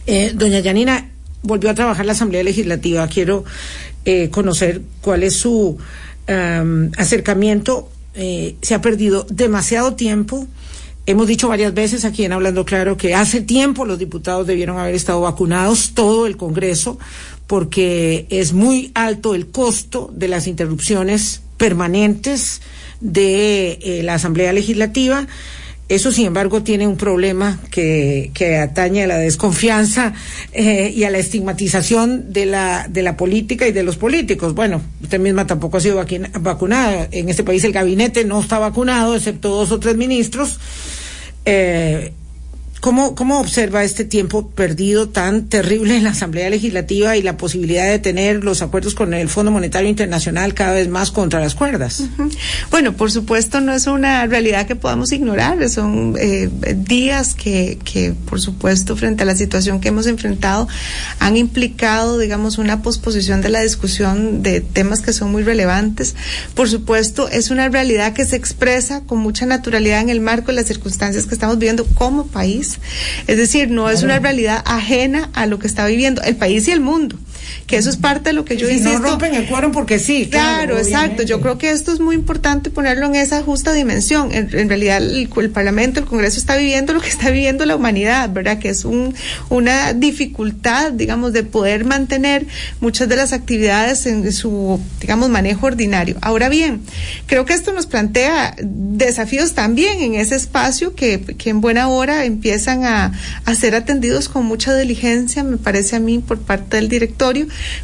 Eh, 0.06 0.32
doña 0.34 0.60
Yanina 0.60 1.10
volvió 1.44 1.70
a 1.70 1.74
trabajar 1.74 2.06
la 2.06 2.14
Asamblea 2.14 2.44
Legislativa. 2.44 3.06
Quiero 3.10 3.44
eh, 4.06 4.30
conocer 4.30 4.82
cuál 5.02 5.24
es 5.24 5.36
su 5.36 5.78
um, 6.30 6.92
acercamiento. 6.96 7.90
Eh, 8.16 8.56
se 8.62 8.74
ha 8.74 8.82
perdido 8.82 9.28
demasiado 9.30 9.96
tiempo. 9.96 10.48
Hemos 11.06 11.28
dicho 11.28 11.50
varias 11.50 11.74
veces 11.74 12.06
aquí 12.06 12.24
en 12.24 12.32
Hablando 12.32 12.64
Claro 12.64 12.96
que 12.96 13.14
hace 13.14 13.42
tiempo 13.42 13.86
los 13.86 14.00
diputados 14.00 14.48
debieron 14.48 14.80
haber 14.80 14.96
estado 14.96 15.20
vacunados, 15.20 15.92
todo 15.94 16.26
el 16.26 16.38
Congreso, 16.38 17.00
porque 17.48 18.28
es 18.30 18.54
muy 18.54 18.92
alto 18.94 19.36
el 19.36 19.48
costo 19.48 20.10
de 20.14 20.30
las 20.30 20.48
interrupciones 20.48 21.42
permanentes 21.58 22.62
de 23.02 24.02
la 24.06 24.14
Asamblea 24.14 24.54
Legislativa. 24.54 25.28
Eso, 25.90 26.12
sin 26.12 26.26
embargo, 26.26 26.64
tiene 26.64 26.86
un 26.86 26.98
problema 26.98 27.60
que, 27.72 28.32
que 28.34 28.58
atañe 28.58 29.04
a 29.04 29.08
la 29.08 29.18
desconfianza 29.18 30.14
eh, 30.52 30.92
y 30.94 31.06
a 31.06 31.10
la 31.10 31.18
estigmatización 31.18 32.34
de 32.34 32.46
la, 32.46 32.88
de 32.90 33.04
la 33.04 33.16
política 33.16 33.66
y 33.68 33.72
de 33.72 33.84
los 33.84 33.96
políticos. 33.96 34.54
Bueno, 34.54 34.82
usted 35.02 35.20
misma 35.20 35.48
tampoco 35.48 35.78
ha 35.78 35.82
sido 35.82 36.04
vacunada. 36.42 37.08
En 37.12 37.30
este 37.30 37.46
país 37.46 37.64
el 37.64 37.72
gabinete 37.72 38.26
no 38.26 38.42
está 38.42 38.60
vacunado, 38.60 39.16
excepto 39.16 39.50
dos 39.50 39.72
o 39.72 39.80
tres 39.80 39.96
ministros. 39.96 40.60
Eh, 41.46 42.12
¿Cómo, 42.80 43.16
¿Cómo 43.16 43.40
observa 43.40 43.84
este 43.84 44.06
tiempo 44.06 44.50
perdido 44.50 45.10
tan 45.10 45.46
terrible 45.46 45.98
en 45.98 46.04
la 46.04 46.12
Asamblea 46.12 46.50
Legislativa 46.50 47.18
y 47.18 47.24
la 47.24 47.36
posibilidad 47.36 47.90
de 47.90 47.98
tener 47.98 48.44
los 48.44 48.62
acuerdos 48.62 48.94
con 48.94 49.16
el 49.16 49.30
Fondo 49.30 49.52
Monetario 49.52 49.90
Internacional 49.90 50.54
cada 50.54 50.74
vez 50.74 50.88
más 50.88 51.10
contra 51.10 51.40
las 51.40 51.56
cuerdas? 51.56 52.04
Bueno, 52.70 52.94
por 52.94 53.12
supuesto 53.12 53.62
no 53.62 53.74
es 53.74 53.88
una 53.88 54.26
realidad 54.28 54.68
que 54.68 54.76
podamos 54.76 55.12
ignorar, 55.12 55.68
son 55.70 56.16
eh, 56.20 56.50
días 56.76 57.34
que, 57.34 57.80
que, 57.84 58.14
por 58.30 58.40
supuesto, 58.40 58.96
frente 58.96 59.24
a 59.24 59.26
la 59.26 59.36
situación 59.36 59.80
que 59.80 59.88
hemos 59.88 60.06
enfrentado, 60.06 60.68
han 61.20 61.36
implicado, 61.36 62.20
digamos, 62.20 62.58
una 62.60 62.84
posposición 62.84 63.42
de 63.42 63.50
la 63.50 63.62
discusión 63.62 64.44
de 64.44 64.62
temas 64.62 65.02
que 65.02 65.14
son 65.14 65.32
muy 65.32 65.44
relevantes. 65.44 66.16
Por 66.54 66.70
supuesto, 66.70 67.28
es 67.30 67.50
una 67.50 67.70
realidad 67.70 68.14
que 68.14 68.26
se 68.26 68.36
expresa 68.36 69.02
con 69.02 69.18
mucha 69.20 69.46
naturalidad 69.46 70.02
en 70.02 70.10
el 70.10 70.20
marco 70.20 70.48
de 70.48 70.54
las 70.54 70.68
circunstancias 70.68 71.26
que 71.26 71.34
estamos 71.34 71.58
viviendo 71.58 71.86
como 71.86 72.28
país 72.28 72.67
es 73.28 73.38
decir, 73.38 73.70
no 73.70 73.90
es 73.90 74.04
una 74.04 74.20
realidad 74.20 74.64
ajena 74.66 75.30
a 75.34 75.46
lo 75.46 75.60
que 75.60 75.68
está 75.68 75.86
viviendo 75.86 76.22
el 76.24 76.36
país 76.36 76.68
y 76.68 76.72
el 76.72 76.82
mundo 76.82 77.18
que 77.66 77.78
eso 77.78 77.90
es 77.90 77.98
parte 77.98 78.30
de 78.30 78.34
lo 78.34 78.46
que 78.46 78.58
yo 78.58 78.68
si 78.68 78.76
insisto. 78.76 79.00
No 79.00 79.10
rompen 79.10 79.36
el 79.36 79.46
quórum 79.48 79.72
porque 79.72 80.00
sí. 80.00 80.28
Claro, 80.30 80.76
claro 80.76 80.78
exacto. 80.78 81.24
Yo 81.24 81.42
creo 81.42 81.58
que 81.58 81.72
esto 81.72 81.92
es 81.92 82.00
muy 82.00 82.16
importante 82.16 82.70
ponerlo 82.70 83.06
en 83.08 83.16
esa 83.16 83.42
justa 83.44 83.74
dimensión. 83.74 84.34
En, 84.34 84.50
en 84.58 84.70
realidad, 84.70 84.98
el, 84.98 85.30
el, 85.36 85.50
Parlamento, 85.50 86.00
el 86.00 86.06
Congreso 86.06 86.40
está 86.40 86.56
viviendo 86.56 86.94
lo 86.94 87.02
que 87.02 87.10
está 87.10 87.30
viviendo 87.30 87.66
la 87.66 87.76
humanidad, 87.76 88.30
¿verdad? 88.32 88.60
Que 88.60 88.70
es 88.70 88.86
un, 88.86 89.14
una 89.50 89.94
dificultad, 89.94 90.92
digamos, 90.92 91.34
de 91.34 91.44
poder 91.44 91.86
mantener 91.86 92.48
muchas 92.80 93.10
de 93.10 93.16
las 93.16 93.34
actividades 93.34 94.06
en 94.06 94.32
su, 94.32 94.80
digamos, 95.00 95.30
manejo 95.30 95.68
ordinario. 95.68 96.18
Ahora 96.22 96.50
bien, 96.50 96.82
creo 97.26 97.46
que 97.46 97.54
esto 97.54 97.74
nos 97.74 97.86
plantea 97.86 98.56
desafíos 98.62 99.54
también 99.54 100.02
en 100.02 100.16
ese 100.16 100.36
espacio 100.36 100.96
que, 100.96 101.22
que 101.22 101.50
en 101.50 101.62
buena 101.62 101.88
hora 101.90 102.26
empiezan 102.26 102.86
a, 102.86 103.12
a 103.46 103.56
ser 103.56 103.76
atendidos 103.76 104.30
con 104.30 104.46
mucha 104.46 104.76
diligencia, 104.76 105.44
me 105.44 105.58
parece 105.58 105.96
a 105.96 106.00
mí, 106.00 106.20
por 106.20 106.40
parte 106.40 106.78
del 106.78 106.90
directorio 106.90 107.37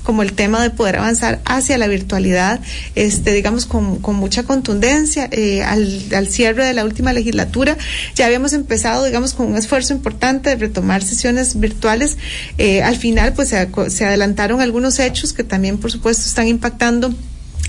como 0.03 0.23
el 0.23 0.33
tema 0.33 0.61
de 0.63 0.69
poder 0.69 0.97
avanzar 0.97 1.41
hacia 1.45 1.77
la 1.77 1.87
virtualidad, 1.87 2.59
este, 2.95 3.33
digamos, 3.33 3.65
con, 3.65 4.01
mucha 4.15 4.43
contundencia. 4.43 5.27
Eh, 5.31 5.63
al, 5.63 6.27
cierre 6.27 6.65
de 6.65 6.73
la 6.73 6.85
última 6.85 7.13
legislatura 7.13 7.77
ya 8.15 8.25
habíamos 8.25 8.53
empezado, 8.53 9.03
digamos, 9.05 9.33
con 9.33 9.47
un 9.47 9.57
esfuerzo 9.57 9.93
importante 9.93 10.49
de 10.49 10.55
retomar 10.55 11.03
sesiones 11.03 11.59
virtuales. 11.59 12.17
Eh, 12.57 12.81
al 12.81 12.95
final, 12.95 13.33
pues 13.33 13.49
se 13.49 14.05
adelantaron 14.05 14.61
algunos 14.61 14.99
hechos 14.99 15.33
que 15.33 15.43
también, 15.43 15.77
por 15.77 15.91
supuesto, 15.91 16.23
están 16.25 16.47
impactando 16.47 17.13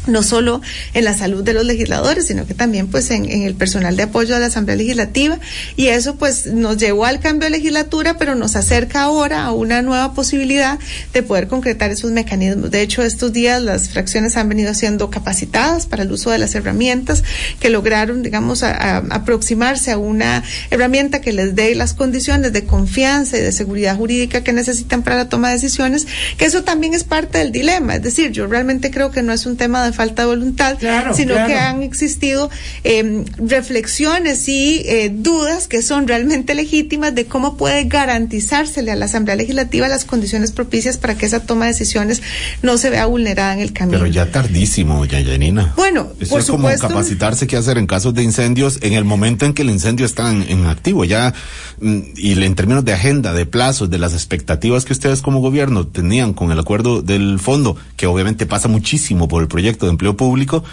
no 0.06 0.22
solo 0.22 0.60
en 0.92 1.04
la 1.04 1.16
salud 1.16 1.42
de 1.42 1.54
los 1.54 1.64
legisladores, 1.64 2.26
sino 2.26 2.46
que 2.46 2.54
también 2.54 2.88
pues 2.88 3.10
en, 3.10 3.24
el 3.30 3.54
personal 3.54 3.96
de 3.96 4.04
apoyo 4.04 4.36
a 4.36 4.38
la 4.38 4.46
Asamblea 4.46 4.76
Legislativa 4.76 5.38
y 5.76 5.88
eso 5.88 6.16
pues 6.16 6.46
nos 6.46 6.76
llevó 6.76 7.06
al 7.06 7.20
cambio 7.20 7.46
de 7.46 7.56
legislatura, 7.56 8.16
pero 8.18 8.34
nos 8.34 8.56
acerca 8.56 9.02
ahora 9.02 9.44
a 9.44 9.52
una 9.52 9.82
nueva 9.82 10.14
posibilidad 10.14 10.78
de 11.12 11.22
poder 11.22 11.48
concretar 11.48 11.90
esos 11.90 12.10
mecanismos. 12.10 12.70
De 12.70 12.82
hecho, 12.82 13.02
estos 13.02 13.32
días 13.32 13.62
las 13.62 13.88
fracciones 13.88 14.36
han 14.36 14.48
venido 14.48 14.74
siendo 14.74 15.10
capacitadas 15.10 15.86
para 15.86 16.02
el 16.02 16.12
uso 16.12 16.30
de 16.30 16.38
las 16.38 16.54
herramientas 16.54 17.24
que 17.60 17.70
lograron, 17.70 18.22
digamos, 18.22 18.62
a, 18.62 18.72
a 18.72 18.96
aproximarse 19.10 19.90
a 19.90 19.98
una 19.98 20.42
herramienta 20.70 21.20
que 21.20 21.32
les 21.32 21.54
dé 21.54 21.74
las 21.74 21.94
condiciones 21.94 22.52
de 22.52 22.64
confianza 22.64 23.38
y 23.38 23.40
de 23.40 23.52
seguridad 23.52 23.96
jurídica 23.96 24.42
que 24.42 24.52
necesitan 24.52 25.02
para 25.02 25.16
la 25.16 25.28
toma 25.28 25.48
de 25.48 25.54
decisiones, 25.54 26.06
que 26.36 26.44
eso 26.44 26.62
también 26.64 26.94
es 26.94 27.04
parte 27.04 27.38
del 27.38 27.52
dilema. 27.52 27.96
Es 27.96 28.02
decir, 28.02 28.30
yo 28.30 28.46
realmente 28.46 28.90
creo 28.90 29.10
que 29.10 29.22
no 29.22 29.32
es 29.32 29.46
un 29.46 29.56
tema 29.56 29.84
de 29.84 29.93
falta 29.94 30.22
de 30.22 30.28
voluntad, 30.28 30.76
claro, 30.78 31.14
sino 31.14 31.34
claro. 31.34 31.48
que 31.48 31.54
han 31.54 31.82
existido 31.82 32.50
eh, 32.84 33.24
reflexiones 33.38 34.48
y 34.48 34.82
eh, 34.86 35.10
dudas 35.12 35.68
que 35.68 35.82
son 35.82 36.06
realmente 36.06 36.54
legítimas 36.54 37.14
de 37.14 37.26
cómo 37.26 37.56
puede 37.56 37.84
garantizársele 37.84 38.92
a 38.92 38.96
la 38.96 39.06
Asamblea 39.06 39.36
Legislativa 39.36 39.88
las 39.88 40.04
condiciones 40.04 40.52
propicias 40.52 40.96
para 40.96 41.16
que 41.16 41.26
esa 41.26 41.40
toma 41.40 41.66
de 41.66 41.72
decisiones 41.72 42.22
no 42.62 42.78
se 42.78 42.90
vea 42.90 43.06
vulnerada 43.06 43.54
en 43.54 43.60
el 43.60 43.72
camino. 43.72 43.98
Pero 43.98 44.10
ya 44.10 44.30
tardísimo, 44.30 45.04
ya 45.04 45.22
Janina. 45.24 45.72
Bueno, 45.76 46.08
Eso 46.20 46.30
por 46.30 46.40
es 46.40 46.46
como 46.46 46.58
supuesto. 46.68 46.88
capacitarse 46.88 47.46
qué 47.46 47.56
hacer 47.56 47.78
en 47.78 47.86
casos 47.86 48.14
de 48.14 48.22
incendios 48.22 48.78
en 48.82 48.92
el 48.94 49.04
momento 49.04 49.46
en 49.46 49.54
que 49.54 49.62
el 49.62 49.70
incendio 49.70 50.06
está 50.06 50.30
en, 50.30 50.42
en 50.48 50.66
activo. 50.66 51.04
Ya, 51.04 51.34
mm, 51.80 51.98
y 52.16 52.42
en 52.42 52.54
términos 52.54 52.84
de 52.84 52.92
agenda, 52.92 53.32
de 53.32 53.46
plazos, 53.46 53.90
de 53.90 53.98
las 53.98 54.12
expectativas 54.12 54.84
que 54.84 54.92
ustedes 54.92 55.22
como 55.22 55.40
gobierno 55.40 55.86
tenían 55.86 56.34
con 56.34 56.50
el 56.50 56.58
acuerdo 56.58 57.02
del 57.02 57.38
fondo, 57.38 57.76
que 57.96 58.06
obviamente 58.06 58.46
pasa 58.46 58.68
muchísimo 58.68 59.28
por 59.28 59.42
el 59.42 59.48
proyecto 59.48 59.83
de 59.84 59.90
empleo 59.92 60.14
público, 60.14 60.64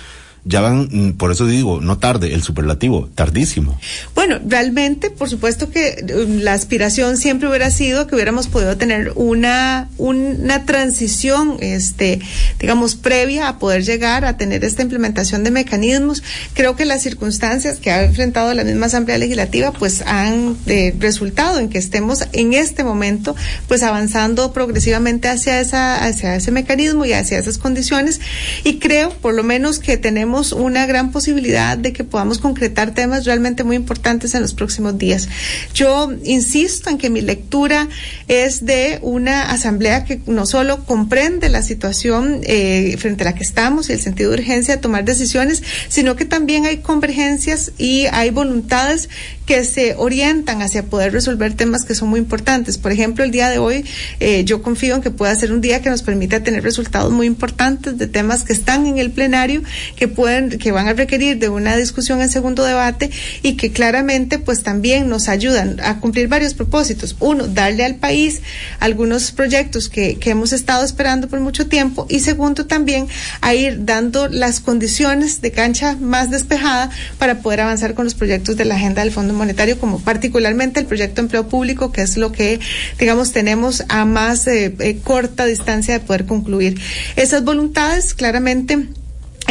ya 0.44 0.62
van, 0.62 0.90
mm, 0.92 1.12
por 1.14 1.32
eso 1.32 1.46
digo, 1.46 1.82
no 1.82 2.00
tarde, 2.00 2.34
el 2.34 2.42
superlativo, 2.42 3.10
tardísimo. 3.14 3.80
Bueno, 4.16 4.40
realmente, 4.44 5.12
por 5.12 5.30
supuesto 5.30 5.70
que 5.70 6.04
um, 6.16 6.40
la 6.40 6.54
aspiración 6.54 7.18
siempre 7.18 7.48
hubiera 7.48 7.70
sido 7.70 8.08
que 8.08 8.16
hubiéramos 8.16 8.48
podido 8.48 8.76
tener 8.76 9.14
una, 9.16 9.90
una 9.98 10.66
transición, 10.66 11.58
este, 11.60 12.20
digamos, 12.60 12.96
previa 12.96 13.50
a 13.50 13.60
poder 13.60 13.84
llegar 13.84 14.26
a 14.26 14.38
tener 14.38 14.66
esta 14.66 14.82
implementación 14.82 15.44
de 15.44 15.52
mecanismos. 15.52 16.24
Creo 16.56 16.76
que 16.76 16.86
las 16.86 17.04
circunstancias 17.04 17.78
que 17.78 17.92
ha 17.92 18.04
enfrentado 18.04 18.52
la 18.56 18.64
misma 18.64 18.88
Asamblea 18.88 19.20
Legislativa, 19.20 19.72
pues 19.72 20.02
han 20.08 20.58
eh, 20.66 20.96
resultado 20.98 21.60
en 21.60 21.70
que 21.70 21.78
estemos 21.78 22.28
en 22.34 22.54
este 22.54 22.84
momento, 22.84 23.36
pues 23.68 23.84
avanzando 23.84 24.54
progresivamente 24.54 25.28
hacia 25.28 25.60
esa, 25.60 26.04
hacia 26.04 26.36
ese 26.36 26.50
mecanismo 26.50 27.06
y 27.06 27.14
hacia 27.14 27.38
esas 27.38 27.60
condiciones. 27.60 28.22
Y 28.64 28.80
creo, 28.80 29.12
por 29.12 29.36
lo 29.36 29.44
menos, 29.44 29.78
que 29.78 29.98
tenemos 29.98 30.31
una 30.54 30.86
gran 30.86 31.12
posibilidad 31.12 31.78
de 31.78 31.94
que 31.94 32.04
podamos 32.04 32.40
concretar 32.40 32.94
temas 32.94 33.26
realmente 33.26 33.64
muy 33.64 33.76
importantes 33.76 34.34
en 34.34 34.42
los 34.42 34.54
próximos 34.54 34.98
días. 34.98 35.28
Yo 35.74 36.12
insisto 36.24 36.90
en 36.90 36.98
que 36.98 37.10
mi 37.10 37.22
lectura 37.22 37.88
es 38.28 38.66
de 38.66 39.00
una 39.02 39.52
asamblea 39.52 40.06
que 40.06 40.22
no 40.26 40.46
solo 40.46 40.86
comprende 40.86 41.50
la 41.50 41.62
situación 41.62 42.42
eh, 42.44 42.96
frente 42.98 43.24
a 43.24 43.26
la 43.26 43.36
que 43.36 43.44
estamos 43.44 43.90
y 43.90 43.94
el 43.94 44.00
sentido 44.00 44.32
de 44.32 44.38
urgencia 44.38 44.76
de 44.76 44.82
tomar 44.82 45.04
decisiones, 45.04 45.64
sino 45.90 46.16
que 46.16 46.26
también 46.26 46.66
hay 46.66 46.78
convergencias 46.78 47.72
y 47.78 48.06
hay 48.12 48.30
voluntades 48.30 49.10
que 49.52 49.66
se 49.66 49.96
orientan 49.98 50.62
hacia 50.62 50.84
poder 50.84 51.12
resolver 51.12 51.54
temas 51.56 51.84
que 51.84 51.94
son 51.94 52.08
muy 52.08 52.22
importantes. 52.22 52.78
Por 52.78 52.94
ejemplo, 52.94 53.26
el 53.26 53.32
día 53.32 53.50
de 53.50 53.58
hoy 53.58 53.84
eh, 54.22 54.46
yo 54.46 54.62
confío 54.62 54.96
en 54.96 55.02
que 55.02 55.12
pueda 55.12 55.36
ser 55.36 55.52
un 55.52 55.60
día 55.60 55.82
que 55.82 55.90
nos 55.90 56.04
permita 56.04 56.42
tener 56.42 56.64
resultados 56.64 57.12
muy 57.12 57.28
importantes 57.28 57.98
de 57.98 58.08
temas 58.08 58.46
que 58.46 58.54
están 58.54 58.86
en 58.86 58.98
el 58.98 59.12
plenario, 59.12 59.62
que 59.98 60.08
pueden, 60.08 60.58
que 60.58 60.72
van 60.72 60.88
a 60.88 60.94
requerir 60.94 61.38
de 61.38 61.50
una 61.50 61.76
discusión 61.76 62.22
en 62.22 62.30
segundo 62.30 62.64
debate 62.64 63.12
y 63.42 63.58
que 63.58 63.74
claramente 63.74 64.40
pues 64.40 64.64
también 64.64 65.10
nos 65.10 65.28
ayudan 65.28 65.82
a 65.84 66.00
cumplir 66.00 66.30
varios 66.30 66.54
propósitos. 66.54 67.18
Uno, 67.20 67.46
darle 67.46 67.84
al 67.84 67.96
país 67.96 68.42
algunos 68.80 69.34
proyectos 69.34 69.90
que, 69.90 70.16
que 70.16 70.30
hemos 70.30 70.54
estado 70.54 70.86
esperando 70.86 71.28
por 71.28 71.42
mucho 71.42 71.68
tiempo 71.68 72.06
y 72.08 72.22
segundo 72.22 72.68
también 72.68 73.10
a 73.42 73.54
ir 73.54 73.84
dando 73.84 74.30
las 74.30 74.62
condiciones 74.62 75.42
de 75.42 75.52
cancha 75.52 75.98
más 76.00 76.32
despejada 76.32 76.90
para 77.18 77.40
poder 77.40 77.60
avanzar 77.60 77.96
con 77.96 78.06
los 78.06 78.14
proyectos 78.14 78.56
de 78.56 78.64
la 78.64 78.76
agenda 78.76 79.04
del 79.04 79.12
Fondo 79.12 79.41
Monetario, 79.42 79.80
como 79.80 80.00
particularmente 80.00 80.80
el 80.80 80.86
proyecto 80.86 81.16
de 81.16 81.22
empleo 81.24 81.48
público, 81.48 81.92
que 81.92 82.04
es 82.04 82.16
lo 82.16 82.32
que, 82.32 82.60
digamos, 83.00 83.32
tenemos 83.32 83.84
a 83.90 84.06
más 84.06 84.46
eh, 84.46 84.76
eh, 84.80 85.00
corta 85.04 85.46
distancia 85.46 85.96
de 85.96 86.00
poder 86.06 86.28
concluir. 86.28 86.80
Esas 87.16 87.44
voluntades 87.44 88.14
claramente 88.14 88.88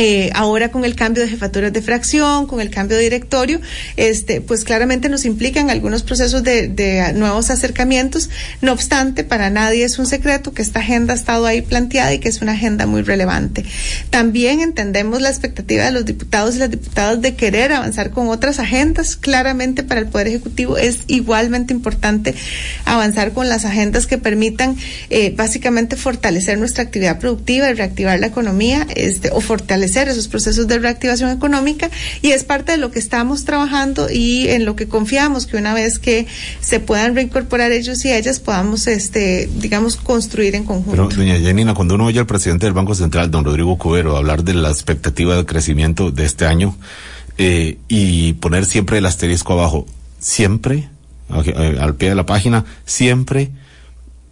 eh, 0.02 0.30
ahora 0.34 0.70
con 0.70 0.86
el 0.86 0.94
cambio 0.94 1.22
de 1.22 1.28
jefaturas 1.28 1.74
de 1.74 1.82
fracción, 1.82 2.46
con 2.46 2.62
el 2.62 2.70
cambio 2.70 2.96
de 2.96 3.02
directorio, 3.02 3.60
este, 3.98 4.40
pues 4.40 4.64
claramente 4.64 5.10
nos 5.10 5.26
implican 5.26 5.68
algunos 5.68 6.02
procesos 6.02 6.42
de, 6.42 7.12
nuevos 7.14 7.50
acercamientos. 7.50 8.30
No 8.62 8.72
obstante, 8.72 9.24
para 9.24 9.50
nadie 9.50 9.84
es 9.84 9.98
un 9.98 10.06
secreto 10.06 10.54
que 10.54 10.62
esta 10.62 10.78
agenda 10.80 11.12
ha 11.12 11.16
estado 11.16 11.44
ahí 11.44 11.60
planteada 11.60 12.14
y 12.14 12.18
que 12.18 12.30
es 12.30 12.40
una 12.40 12.52
agenda 12.52 12.86
muy 12.86 13.02
relevante. 13.02 13.66
También 14.08 14.60
entendemos 14.60 15.20
la 15.20 15.28
expectativa 15.28 15.84
de 15.84 15.90
los 15.90 16.06
diputados 16.06 16.56
y 16.56 16.60
las 16.60 16.70
diputadas 16.70 17.20
de 17.20 17.34
querer 17.34 17.70
avanzar 17.70 18.10
con 18.10 18.28
otras 18.28 18.58
agendas. 18.58 19.16
Claramente 19.16 19.82
para 19.82 20.00
el 20.00 20.06
Poder 20.06 20.28
Ejecutivo 20.28 20.78
es 20.78 21.00
igualmente 21.08 21.74
importante 21.74 22.34
avanzar 22.86 23.32
con 23.32 23.50
las 23.50 23.66
agendas 23.66 24.06
que 24.06 24.16
permitan 24.16 24.76
eh, 25.10 25.34
básicamente 25.36 25.96
fortalecer 25.96 26.56
nuestra 26.56 26.84
actividad 26.84 27.18
productiva 27.18 27.68
y 27.68 27.74
reactivar 27.74 28.18
la 28.18 28.28
economía, 28.28 28.86
este, 28.96 29.30
o 29.30 29.42
fortalecer 29.42 29.89
fortalecer 29.90 30.08
esos 30.08 30.28
procesos 30.28 30.66
de 30.66 30.78
reactivación 30.78 31.30
económica 31.30 31.90
y 32.22 32.30
es 32.30 32.44
parte 32.44 32.72
de 32.72 32.78
lo 32.78 32.90
que 32.90 32.98
estamos 32.98 33.44
trabajando 33.44 34.08
y 34.10 34.48
en 34.48 34.64
lo 34.64 34.76
que 34.76 34.88
confiamos 34.88 35.46
que 35.46 35.56
una 35.56 35.74
vez 35.74 35.98
que 35.98 36.26
se 36.60 36.80
puedan 36.80 37.14
reincorporar 37.14 37.72
ellos 37.72 38.04
y 38.04 38.12
ellas 38.12 38.40
podamos, 38.40 38.86
este, 38.86 39.48
digamos, 39.56 39.96
construir 39.96 40.54
en 40.54 40.64
conjunto. 40.64 40.90
Pero, 40.90 41.08
doña 41.08 41.38
Janina, 41.40 41.74
cuando 41.74 41.94
uno 41.94 42.06
oye 42.06 42.20
al 42.20 42.26
presidente 42.26 42.66
del 42.66 42.72
Banco 42.72 42.94
Central, 42.94 43.30
don 43.30 43.44
Rodrigo 43.44 43.76
Cubero, 43.78 44.16
hablar 44.16 44.44
de 44.44 44.54
la 44.54 44.70
expectativa 44.70 45.36
de 45.36 45.44
crecimiento 45.44 46.10
de 46.10 46.24
este 46.24 46.46
año 46.46 46.76
eh, 47.38 47.78
y 47.88 48.34
poner 48.34 48.66
siempre 48.66 48.98
el 48.98 49.06
asterisco 49.06 49.54
abajo, 49.54 49.86
siempre, 50.18 50.88
eh, 51.44 51.78
al 51.80 51.94
pie 51.94 52.10
de 52.10 52.14
la 52.14 52.26
página, 52.26 52.64
siempre 52.84 53.50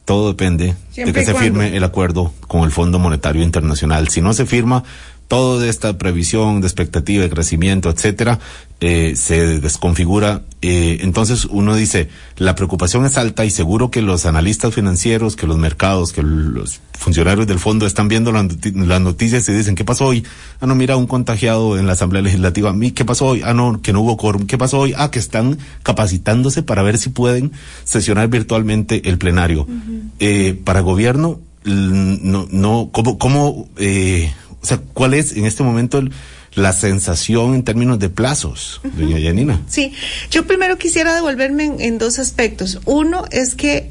todo 0.05 0.29
depende 0.29 0.75
Siempre 0.91 1.13
de 1.13 1.21
que 1.21 1.27
se 1.27 1.35
firme 1.35 1.77
el 1.77 1.85
acuerdo 1.85 2.33
con 2.47 2.63
el 2.63 2.71
Fondo 2.71 2.99
Monetario 2.99 3.43
Internacional. 3.43 4.09
Si 4.09 4.23
no 4.23 4.33
se 4.33 4.47
firma, 4.47 4.83
todo 5.29 5.61
de 5.61 5.69
esta 5.69 5.99
previsión 5.99 6.63
de 6.63 6.67
expectativa 6.67 7.23
de 7.23 7.31
crecimiento, 7.31 7.91
etcétera, 7.91 8.41
eh, 8.81 9.15
se 9.15 9.61
desconfigura. 9.61 10.43
Eh, 10.63 10.99
entonces 11.03 11.45
uno 11.45 11.77
dice, 11.77 12.09
la 12.39 12.55
preocupación 12.55 13.05
es 13.05 13.19
alta 13.19 13.45
y 13.45 13.51
seguro 13.51 13.91
que 13.91 14.01
los 14.01 14.25
analistas 14.25 14.75
financieros, 14.75 15.37
que 15.37 15.47
los 15.47 15.59
mercados, 15.59 16.15
que 16.15 16.23
los 16.23 16.81
funcionarios 16.99 17.47
del 17.47 17.59
fondo 17.59 17.87
están 17.87 18.09
viendo 18.09 18.33
las, 18.33 18.45
noti 18.45 18.71
las 18.73 19.01
noticias 19.03 19.47
y 19.49 19.53
dicen, 19.53 19.75
¿qué 19.75 19.85
pasó 19.85 20.07
hoy? 20.07 20.25
Ah, 20.61 20.67
no, 20.67 20.75
mira, 20.75 20.97
un 20.97 21.07
contagiado 21.07 21.79
en 21.79 21.87
la 21.87 21.93
Asamblea 21.93 22.23
Legislativa. 22.23 22.71
¿A 22.71 22.75
¿Qué 22.95 23.05
pasó 23.05 23.27
hoy? 23.27 23.43
Ah, 23.45 23.53
no, 23.53 23.83
que 23.83 23.93
no 23.93 24.01
hubo 24.01 24.17
quórum. 24.17 24.47
¿Qué 24.47 24.57
pasó 24.57 24.79
hoy? 24.81 24.95
Ah, 24.97 25.11
que 25.11 25.19
están 25.19 25.59
capacitándose 25.83 26.63
para 26.63 26.83
ver 26.83 26.97
si 26.97 27.11
pueden 27.11 27.53
sesionar 27.85 28.29
virtualmente 28.29 29.09
el 29.11 29.19
plenario. 29.19 29.63
Uh 29.63 29.67
-huh. 29.67 30.11
eh, 30.21 30.61
para 30.65 30.81
gobierno, 30.81 31.41
no, 31.65 32.49
no, 32.51 32.91
¿cómo, 32.93 33.19
cómo, 33.19 33.69
eh, 33.77 34.33
o 34.63 34.67
sea, 34.67 34.81
¿cuál 34.95 35.15
es 35.15 35.37
en 35.37 35.45
este 35.45 35.63
momento 35.63 35.99
el, 35.99 36.11
la 36.55 36.73
sensación 36.73 37.55
en 37.55 37.63
términos 37.63 37.99
de 37.99 38.09
plazos, 38.09 38.81
uh 38.85 38.89
-huh. 38.89 38.93
doña 38.93 39.19
Yanina? 39.19 39.63
Sí, 39.69 39.93
yo 40.31 40.47
primero 40.47 40.77
quisiera 40.79 41.15
devolverme 41.15 41.65
en, 41.65 41.81
en 41.81 41.99
dos 41.99 42.19
aspectos. 42.19 42.81
Uno 42.85 43.25
es 43.31 43.55
que 43.55 43.91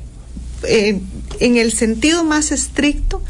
eh, 0.64 1.00
en 1.40 1.58
el 1.58 1.72
sentido 1.72 2.24
más 2.24 2.52
estricto, 2.52 3.22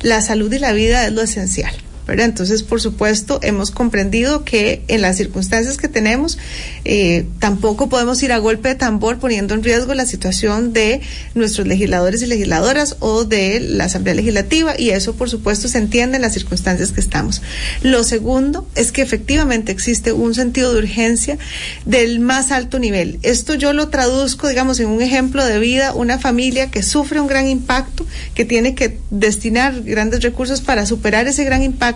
la 0.00 0.20
salud 0.20 0.52
y 0.52 0.58
la 0.58 0.72
vida 0.72 1.06
es 1.06 1.12
lo 1.12 1.22
esencial. 1.22 1.74
Entonces, 2.06 2.62
por 2.62 2.80
supuesto, 2.80 3.40
hemos 3.42 3.70
comprendido 3.70 4.44
que 4.44 4.82
en 4.88 5.02
las 5.02 5.16
circunstancias 5.16 5.76
que 5.76 5.88
tenemos, 5.88 6.38
eh, 6.84 7.26
tampoco 7.38 7.88
podemos 7.88 8.22
ir 8.22 8.32
a 8.32 8.38
golpe 8.38 8.70
de 8.70 8.74
tambor 8.74 9.18
poniendo 9.18 9.54
en 9.54 9.62
riesgo 9.62 9.94
la 9.94 10.06
situación 10.06 10.72
de 10.72 11.00
nuestros 11.34 11.66
legisladores 11.66 12.22
y 12.22 12.26
legisladoras 12.26 12.96
o 13.00 13.24
de 13.24 13.60
la 13.60 13.84
Asamblea 13.84 14.14
Legislativa 14.14 14.74
y 14.78 14.90
eso, 14.90 15.14
por 15.14 15.30
supuesto, 15.30 15.68
se 15.68 15.78
entiende 15.78 16.16
en 16.16 16.22
las 16.22 16.34
circunstancias 16.34 16.92
que 16.92 17.00
estamos. 17.00 17.42
Lo 17.82 18.04
segundo 18.04 18.66
es 18.74 18.92
que 18.92 19.02
efectivamente 19.02 19.72
existe 19.72 20.12
un 20.12 20.34
sentido 20.34 20.72
de 20.72 20.80
urgencia 20.80 21.38
del 21.86 22.20
más 22.20 22.52
alto 22.52 22.78
nivel. 22.78 23.18
Esto 23.22 23.54
yo 23.54 23.72
lo 23.72 23.88
traduzco, 23.88 24.48
digamos, 24.48 24.80
en 24.80 24.88
un 24.88 25.02
ejemplo 25.02 25.44
de 25.44 25.58
vida, 25.58 25.94
una 25.94 26.18
familia 26.18 26.70
que 26.70 26.82
sufre 26.82 27.20
un 27.20 27.26
gran 27.26 27.48
impacto, 27.48 28.06
que 28.34 28.44
tiene 28.44 28.74
que 28.74 28.98
destinar 29.10 29.82
grandes 29.82 30.22
recursos 30.22 30.60
para 30.60 30.86
superar 30.86 31.26
ese 31.26 31.44
gran 31.44 31.62
impacto, 31.62 31.91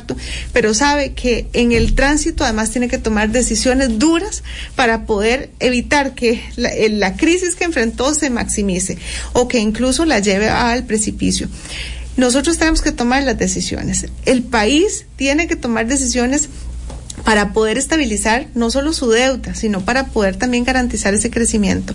pero 0.52 0.74
sabe 0.74 1.12
que 1.12 1.46
en 1.52 1.72
el 1.72 1.94
tránsito 1.94 2.44
además 2.44 2.70
tiene 2.70 2.88
que 2.88 2.98
tomar 2.98 3.30
decisiones 3.30 3.98
duras 3.98 4.42
para 4.74 5.06
poder 5.06 5.50
evitar 5.60 6.14
que 6.14 6.42
la, 6.56 6.70
la 6.90 7.16
crisis 7.16 7.54
que 7.54 7.64
enfrentó 7.64 8.14
se 8.14 8.30
maximice 8.30 8.98
o 9.32 9.48
que 9.48 9.58
incluso 9.58 10.04
la 10.04 10.18
lleve 10.18 10.48
al 10.48 10.84
precipicio. 10.84 11.48
Nosotros 12.16 12.56
tenemos 12.56 12.80
que 12.80 12.92
tomar 12.92 13.24
las 13.24 13.38
decisiones. 13.38 14.06
El 14.24 14.42
país 14.42 15.04
tiene 15.16 15.46
que 15.46 15.56
tomar 15.56 15.86
decisiones 15.86 16.48
para 17.24 17.52
poder 17.52 17.78
estabilizar 17.78 18.46
no 18.54 18.70
solo 18.70 18.92
su 18.92 19.10
deuda, 19.10 19.54
sino 19.54 19.80
para 19.84 20.06
poder 20.06 20.36
también 20.36 20.64
garantizar 20.64 21.14
ese 21.14 21.30
crecimiento. 21.30 21.94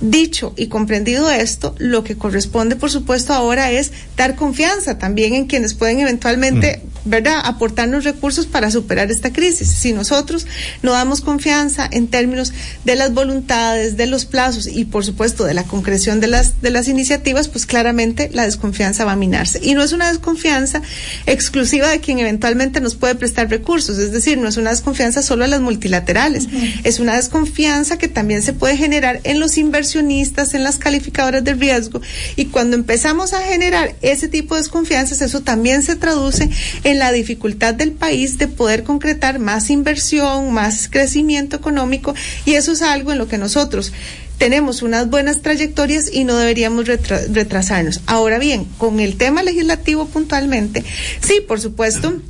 Dicho 0.00 0.52
y 0.56 0.66
comprendido 0.66 1.30
esto, 1.30 1.74
lo 1.78 2.04
que 2.04 2.16
corresponde, 2.16 2.76
por 2.76 2.90
supuesto, 2.90 3.32
ahora 3.32 3.70
es 3.70 3.92
dar 4.16 4.36
confianza 4.36 4.98
también 4.98 5.34
en 5.34 5.46
quienes 5.46 5.74
pueden 5.74 6.00
eventualmente, 6.00 6.82
mm. 6.82 6.97
¿Verdad?, 7.04 7.40
aportarnos 7.44 8.04
recursos 8.04 8.46
para 8.46 8.70
superar 8.70 9.10
esta 9.10 9.32
crisis. 9.32 9.68
Si 9.70 9.92
nosotros 9.92 10.46
no 10.82 10.92
damos 10.92 11.20
confianza 11.20 11.88
en 11.90 12.08
términos 12.08 12.52
de 12.84 12.96
las 12.96 13.12
voluntades, 13.12 13.96
de 13.96 14.06
los 14.06 14.24
plazos 14.24 14.66
y, 14.66 14.84
por 14.84 15.04
supuesto, 15.04 15.44
de 15.44 15.54
la 15.54 15.64
concreción 15.64 16.20
de 16.20 16.26
las, 16.26 16.60
de 16.62 16.70
las 16.70 16.88
iniciativas, 16.88 17.48
pues 17.48 17.66
claramente 17.66 18.30
la 18.32 18.44
desconfianza 18.44 19.04
va 19.04 19.12
a 19.12 19.16
minarse. 19.16 19.60
Y 19.62 19.74
no 19.74 19.82
es 19.82 19.92
una 19.92 20.08
desconfianza 20.08 20.82
exclusiva 21.26 21.88
de 21.88 22.00
quien 22.00 22.18
eventualmente 22.18 22.80
nos 22.80 22.94
puede 22.94 23.14
prestar 23.14 23.50
recursos, 23.50 23.98
es 23.98 24.12
decir, 24.12 24.38
no 24.38 24.48
es 24.48 24.56
una 24.56 24.70
desconfianza 24.70 25.22
solo 25.22 25.44
a 25.44 25.48
las 25.48 25.60
multilaterales, 25.60 26.44
uh 26.46 26.50
-huh. 26.50 26.80
es 26.84 26.98
una 27.00 27.16
desconfianza 27.16 27.98
que 27.98 28.08
también 28.08 28.42
se 28.42 28.52
puede 28.52 28.76
generar 28.76 29.20
en 29.24 29.40
los 29.40 29.58
inversionistas, 29.58 30.54
en 30.54 30.64
las 30.64 30.78
calificadoras 30.78 31.44
de 31.44 31.54
riesgo. 31.54 32.00
Y 32.36 32.46
cuando 32.46 32.76
empezamos 32.76 33.32
a 33.32 33.40
generar 33.42 33.94
ese 34.02 34.28
tipo 34.28 34.54
de 34.54 34.62
desconfianzas, 34.62 35.20
eso 35.20 35.40
también 35.42 35.82
se 35.82 35.96
traduce 35.96 36.48
en 36.84 36.87
la 36.94 37.12
dificultad 37.12 37.74
del 37.74 37.92
país 37.92 38.38
de 38.38 38.48
poder 38.48 38.84
concretar 38.84 39.38
más 39.38 39.70
inversión, 39.70 40.52
más 40.52 40.88
crecimiento 40.88 41.56
económico, 41.56 42.14
y 42.44 42.54
eso 42.54 42.72
es 42.72 42.82
algo 42.82 43.12
en 43.12 43.18
lo 43.18 43.28
que 43.28 43.38
nosotros 43.38 43.92
tenemos 44.38 44.82
unas 44.82 45.10
buenas 45.10 45.42
trayectorias 45.42 46.12
y 46.12 46.24
no 46.24 46.36
deberíamos 46.36 46.86
retra 46.86 47.20
retrasarnos. 47.30 48.00
Ahora 48.06 48.38
bien, 48.38 48.64
con 48.78 49.00
el 49.00 49.16
tema 49.16 49.42
legislativo 49.42 50.06
puntualmente, 50.06 50.84
sí, 51.20 51.40
por 51.46 51.60
supuesto 51.60 52.20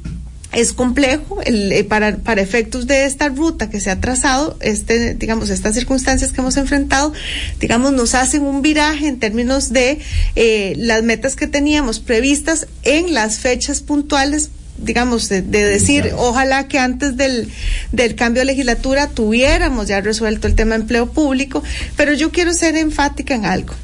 es 0.53 0.73
complejo 0.73 1.41
el, 1.43 1.73
eh, 1.73 1.85
para, 1.85 2.17
para 2.17 2.41
efectos 2.41 2.87
de 2.87 3.05
esta 3.05 3.29
ruta 3.29 3.69
que 3.69 3.81
se 3.81 3.91
ha 3.91 4.01
trazado, 4.01 4.57
este, 4.61 5.15
digamos, 5.15 5.51
estas 5.51 5.75
circunstancias 5.75 6.33
que 6.33 6.41
hemos 6.41 6.57
enfrentado, 6.57 7.13
digamos, 7.61 7.93
nos 7.93 8.15
hacen 8.15 8.43
un 8.43 8.63
viraje 8.63 9.09
en 9.09 9.19
términos 9.19 9.73
de 9.73 9.99
eh, 10.37 10.75
las 10.77 11.03
metas 11.03 11.37
que 11.37 11.47
teníamos 11.47 12.01
previstas 12.01 12.67
en 12.83 13.15
las 13.15 13.39
fechas 13.39 13.81
puntuales 13.81 14.51
digamos, 14.79 15.29
de, 15.29 15.43
de 15.43 15.65
decir, 15.65 16.03
claro. 16.03 16.21
ojalá 16.21 16.69
que 16.69 16.79
antes 16.79 17.17
del, 17.17 17.49
del 17.91 18.15
cambio 18.15 18.43
de 18.43 18.47
legislatura 18.47 19.09
tuviéramos 19.09 19.89
ya 19.89 20.01
resuelto 20.01 20.47
el 20.47 20.55
tema 20.55 20.77
de 20.77 20.83
empleo 20.83 21.11
público, 21.11 21.65
pero 21.97 22.13
yo 22.13 22.31
quiero 22.31 22.53
ser 22.53 22.77
enfática 22.77 23.35
en 23.35 23.45
algo. 23.45 23.75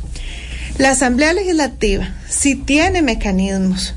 La 0.78 0.90
Asamblea 0.90 1.32
Legislativa, 1.32 2.14
si 2.28 2.54
tiene 2.54 3.02
mecanismos 3.02 3.94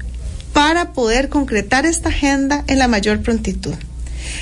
para 0.58 0.92
poder 0.92 1.30
concretar 1.30 1.86
esta 1.86 2.10
agenda 2.10 2.64
en 2.66 2.80
la 2.80 2.88
mayor 2.88 3.22
prontitud. 3.22 3.76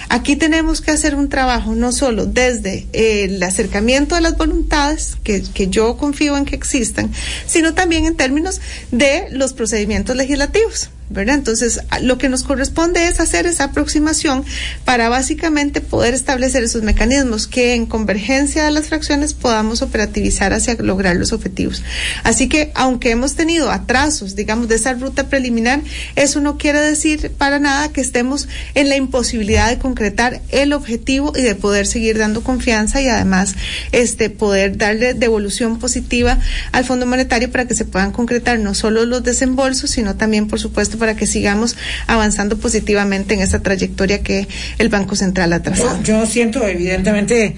Aquí 0.07 0.37
tenemos 0.37 0.79
que 0.79 0.91
hacer 0.91 1.13
un 1.13 1.27
trabajo 1.27 1.75
no 1.75 1.91
solo 1.91 2.25
desde 2.25 2.87
eh, 2.93 3.25
el 3.25 3.43
acercamiento 3.43 4.15
de 4.15 4.21
las 4.21 4.37
voluntades, 4.37 5.17
que, 5.25 5.43
que, 5.43 5.67
yo 5.67 5.97
confío 5.97 6.37
en 6.37 6.45
que 6.45 6.55
existan, 6.55 7.11
sino 7.45 7.73
también 7.73 8.05
en 8.05 8.15
términos 8.15 8.61
de 8.93 9.27
los 9.31 9.51
procedimientos 9.51 10.15
legislativos. 10.15 10.89
¿Verdad? 11.09 11.35
Entonces, 11.35 11.81
lo 12.01 12.17
que 12.17 12.29
nos 12.29 12.43
corresponde 12.43 13.07
es 13.07 13.19
hacer 13.19 13.45
esa 13.45 13.65
aproximación 13.65 14.43
para 14.85 15.09
básicamente 15.09 15.81
poder 15.81 16.13
establecer 16.13 16.63
esos 16.63 16.83
mecanismos 16.83 17.47
que 17.47 17.73
en 17.73 17.85
convergencia 17.85 18.65
de 18.65 18.71
las 18.71 18.87
fracciones 18.87 19.33
podamos 19.33 19.81
operativizar 19.81 20.53
hacia 20.53 20.75
lograr 20.75 21.15
los 21.15 21.33
objetivos. 21.33 21.83
Así 22.23 22.49
que, 22.49 22.71
aunque 22.75 23.11
hemos 23.11 23.35
tenido 23.35 23.71
atrasos, 23.71 24.35
digamos, 24.35 24.67
de 24.67 24.75
esa 24.75 24.93
ruta 24.93 25.29
preliminar, 25.29 25.81
eso 26.15 26.41
no 26.41 26.57
quiere 26.57 26.81
decir 26.81 27.31
para 27.37 27.59
nada 27.59 27.89
que 27.89 28.01
estemos 28.01 28.47
en 28.73 28.89
la 28.89 28.95
imposibilidad 28.95 29.69
de 29.69 29.77
concretar 29.77 30.41
el 30.49 30.73
objetivo 30.73 31.33
y 31.35 31.41
de 31.41 31.55
poder 31.55 31.87
seguir 31.87 32.17
dando 32.17 32.41
confianza 32.41 33.01
y 33.01 33.07
además 33.07 33.55
este 33.91 34.29
poder 34.29 34.77
darle 34.77 35.13
devolución 35.13 35.79
positiva 35.79 36.39
al 36.71 36.85
Fondo 36.85 37.05
Monetario 37.05 37.51
para 37.51 37.65
que 37.67 37.75
se 37.75 37.85
puedan 37.85 38.11
concretar 38.11 38.59
no 38.59 38.73
solo 38.73 39.05
los 39.05 39.23
desembolsos, 39.23 39.91
sino 39.91 40.15
también, 40.15 40.47
por 40.47 40.59
supuesto, 40.59 40.94
para 40.97 41.15
que 41.15 41.27
sigamos 41.27 41.75
avanzando 42.07 42.57
positivamente 42.57 43.33
en 43.33 43.41
esa 43.41 43.61
trayectoria 43.61 44.21
que 44.21 44.47
el 44.77 44.89
Banco 44.89 45.15
Central 45.15 45.53
ha 45.53 45.61
trazado. 45.61 46.01
Yo, 46.03 46.21
yo 46.21 46.25
siento 46.25 46.67
evidentemente 46.67 47.55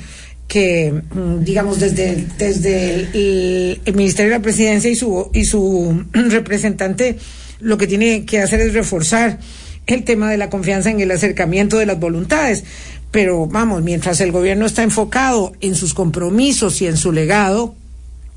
que 0.47 1.02
digamos 1.41 1.80
desde 1.80 2.26
desde 2.38 2.93
el, 2.93 3.82
el, 3.86 3.95
Ministerio 3.95 4.32
de 4.32 4.38
la 4.38 4.43
Presidencia 4.43 4.89
y 4.89 4.95
su 4.95 5.30
y 5.34 5.45
su 5.45 6.06
representante 6.13 7.17
lo 7.60 7.78
que 7.78 7.88
tiene 7.88 8.26
que 8.26 8.39
hacer 8.39 8.62
es 8.62 8.73
reforzar 8.73 9.39
el 9.88 10.04
tema 10.04 10.30
de 10.30 10.38
la 10.38 10.50
confianza 10.50 10.89
en 10.89 11.00
el 11.00 11.12
acercamiento 11.12 11.78
de 11.78 11.86
las 11.86 12.00
voluntades 12.00 12.63
pero 13.12 13.45
vamos 13.47 13.84
mientras 13.84 14.21
el 14.21 14.32
gobierno 14.32 14.65
está 14.65 14.84
enfocado 14.84 15.54
en 15.60 15.76
sus 15.76 15.93
compromisos 15.93 16.82
y 16.82 16.88
en 16.88 16.95
su 16.95 17.12
legado 17.12 17.76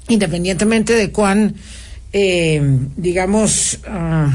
independientemente 0.08 0.94
de 0.94 1.12
cuán 1.12 1.54
eh, 2.12 2.60
digamos 2.96 3.78
uh, 3.86 4.32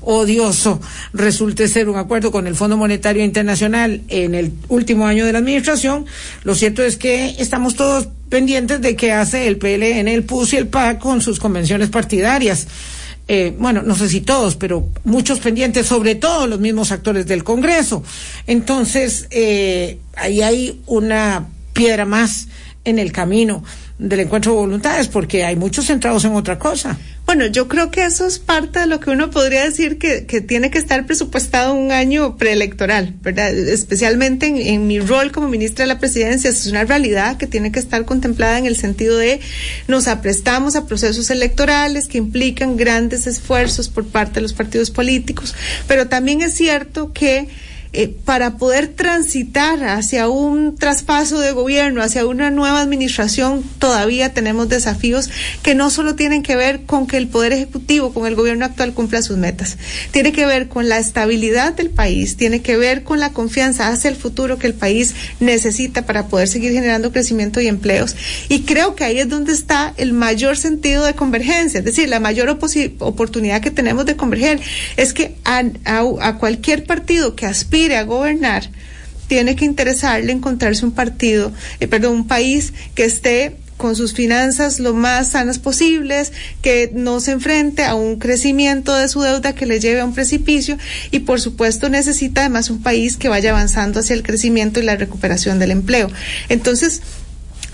odioso 0.00 0.80
resulte 1.12 1.68
ser 1.68 1.88
un 1.88 1.96
acuerdo 1.96 2.30
con 2.30 2.46
el 2.46 2.54
Fondo 2.54 2.76
Monetario 2.76 3.24
Internacional 3.24 4.02
en 4.08 4.34
el 4.34 4.52
último 4.68 5.06
año 5.06 5.24
de 5.24 5.32
la 5.32 5.38
administración, 5.38 6.06
lo 6.44 6.54
cierto 6.54 6.82
es 6.82 6.96
que 6.96 7.36
estamos 7.38 7.74
todos 7.74 8.08
pendientes 8.28 8.80
de 8.80 8.96
qué 8.96 9.12
hace 9.12 9.48
el 9.48 9.58
PLN, 9.58 10.08
el 10.08 10.24
PUS 10.24 10.52
y 10.52 10.56
el 10.56 10.68
PAC 10.68 10.98
con 10.98 11.20
sus 11.20 11.38
convenciones 11.38 11.88
partidarias. 11.88 12.66
Eh, 13.30 13.54
bueno, 13.58 13.82
no 13.82 13.94
sé 13.94 14.08
si 14.08 14.22
todos, 14.22 14.56
pero 14.56 14.88
muchos 15.04 15.38
pendientes, 15.40 15.86
sobre 15.86 16.14
todo 16.14 16.46
los 16.46 16.60
mismos 16.60 16.92
actores 16.92 17.26
del 17.26 17.44
Congreso. 17.44 18.02
Entonces, 18.46 19.26
eh, 19.30 19.98
ahí 20.16 20.40
hay 20.40 20.80
una 20.86 21.46
piedra 21.74 22.06
más 22.06 22.48
en 22.84 22.98
el 22.98 23.12
camino 23.12 23.62
del 23.98 24.20
encuentro 24.20 24.52
de 24.52 24.58
voluntades, 24.58 25.08
porque 25.08 25.44
hay 25.44 25.56
muchos 25.56 25.86
centrados 25.86 26.24
en 26.24 26.32
otra 26.32 26.58
cosa. 26.58 26.96
Bueno, 27.26 27.46
yo 27.46 27.68
creo 27.68 27.90
que 27.90 28.04
eso 28.04 28.26
es 28.26 28.38
parte 28.38 28.80
de 28.80 28.86
lo 28.86 29.00
que 29.00 29.10
uno 29.10 29.30
podría 29.30 29.64
decir 29.64 29.98
que, 29.98 30.24
que 30.24 30.40
tiene 30.40 30.70
que 30.70 30.78
estar 30.78 31.04
presupuestado 31.04 31.74
un 31.74 31.92
año 31.92 32.36
preelectoral, 32.36 33.16
¿verdad? 33.20 33.54
Especialmente 33.54 34.46
en, 34.46 34.86
mi 34.86 34.98
rol 35.00 35.30
como 35.30 35.48
ministra 35.48 35.82
de 35.82 35.88
la 35.88 35.98
presidencia, 35.98 36.48
es 36.48 36.66
una 36.68 36.84
realidad 36.84 37.36
que 37.36 37.46
tiene 37.46 37.70
que 37.70 37.80
estar 37.80 38.04
contemplada 38.06 38.58
en 38.58 38.66
el 38.66 38.76
sentido 38.76 39.18
de 39.18 39.40
nos 39.88 40.08
aprestamos 40.08 40.74
a 40.74 40.86
procesos 40.86 41.28
electorales 41.30 42.06
que 42.06 42.16
implican 42.16 42.76
grandes 42.76 43.26
esfuerzos 43.26 43.88
por 43.88 44.06
parte 44.06 44.36
de 44.36 44.42
los 44.42 44.54
partidos 44.54 44.90
políticos, 44.90 45.54
pero 45.86 46.08
también 46.08 46.40
es 46.40 46.54
cierto 46.54 47.12
que 47.12 47.48
eh, 48.00 48.14
para 48.24 48.58
poder 48.58 48.86
transitar 48.86 49.82
hacia 49.82 50.28
un 50.28 50.76
traspaso 50.76 51.40
de 51.40 51.50
gobierno, 51.50 52.00
hacia 52.00 52.24
una 52.26 52.48
nueva 52.48 52.80
administración, 52.80 53.64
todavía 53.80 54.32
tenemos 54.32 54.68
desafíos 54.68 55.28
que 55.64 55.74
no 55.74 55.90
solo 55.90 56.14
tienen 56.14 56.44
que 56.44 56.54
ver 56.54 56.82
con 56.82 57.08
que 57.08 57.16
el 57.16 57.26
Poder 57.26 57.52
Ejecutivo, 57.52 58.14
con 58.14 58.28
el 58.28 58.36
gobierno 58.36 58.64
actual, 58.66 58.94
cumpla 58.94 59.20
sus 59.20 59.36
metas. 59.36 59.78
Tiene 60.12 60.30
que 60.30 60.46
ver 60.46 60.68
con 60.68 60.88
la 60.88 60.98
estabilidad 60.98 61.72
del 61.72 61.90
país, 61.90 62.36
tiene 62.36 62.62
que 62.62 62.76
ver 62.76 63.02
con 63.02 63.18
la 63.18 63.32
confianza 63.32 63.88
hacia 63.88 64.10
el 64.10 64.14
futuro 64.14 64.60
que 64.60 64.68
el 64.68 64.74
país 64.74 65.16
necesita 65.40 66.06
para 66.06 66.28
poder 66.28 66.46
seguir 66.46 66.70
generando 66.70 67.10
crecimiento 67.10 67.60
y 67.60 67.66
empleos. 67.66 68.14
Y 68.48 68.60
creo 68.60 68.94
que 68.94 69.02
ahí 69.02 69.18
es 69.18 69.28
donde 69.28 69.52
está 69.52 69.92
el 69.96 70.12
mayor 70.12 70.56
sentido 70.56 71.04
de 71.04 71.14
convergencia, 71.14 71.78
es 71.80 71.84
decir, 71.84 72.08
la 72.08 72.20
mayor 72.20 72.48
oportunidad 72.48 73.60
que 73.60 73.72
tenemos 73.72 74.06
de 74.06 74.14
converger 74.14 74.60
es 74.96 75.12
que 75.12 75.34
a, 75.44 75.64
a, 75.84 76.04
a 76.20 76.38
cualquier 76.38 76.84
partido 76.84 77.34
que 77.34 77.44
aspire 77.44 77.87
a 77.96 78.04
gobernar, 78.04 78.70
tiene 79.28 79.56
que 79.56 79.64
interesarle 79.64 80.32
encontrarse 80.32 80.84
un 80.84 80.92
partido, 80.92 81.52
eh, 81.80 81.86
perdón, 81.86 82.14
un 82.14 82.26
país 82.26 82.72
que 82.94 83.04
esté 83.04 83.56
con 83.78 83.94
sus 83.96 84.12
finanzas 84.12 84.80
lo 84.80 84.92
más 84.92 85.30
sanas 85.30 85.58
posibles, 85.58 86.32
que 86.60 86.90
no 86.92 87.20
se 87.20 87.30
enfrente 87.30 87.84
a 87.84 87.94
un 87.94 88.18
crecimiento 88.18 88.94
de 88.94 89.08
su 89.08 89.22
deuda 89.22 89.54
que 89.54 89.66
le 89.66 89.80
lleve 89.80 90.00
a 90.00 90.04
un 90.04 90.14
precipicio 90.14 90.76
y 91.10 91.20
por 91.20 91.40
supuesto 91.40 91.88
necesita 91.88 92.42
además 92.42 92.70
un 92.70 92.82
país 92.82 93.16
que 93.16 93.28
vaya 93.28 93.50
avanzando 93.50 94.00
hacia 94.00 94.14
el 94.14 94.24
crecimiento 94.24 94.80
y 94.80 94.82
la 94.82 94.96
recuperación 94.96 95.58
del 95.58 95.70
empleo. 95.70 96.10
Entonces, 96.48 97.02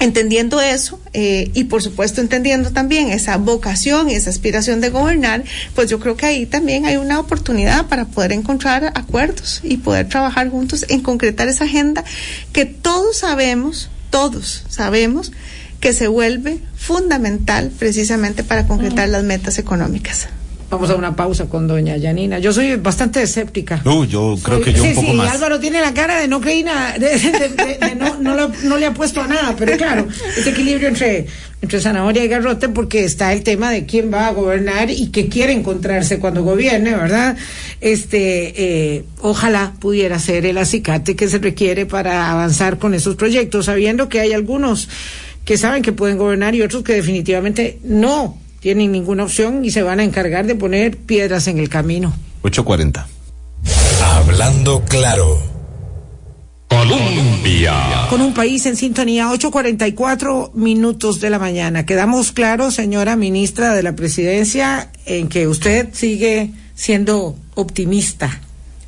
Entendiendo 0.00 0.60
eso 0.60 1.00
eh, 1.12 1.50
y 1.54 1.64
por 1.64 1.82
supuesto 1.82 2.20
entendiendo 2.20 2.72
también 2.72 3.10
esa 3.10 3.36
vocación 3.36 4.10
y 4.10 4.14
esa 4.14 4.30
aspiración 4.30 4.80
de 4.80 4.90
gobernar, 4.90 5.44
pues 5.74 5.88
yo 5.88 6.00
creo 6.00 6.16
que 6.16 6.26
ahí 6.26 6.46
también 6.46 6.84
hay 6.84 6.96
una 6.96 7.20
oportunidad 7.20 7.86
para 7.86 8.06
poder 8.06 8.32
encontrar 8.32 8.92
acuerdos 8.96 9.60
y 9.62 9.76
poder 9.76 10.08
trabajar 10.08 10.50
juntos 10.50 10.84
en 10.88 11.00
concretar 11.00 11.48
esa 11.48 11.64
agenda 11.64 12.04
que 12.52 12.66
todos 12.66 13.18
sabemos, 13.18 13.88
todos 14.10 14.64
sabemos 14.68 15.32
que 15.78 15.92
se 15.92 16.08
vuelve 16.08 16.58
fundamental 16.76 17.70
precisamente 17.78 18.42
para 18.42 18.66
concretar 18.66 19.08
las 19.08 19.22
metas 19.22 19.58
económicas. 19.58 20.28
Vamos 20.70 20.90
a 20.90 20.96
una 20.96 21.14
pausa 21.14 21.44
con 21.46 21.68
doña 21.68 21.96
Yanina. 21.96 22.38
Yo 22.40 22.52
soy 22.52 22.74
bastante 22.76 23.22
escéptica. 23.22 23.80
No, 23.84 24.04
yo 24.04 24.36
creo 24.42 24.60
que 24.60 24.72
yo 24.72 24.82
sí, 24.82 24.88
un 24.88 24.94
poco 24.96 25.06
sí, 25.08 25.12
más. 25.16 25.32
Álvaro 25.34 25.60
tiene 25.60 25.80
la 25.80 25.94
cara 25.94 26.20
de 26.20 26.26
no 26.26 26.40
creí 26.40 26.64
nada, 26.64 26.98
de, 26.98 27.10
de- 27.18 27.48
de- 27.48 27.78
de 27.88 27.94
no, 27.94 28.18
no, 28.18 28.34
lo- 28.34 28.50
no 28.64 28.76
le 28.76 28.86
ha 28.86 28.94
puesto 28.94 29.20
a 29.20 29.28
nada, 29.28 29.54
pero 29.56 29.76
claro, 29.76 30.08
ese 30.36 30.50
equilibrio 30.50 30.88
entre, 30.88 31.26
entre 31.62 31.80
zanahoria 31.80 32.24
y 32.24 32.28
garrote, 32.28 32.68
porque 32.70 33.04
está 33.04 33.32
el 33.32 33.42
tema 33.44 33.70
de 33.70 33.86
quién 33.86 34.12
va 34.12 34.26
a 34.26 34.32
gobernar 34.32 34.90
y 34.90 35.08
qué 35.08 35.28
quiere 35.28 35.52
encontrarse 35.52 36.18
cuando 36.18 36.42
gobierne, 36.42 36.92
¿verdad? 36.94 37.36
Este, 37.80 38.54
eh, 38.96 39.04
ojalá 39.20 39.74
pudiera 39.78 40.18
ser 40.18 40.46
el 40.46 40.58
acicate 40.58 41.14
que 41.14 41.28
se 41.28 41.38
requiere 41.38 41.86
para 41.86 42.30
avanzar 42.32 42.78
con 42.78 42.94
esos 42.94 43.14
proyectos, 43.14 43.66
sabiendo 43.66 44.08
que 44.08 44.20
hay 44.20 44.32
algunos 44.32 44.88
que 45.44 45.58
saben 45.58 45.82
que 45.82 45.92
pueden 45.92 46.16
gobernar 46.18 46.54
y 46.54 46.62
otros 46.62 46.82
que 46.82 46.94
definitivamente 46.94 47.78
no 47.84 48.38
tienen 48.64 48.92
ninguna 48.92 49.24
opción 49.24 49.62
y 49.62 49.70
se 49.70 49.82
van 49.82 50.00
a 50.00 50.04
encargar 50.04 50.46
de 50.46 50.54
poner 50.54 50.96
piedras 50.96 51.48
en 51.48 51.58
el 51.58 51.68
camino. 51.68 52.14
840. 52.40 53.06
Hablando 54.02 54.82
claro. 54.88 55.38
Colombia. 56.68 58.06
Con 58.08 58.22
un 58.22 58.32
país 58.32 58.64
en 58.64 58.76
sintonía, 58.76 59.28
8.44 59.28 60.54
minutos 60.54 61.20
de 61.20 61.28
la 61.28 61.38
mañana. 61.38 61.84
Quedamos 61.84 62.32
claros, 62.32 62.72
señora 62.72 63.16
ministra 63.16 63.74
de 63.74 63.82
la 63.82 63.94
Presidencia, 63.94 64.90
en 65.04 65.28
que 65.28 65.46
usted 65.46 65.90
sigue 65.92 66.50
siendo 66.74 67.36
optimista. 67.56 68.40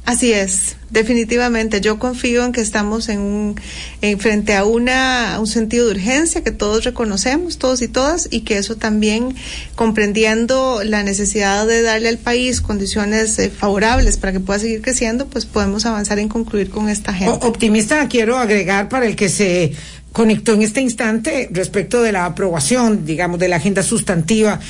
Así 0.07 0.33
es, 0.33 0.77
definitivamente. 0.91 1.81
Yo 1.81 1.99
confío 1.99 2.45
en 2.45 2.53
que 2.53 2.61
estamos 2.61 3.09
en 3.09 3.19
un, 3.19 3.61
en 4.03 4.21
frente 4.21 4.55
a 4.55 4.65
una, 4.65 5.37
un 5.41 5.49
sentido 5.49 5.87
de 5.87 5.91
urgencia 5.91 6.45
que 6.45 6.53
todos 6.53 6.85
reconocemos, 6.85 7.59
todos 7.59 7.83
y 7.83 7.89
todas, 7.89 8.29
y 8.31 8.43
que 8.43 8.57
eso 8.57 8.77
también, 8.77 9.35
comprendiendo 9.75 10.85
la 10.85 11.03
necesidad 11.03 11.67
de 11.67 11.83
darle 11.83 12.09
al 12.09 12.19
país 12.19 12.61
condiciones 12.61 13.37
eh, 13.41 13.51
favorables 13.51 14.17
para 14.17 14.33
que 14.33 14.39
pueda 14.39 14.61
seguir 14.61 14.81
creciendo, 14.81 15.27
pues 15.27 15.45
podemos 15.45 15.87
avanzar 15.87 16.21
en 16.21 16.29
concluir 16.29 16.71
con 16.71 16.89
esta 16.89 17.11
agenda. 17.11 17.35
Optimista 17.45 18.07
quiero 18.07 18.39
agregar 18.39 18.89
para 18.89 19.07
el 19.07 19.17
que 19.17 19.29
se 19.29 19.73
conectó 20.13 20.53
en 20.55 20.63
este 20.63 20.81
instante 20.81 21.49
respecto 21.51 22.01
de 22.01 22.13
la 22.13 22.27
aprobación, 22.27 23.05
digamos, 23.05 23.41
de 23.41 23.49
la 23.49 23.57
agenda 23.57 23.83
sustantiva. 23.83 24.61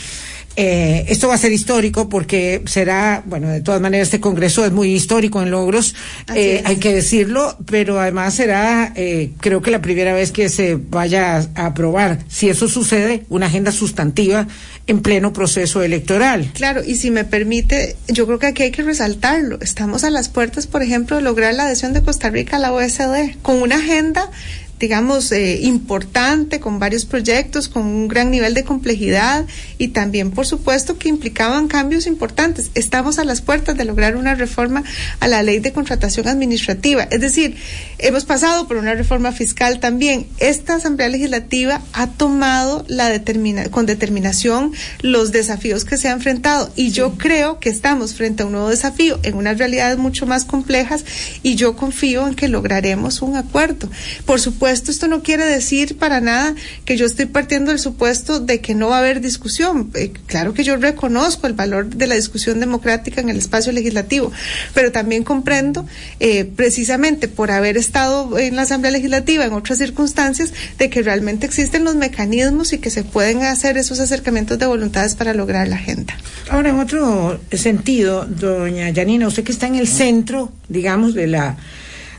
Eh, 0.56 1.04
esto 1.08 1.28
va 1.28 1.34
a 1.34 1.38
ser 1.38 1.52
histórico 1.52 2.08
porque 2.08 2.62
será, 2.64 3.22
bueno, 3.26 3.48
de 3.48 3.60
todas 3.60 3.80
maneras 3.80 4.06
este 4.06 4.20
Congreso 4.20 4.64
es 4.64 4.72
muy 4.72 4.94
histórico 4.94 5.42
en 5.42 5.50
logros, 5.50 5.94
eh, 6.34 6.62
hay 6.64 6.76
que 6.76 6.94
decirlo, 6.94 7.56
pero 7.66 8.00
además 8.00 8.34
será, 8.34 8.92
eh, 8.96 9.32
creo 9.40 9.60
que 9.60 9.70
la 9.70 9.82
primera 9.82 10.14
vez 10.14 10.32
que 10.32 10.48
se 10.48 10.76
vaya 10.76 11.46
a 11.54 11.66
aprobar, 11.66 12.20
si 12.28 12.48
eso 12.48 12.68
sucede, 12.68 13.24
una 13.28 13.46
agenda 13.46 13.70
sustantiva 13.70 14.48
en 14.86 15.02
pleno 15.02 15.32
proceso 15.34 15.82
electoral. 15.82 16.50
Claro, 16.54 16.82
y 16.82 16.94
si 16.94 17.10
me 17.10 17.24
permite, 17.24 17.96
yo 18.08 18.26
creo 18.26 18.38
que 18.38 18.46
aquí 18.46 18.62
hay 18.62 18.70
que 18.70 18.82
resaltarlo. 18.82 19.58
Estamos 19.60 20.04
a 20.04 20.10
las 20.10 20.28
puertas, 20.28 20.66
por 20.66 20.82
ejemplo, 20.82 21.16
de 21.16 21.22
lograr 21.22 21.52
la 21.54 21.64
adhesión 21.64 21.92
de 21.92 22.02
Costa 22.02 22.30
Rica 22.30 22.56
a 22.56 22.60
la 22.60 22.72
OSD, 22.72 23.36
con 23.42 23.60
una 23.60 23.76
agenda 23.76 24.30
digamos, 24.78 25.32
eh, 25.32 25.60
importante, 25.62 26.60
con 26.60 26.78
varios 26.78 27.04
proyectos, 27.04 27.68
con 27.68 27.82
un 27.82 28.08
gran 28.08 28.30
nivel 28.30 28.52
de 28.54 28.64
complejidad 28.64 29.46
y 29.78 29.88
también, 29.88 30.30
por 30.30 30.46
supuesto, 30.46 30.98
que 30.98 31.08
implicaban 31.08 31.68
cambios 31.68 32.06
importantes. 32.06 32.70
Estamos 32.74 33.18
a 33.18 33.24
las 33.24 33.40
puertas 33.40 33.76
de 33.76 33.84
lograr 33.84 34.16
una 34.16 34.34
reforma 34.34 34.84
a 35.20 35.28
la 35.28 35.42
ley 35.42 35.60
de 35.60 35.72
contratación 35.72 36.28
administrativa. 36.28 37.04
Es 37.10 37.20
decir, 37.20 37.56
hemos 37.98 38.24
pasado 38.24 38.68
por 38.68 38.76
una 38.76 38.94
reforma 38.94 39.32
fiscal 39.32 39.80
también. 39.80 40.26
Esta 40.38 40.74
Asamblea 40.74 41.08
Legislativa 41.08 41.80
ha 41.94 42.08
tomado 42.08 42.84
la 42.88 43.08
determina 43.08 43.70
con 43.70 43.86
determinación 43.86 44.72
los 45.00 45.32
desafíos 45.32 45.84
que 45.84 45.96
se 45.96 46.08
ha 46.08 46.12
enfrentado 46.12 46.70
y 46.76 46.90
yo 46.90 47.12
creo 47.16 47.60
que 47.60 47.70
estamos 47.70 48.14
frente 48.14 48.42
a 48.42 48.46
un 48.46 48.52
nuevo 48.52 48.68
desafío 48.68 49.18
en 49.22 49.36
unas 49.36 49.58
realidades 49.58 49.98
mucho 49.98 50.26
más 50.26 50.44
complejas 50.44 51.04
y 51.42 51.54
yo 51.54 51.76
confío 51.76 52.26
en 52.26 52.34
que 52.34 52.48
lograremos 52.48 53.22
un 53.22 53.36
acuerdo. 53.36 53.88
Por 54.26 54.40
supuesto, 54.40 54.65
esto 54.70 55.08
no 55.08 55.22
quiere 55.22 55.44
decir 55.44 55.96
para 55.96 56.20
nada 56.20 56.54
que 56.84 56.96
yo 56.96 57.06
estoy 57.06 57.26
partiendo 57.26 57.70
del 57.70 57.80
supuesto 57.80 58.40
de 58.40 58.60
que 58.60 58.74
no 58.74 58.88
va 58.88 58.96
a 58.96 58.98
haber 59.00 59.20
discusión. 59.20 59.90
Eh, 59.94 60.12
claro 60.26 60.54
que 60.54 60.64
yo 60.64 60.76
reconozco 60.76 61.46
el 61.46 61.52
valor 61.52 61.86
de 61.88 62.06
la 62.06 62.14
discusión 62.14 62.60
democrática 62.60 63.20
en 63.20 63.28
el 63.28 63.38
espacio 63.38 63.72
legislativo, 63.72 64.32
pero 64.74 64.92
también 64.92 65.24
comprendo, 65.24 65.86
eh, 66.20 66.44
precisamente 66.44 67.28
por 67.28 67.50
haber 67.50 67.76
estado 67.76 68.38
en 68.38 68.56
la 68.56 68.62
Asamblea 68.62 68.92
Legislativa 68.92 69.44
en 69.44 69.52
otras 69.52 69.78
circunstancias, 69.78 70.52
de 70.78 70.90
que 70.90 71.02
realmente 71.02 71.46
existen 71.46 71.84
los 71.84 71.94
mecanismos 71.94 72.72
y 72.72 72.78
que 72.78 72.90
se 72.90 73.04
pueden 73.04 73.42
hacer 73.42 73.78
esos 73.78 74.00
acercamientos 74.00 74.58
de 74.58 74.66
voluntades 74.66 75.14
para 75.14 75.34
lograr 75.34 75.68
la 75.68 75.76
agenda. 75.76 76.16
Ahora, 76.48 76.70
en 76.70 76.78
otro 76.78 77.40
sentido, 77.52 78.24
doña 78.24 78.90
Yanina, 78.90 79.28
usted 79.28 79.44
que 79.44 79.52
está 79.52 79.66
en 79.66 79.76
el 79.76 79.88
centro, 79.88 80.52
digamos, 80.68 81.14
de 81.14 81.26
la 81.26 81.56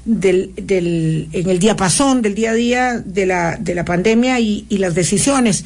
del, 0.07 0.53
del 0.55 1.27
en 1.33 1.49
el 1.49 1.59
diapasón 1.59 2.21
del 2.21 2.33
día 2.33 2.51
a 2.51 2.53
día 2.55 3.03
de 3.05 3.25
la 3.25 3.57
de 3.57 3.75
la 3.75 3.85
pandemia 3.85 4.39
y, 4.39 4.65
y 4.69 4.77
las 4.79 4.95
decisiones 4.95 5.65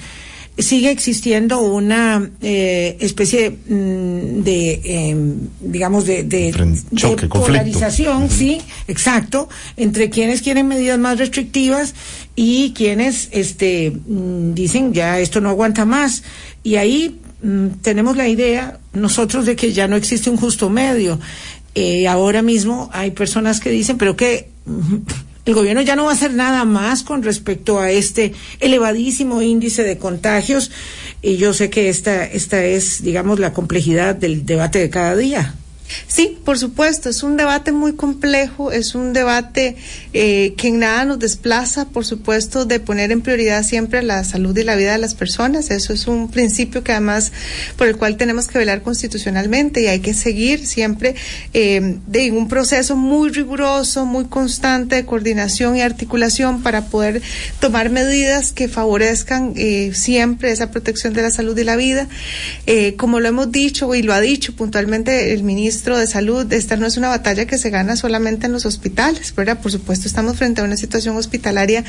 sigue 0.58 0.92
existiendo 0.92 1.62
una 1.62 2.30
eh, 2.42 2.98
especie 3.00 3.52
mm, 3.52 4.44
de, 4.44 4.82
eh, 4.84 5.16
digamos, 5.62 6.06
de, 6.06 6.24
de, 6.24 6.54
choque, 6.96 7.28
polarización, 7.28 8.30
sí, 8.30 8.62
exacto, 8.88 9.50
entre 9.78 10.10
quienes 10.10 10.42
quieren 10.42 10.68
medidas 10.68 11.00
más 11.00 11.18
restrictivas 11.18 11.96
y 12.36 12.74
quienes 12.74 13.30
este, 13.32 13.92
mm, 13.92 14.54
dicen 14.54 14.94
ya 14.94 15.20
esto 15.20 15.42
no 15.42 15.50
aguanta 15.50 15.86
más. 15.86 16.24
Y 16.64 16.76
ahí 16.76 17.20
mm, 17.42 17.68
tenemos 17.82 18.18
la 18.18 18.28
idea 18.28 18.80
nosotros 18.94 19.46
de 19.46 19.56
que 19.56 19.72
ya 19.72 19.88
no 19.88 19.96
existe 19.96 20.30
un 20.30 20.38
justo 20.38 20.70
medio. 20.70 21.20
Eh, 21.76 22.08
ahora 22.08 22.42
mismo 22.42 22.90
hay 22.94 23.12
personas 23.12 23.60
que 23.60 23.70
dicen, 23.70 23.98
pero 23.98 24.16
que 24.16 24.50
el 25.46 25.54
gobierno 25.54 25.82
ya 25.82 25.96
no 25.96 26.06
va 26.06 26.12
a 26.12 26.14
hacer 26.14 26.34
nada 26.34 26.66
más 26.66 27.04
con 27.04 27.24
respecto 27.24 27.80
a 27.80 27.92
este 27.92 28.34
elevadísimo 28.60 29.42
índice 29.42 29.84
de 29.84 29.98
contagios 29.98 30.72
y 31.22 31.38
yo 31.38 31.54
sé 31.54 31.70
que 31.70 31.90
esta, 31.90 32.26
esta 32.26 32.64
es, 32.64 33.04
digamos, 33.04 33.40
la 33.40 33.54
complejidad 33.54 34.16
del 34.16 34.46
debate 34.46 34.80
de 34.80 34.90
cada 34.90 35.16
día. 35.16 35.56
Sí, 36.08 36.38
por 36.44 36.58
supuesto, 36.58 37.10
es 37.10 37.24
un 37.24 37.38
debate 37.38 37.72
muy 37.72 37.94
complejo, 37.94 38.72
es 38.72 38.96
un 38.96 39.14
debate 39.14 39.76
eh, 40.14 40.54
que 40.58 40.70
en 40.70 40.80
nada 40.80 41.06
nos 41.06 41.20
desplaza, 41.20 41.90
por 41.90 42.06
supuesto, 42.06 42.66
de 42.66 42.80
poner 42.80 43.12
en 43.12 43.22
prioridad 43.22 43.64
siempre 43.64 44.02
la 44.04 44.24
salud 44.24 44.58
y 44.58 44.64
la 44.64 44.76
vida 44.76 44.94
de 44.94 44.98
las 44.98 45.16
personas. 45.16 45.72
Eso 45.72 45.94
es 45.94 46.08
un 46.08 46.30
principio 46.30 46.84
que 46.84 46.92
además 46.92 47.32
por 47.78 47.88
el 47.88 47.98
cual 47.98 48.18
tenemos 48.18 48.48
que 48.48 48.58
velar 48.58 48.82
constitucionalmente 48.82 49.82
y 49.82 49.88
hay 49.88 50.00
que 50.00 50.14
seguir 50.14 50.66
siempre 50.66 51.16
eh, 51.54 51.98
de 52.08 52.32
un 52.32 52.48
proceso 52.48 52.96
muy 52.96 53.30
riguroso, 53.30 54.06
muy 54.06 54.26
constante 54.26 54.96
de 54.96 55.06
coordinación 55.06 55.76
y 55.76 55.82
articulación 55.82 56.62
para 56.62 56.86
poder 56.86 57.22
tomar 57.60 57.90
medidas 57.90 58.52
que 58.52 58.68
favorezcan 58.68 59.54
eh, 59.56 59.92
siempre 59.94 60.52
esa 60.52 60.72
protección 60.72 61.14
de 61.14 61.22
la 61.22 61.32
salud 61.32 61.58
y 61.58 61.64
la 61.64 61.76
vida. 61.76 62.08
Eh, 62.68 62.96
como 62.96 63.20
lo 63.20 63.28
hemos 63.28 63.52
dicho 63.52 63.94
y 63.96 64.02
lo 64.02 64.14
ha 64.14 64.22
dicho 64.22 64.56
puntualmente 64.56 65.34
el 65.34 65.44
ministro 65.44 65.81
de 65.84 66.08
Salud, 66.08 66.52
esta 66.54 66.76
no 66.78 66.86
es 66.86 66.98
una 66.98 67.10
batalla 67.10 67.46
que 67.46 67.58
se 67.58 67.70
gana 67.70 67.96
solamente 67.96 68.46
en 68.46 68.52
los 68.54 68.66
hospitales, 68.66 69.34
¿verdad? 69.36 69.60
Por 69.60 69.72
supuesto, 69.72 70.08
estamos 70.08 70.38
frente 70.38 70.62
a 70.62 70.64
una 70.64 70.78
situación 70.78 71.18
hospitalaria 71.18 71.84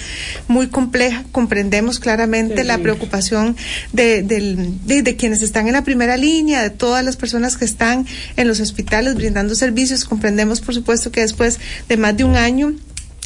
muy 0.49 0.68
compleja, 0.68 1.24
comprendemos 1.32 1.99
claramente 2.01 2.64
la 2.64 2.78
preocupación 2.78 3.57
de, 3.93 4.22
de- 4.22 5.03
de 5.03 5.16
quienes 5.16 5.43
están 5.43 5.66
en 5.66 5.74
la 5.74 5.84
primera 5.84 6.16
línea, 6.16 6.62
de 6.62 6.70
todas 6.70 7.05
las 7.05 7.16
personas 7.16 7.57
que 7.57 7.64
están 7.64 8.07
en 8.36 8.49
los 8.49 8.61
hospitales 8.61 9.14
brindando 9.14 9.55
servicios, 9.55 10.05
comprendemos, 10.05 10.61
por 10.61 10.74
supuesto, 10.74 11.12
que 11.12 11.20
después 11.20 11.59
de 11.88 11.97
más 11.97 12.16
de 12.16 12.24
un 12.24 12.36
año 12.36 12.74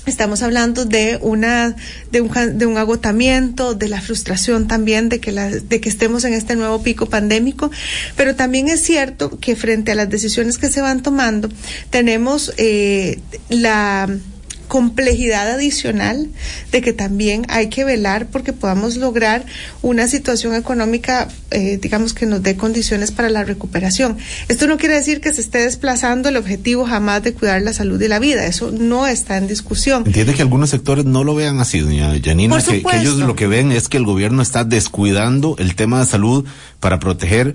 Estamos 0.06 0.42
hablando 0.42 0.84
de 0.84 1.18
una 1.20 1.74
de 2.12 2.20
un, 2.20 2.58
de 2.58 2.66
un 2.66 2.78
agotamiento, 2.78 3.74
de 3.74 3.88
la 3.88 4.00
frustración 4.00 4.68
también 4.68 5.08
de 5.08 5.20
que 5.20 5.32
la, 5.32 5.50
de 5.50 5.80
que 5.80 5.88
estemos 5.88 6.24
en 6.24 6.32
este 6.32 6.54
nuevo 6.56 6.82
pico 6.82 7.06
pandémico, 7.06 7.70
pero 8.16 8.36
también 8.36 8.68
es 8.68 8.80
cierto 8.82 9.38
que 9.38 9.56
frente 9.56 9.92
a 9.92 9.94
las 9.96 10.08
decisiones 10.08 10.58
que 10.58 10.70
se 10.70 10.80
van 10.80 11.02
tomando 11.02 11.48
tenemos 11.90 12.52
eh, 12.56 13.20
la 13.48 14.08
complejidad 14.68 15.50
adicional 15.50 16.28
de 16.72 16.80
que 16.82 16.92
también 16.92 17.46
hay 17.48 17.68
que 17.68 17.84
velar 17.84 18.26
porque 18.26 18.52
podamos 18.52 18.96
lograr 18.96 19.44
una 19.82 20.08
situación 20.08 20.54
económica, 20.54 21.28
eh, 21.50 21.78
digamos, 21.80 22.14
que 22.14 22.26
nos 22.26 22.42
dé 22.42 22.56
condiciones 22.56 23.10
para 23.10 23.30
la 23.30 23.44
recuperación. 23.44 24.18
Esto 24.48 24.66
no 24.66 24.76
quiere 24.76 24.94
decir 24.94 25.20
que 25.20 25.32
se 25.32 25.40
esté 25.40 25.58
desplazando 25.58 26.28
el 26.28 26.36
objetivo 26.36 26.84
jamás 26.86 27.22
de 27.22 27.32
cuidar 27.32 27.62
la 27.62 27.72
salud 27.72 28.00
y 28.00 28.08
la 28.08 28.18
vida. 28.18 28.46
Eso 28.46 28.70
no 28.70 29.06
está 29.06 29.36
en 29.36 29.46
discusión. 29.46 30.04
Entiende 30.06 30.34
que 30.34 30.42
algunos 30.42 30.70
sectores 30.70 31.04
no 31.04 31.24
lo 31.24 31.34
vean 31.34 31.60
así, 31.60 31.80
doña 31.80 32.12
Janina, 32.22 32.62
que, 32.62 32.82
que 32.82 32.96
ellos 32.96 33.16
lo 33.16 33.36
que 33.36 33.46
ven 33.46 33.72
es 33.72 33.88
que 33.88 33.96
el 33.96 34.04
gobierno 34.04 34.42
está 34.42 34.64
descuidando 34.64 35.56
el 35.58 35.74
tema 35.74 36.00
de 36.00 36.06
salud 36.06 36.44
para 36.80 36.98
proteger 36.98 37.54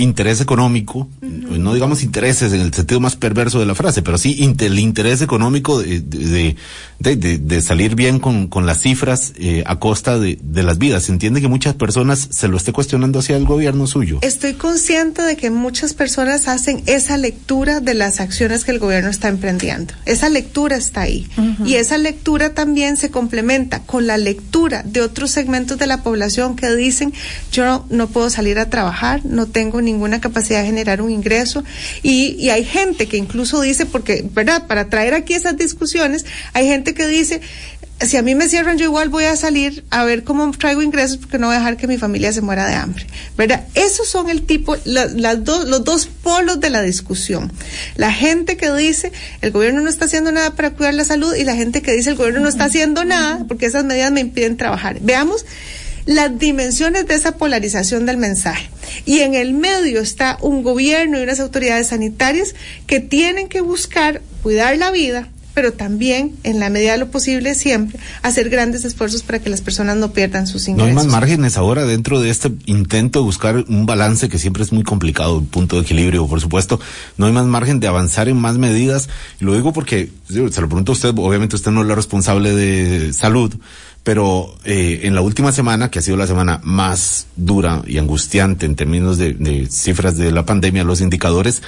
interés 0.00 0.40
económico, 0.40 1.08
no 1.22 1.74
digamos 1.74 2.02
intereses 2.02 2.52
en 2.52 2.60
el 2.60 2.72
sentido 2.72 3.00
más 3.00 3.16
perverso 3.16 3.60
de 3.60 3.66
la 3.66 3.74
frase, 3.74 4.02
pero 4.02 4.18
sí 4.18 4.36
el 4.58 4.78
interés 4.78 5.22
económico 5.22 5.80
de, 5.80 6.00
de, 6.00 6.56
de, 6.98 7.38
de 7.38 7.60
salir 7.62 7.94
bien 7.94 8.18
con, 8.18 8.48
con 8.48 8.66
las 8.66 8.80
cifras 8.80 9.32
eh, 9.36 9.62
a 9.66 9.78
costa 9.78 10.18
de, 10.18 10.38
las 10.62 10.78
vidas. 10.78 11.04
Se 11.04 11.12
entiende 11.12 11.40
que 11.40 11.48
muchas 11.48 11.74
personas 11.74 12.28
se 12.30 12.48
lo 12.48 12.56
esté 12.56 12.72
cuestionando 12.72 13.20
hacia 13.20 13.36
el 13.36 13.44
gobierno 13.44 13.86
suyo. 13.86 14.18
Estoy 14.22 14.54
consciente 14.54 15.22
de 15.22 15.36
que 15.36 15.50
muchas 15.50 15.94
personas 15.94 16.48
hacen 16.48 16.82
esa 16.86 17.16
lectura 17.16 17.80
de 17.80 17.94
las 17.94 18.20
acciones 18.20 18.64
que 18.64 18.70
el 18.72 18.78
gobierno 18.78 19.10
está 19.10 19.28
emprendiendo. 19.28 19.94
Esa 20.04 20.28
lectura 20.28 20.76
está 20.76 21.02
ahí. 21.02 21.28
Y 21.64 21.74
esa 21.74 21.98
lectura 21.98 22.54
también 22.54 22.96
se 22.96 23.10
complementa 23.10 23.80
con 23.80 24.06
la 24.06 24.18
lectura 24.18 24.82
de 24.84 25.00
otros 25.00 25.30
segmentos 25.30 25.78
de 25.78 25.86
la 25.86 26.02
población 26.02 26.56
que 26.56 26.74
dicen, 26.74 27.12
yo 27.52 27.64
no, 27.64 27.86
no 27.90 28.08
puedo 28.08 28.30
salir 28.30 28.58
a 28.58 28.68
trabajar, 28.68 29.24
no 29.24 29.46
tengo 29.46 29.80
ni 29.80 29.89
ninguna 29.92 30.20
capacidad 30.20 30.60
de 30.60 30.66
generar 30.66 31.02
un 31.02 31.10
ingreso 31.10 31.64
y, 32.02 32.36
y 32.38 32.50
hay 32.50 32.64
gente 32.64 33.06
que 33.06 33.16
incluso 33.16 33.60
dice, 33.60 33.86
porque, 33.86 34.24
¿verdad? 34.32 34.66
Para 34.66 34.88
traer 34.88 35.14
aquí 35.14 35.34
esas 35.34 35.56
discusiones, 35.56 36.24
hay 36.52 36.66
gente 36.66 36.94
que 36.94 37.06
dice, 37.06 37.40
si 38.06 38.16
a 38.16 38.22
mí 38.22 38.34
me 38.34 38.48
cierran, 38.48 38.78
yo 38.78 38.86
igual 38.86 39.10
voy 39.10 39.24
a 39.24 39.36
salir 39.36 39.84
a 39.90 40.04
ver 40.04 40.24
cómo 40.24 40.50
traigo 40.52 40.80
ingresos 40.80 41.18
porque 41.18 41.38
no 41.38 41.48
voy 41.48 41.56
a 41.56 41.58
dejar 41.58 41.76
que 41.76 41.86
mi 41.86 41.98
familia 41.98 42.32
se 42.32 42.40
muera 42.40 42.66
de 42.66 42.74
hambre. 42.74 43.06
¿Verdad? 43.36 43.66
Esos 43.74 44.08
son 44.08 44.30
el 44.30 44.42
tipo, 44.42 44.76
las 44.84 45.44
dos, 45.44 45.68
los 45.68 45.84
dos 45.84 46.06
polos 46.06 46.60
de 46.60 46.70
la 46.70 46.80
discusión. 46.80 47.52
La 47.96 48.10
gente 48.12 48.56
que 48.56 48.72
dice 48.72 49.12
el 49.42 49.50
gobierno 49.50 49.82
no 49.82 49.90
está 49.90 50.06
haciendo 50.06 50.32
nada 50.32 50.54
para 50.54 50.70
cuidar 50.70 50.94
la 50.94 51.04
salud 51.04 51.34
y 51.34 51.44
la 51.44 51.54
gente 51.56 51.82
que 51.82 51.92
dice 51.92 52.10
el 52.10 52.16
gobierno 52.16 52.40
no 52.40 52.48
está 52.48 52.64
haciendo 52.64 53.04
nada 53.04 53.44
porque 53.46 53.66
esas 53.66 53.84
medidas 53.84 54.12
me 54.12 54.20
impiden 54.20 54.56
trabajar. 54.56 54.98
Veamos 55.00 55.44
las 56.06 56.38
dimensiones 56.38 57.06
de 57.06 57.14
esa 57.14 57.36
polarización 57.36 58.06
del 58.06 58.16
mensaje. 58.16 58.70
Y 59.06 59.20
en 59.20 59.34
el 59.34 59.54
medio 59.54 60.00
está 60.00 60.38
un 60.40 60.62
gobierno 60.62 61.18
y 61.18 61.22
unas 61.22 61.40
autoridades 61.40 61.88
sanitarias 61.88 62.54
que 62.86 63.00
tienen 63.00 63.48
que 63.48 63.60
buscar 63.60 64.22
cuidar 64.42 64.76
la 64.78 64.90
vida, 64.90 65.28
pero 65.54 65.72
también, 65.72 66.36
en 66.44 66.60
la 66.60 66.70
medida 66.70 66.92
de 66.92 66.98
lo 66.98 67.10
posible, 67.10 67.54
siempre 67.54 67.98
hacer 68.22 68.48
grandes 68.50 68.84
esfuerzos 68.84 69.22
para 69.22 69.40
que 69.40 69.50
las 69.50 69.60
personas 69.60 69.96
no 69.96 70.12
pierdan 70.12 70.46
sus 70.46 70.68
ingresos. 70.68 70.94
No 70.94 71.00
hay 71.00 71.06
más 71.06 71.12
márgenes 71.12 71.56
ahora 71.56 71.84
dentro 71.84 72.20
de 72.20 72.30
este 72.30 72.52
intento 72.66 73.18
de 73.18 73.24
buscar 73.24 73.64
un 73.68 73.84
balance 73.84 74.28
que 74.28 74.38
siempre 74.38 74.62
es 74.62 74.72
muy 74.72 74.84
complicado, 74.84 75.38
un 75.38 75.46
punto 75.46 75.76
de 75.76 75.82
equilibrio, 75.82 76.26
por 76.26 76.40
supuesto. 76.40 76.80
No 77.16 77.26
hay 77.26 77.32
más 77.32 77.46
margen 77.46 77.80
de 77.80 77.88
avanzar 77.88 78.28
en 78.28 78.36
más 78.36 78.58
medidas. 78.58 79.08
Lo 79.40 79.54
digo 79.54 79.72
porque, 79.72 80.10
se 80.28 80.38
lo 80.38 80.50
pregunto 80.50 80.92
a 80.92 80.94
usted, 80.94 81.12
obviamente 81.16 81.56
usted 81.56 81.72
no 81.72 81.82
es 81.82 81.88
la 81.88 81.94
responsable 81.94 82.54
de 82.54 83.12
salud, 83.12 83.52
pero 84.02 84.54
eh, 84.64 85.00
en 85.04 85.14
la 85.14 85.20
última 85.20 85.52
semana, 85.52 85.90
que 85.90 85.98
ha 85.98 86.02
sido 86.02 86.16
la 86.16 86.26
semana 86.26 86.60
más 86.62 87.26
dura 87.36 87.82
y 87.86 87.98
angustiante 87.98 88.66
en 88.66 88.76
términos 88.76 89.18
de, 89.18 89.68
cifras 89.70 90.16
de 90.16 90.32
la 90.32 90.46
pandemia, 90.46 90.84
los 90.84 91.00
indicadores, 91.00 91.62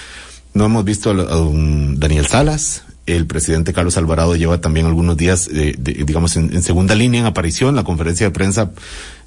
no 0.54 0.64
hemos 0.64 0.84
visto 0.84 1.10
a, 1.10 1.14
Daniel 1.14 2.26
Salas, 2.26 2.84
el 3.06 3.26
presidente 3.26 3.72
Carlos 3.72 3.96
Alvarado 3.96 4.36
lleva 4.36 4.60
también 4.60 4.86
algunos 4.86 5.16
días, 5.16 5.48
eh, 5.52 5.74
digamos, 5.78 6.36
en, 6.36 6.62
segunda 6.62 6.94
línea 6.94 7.20
en 7.20 7.26
aparición. 7.26 7.74
La 7.74 7.82
conferencia 7.82 8.26
de 8.26 8.30
prensa 8.30 8.70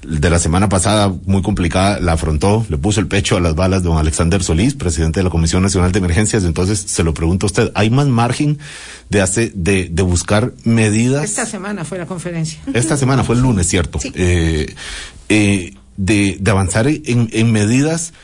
de 0.02 0.30
la 0.30 0.38
semana 0.38 0.68
pasada, 0.68 1.12
muy 1.26 1.42
complicada, 1.42 2.00
la 2.00 2.12
afrontó, 2.12 2.64
le 2.70 2.78
puso 2.78 3.00
el 3.00 3.06
pecho 3.06 3.36
a 3.36 3.40
las 3.40 3.54
balas 3.54 3.82
don 3.82 3.98
Alexander 3.98 4.42
Solís, 4.42 4.74
presidente 4.74 5.20
de 5.20 5.24
la 5.24 5.30
Comisión 5.30 5.62
Nacional 5.62 5.92
de 5.92 5.98
Emergencias. 5.98 6.44
Entonces, 6.44 6.78
se 6.78 7.02
lo 7.02 7.12
pregunto 7.12 7.46
a 7.46 7.48
usted, 7.48 7.72
¿hay 7.74 7.90
más 7.90 8.06
margen 8.06 8.58
de, 9.10 9.20
hacer, 9.20 9.52
de, 9.52 9.90
de 9.90 10.02
buscar 10.02 10.52
medidas? 10.64 11.24
Esta 11.24 11.44
semana 11.44 11.84
fue 11.84 11.98
la 11.98 12.06
conferencia. 12.06 12.58
Esta 12.72 12.96
semana 12.96 13.24
fue 13.24 13.34
el 13.34 13.42
lunes, 13.42 13.68
¿cierto? 13.68 13.98
Eh, 14.14 14.74
eh, 15.28 15.74
de, 15.98 16.36
de 16.40 16.50
avanzar 16.50 16.86
en, 16.86 17.28
en 17.30 17.52
medidas 17.52 18.14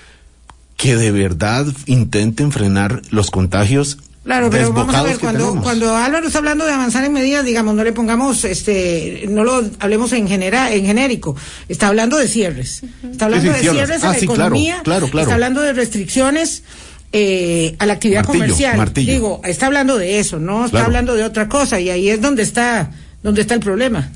que 0.78 0.96
de 0.96 1.12
verdad 1.12 1.66
intenten 1.86 2.52
frenar 2.52 3.02
los 3.10 3.30
contagios 3.30 3.98
Claro, 4.24 4.50
pero 4.50 4.72
vamos 4.72 4.94
a 4.94 5.02
ver, 5.02 5.18
cuando, 5.18 5.60
cuando 5.60 5.96
Álvaro 5.96 6.26
está 6.26 6.38
hablando 6.38 6.64
de 6.64 6.72
avanzar 6.72 7.04
en 7.04 7.12
medidas, 7.12 7.44
digamos, 7.44 7.74
no 7.74 7.82
le 7.82 7.92
pongamos, 7.92 8.44
este, 8.44 9.24
no 9.28 9.42
lo 9.42 9.64
hablemos 9.80 10.12
en 10.12 10.28
general, 10.28 10.72
en 10.72 10.86
genérico. 10.86 11.34
Está 11.68 11.88
hablando 11.88 12.16
de 12.18 12.28
cierres. 12.28 12.84
Está 13.10 13.24
hablando 13.24 13.52
de 13.52 13.58
cierres, 13.58 14.02
en 14.02 14.08
ah, 14.08 14.12
la 14.12 14.18
economía. 14.18 14.80
Claro, 14.84 15.08
claro, 15.08 15.24
Está 15.24 15.34
hablando 15.34 15.60
de 15.60 15.72
restricciones 15.72 16.62
eh, 17.12 17.74
a 17.80 17.86
la 17.86 17.94
actividad 17.94 18.24
comercial. 18.24 18.92
Digo, 18.94 19.40
está 19.44 19.66
hablando 19.66 19.98
de 19.98 20.20
eso, 20.20 20.38
no 20.38 20.66
está 20.66 20.84
hablando 20.84 21.16
de 21.16 21.24
otra 21.24 21.48
cosa, 21.48 21.80
y 21.80 21.90
ahí 21.90 22.08
es 22.08 22.20
donde 22.20 22.44
está, 22.44 22.92
donde 23.24 23.40
está 23.40 23.54
el 23.54 23.60
problema. 23.60 24.08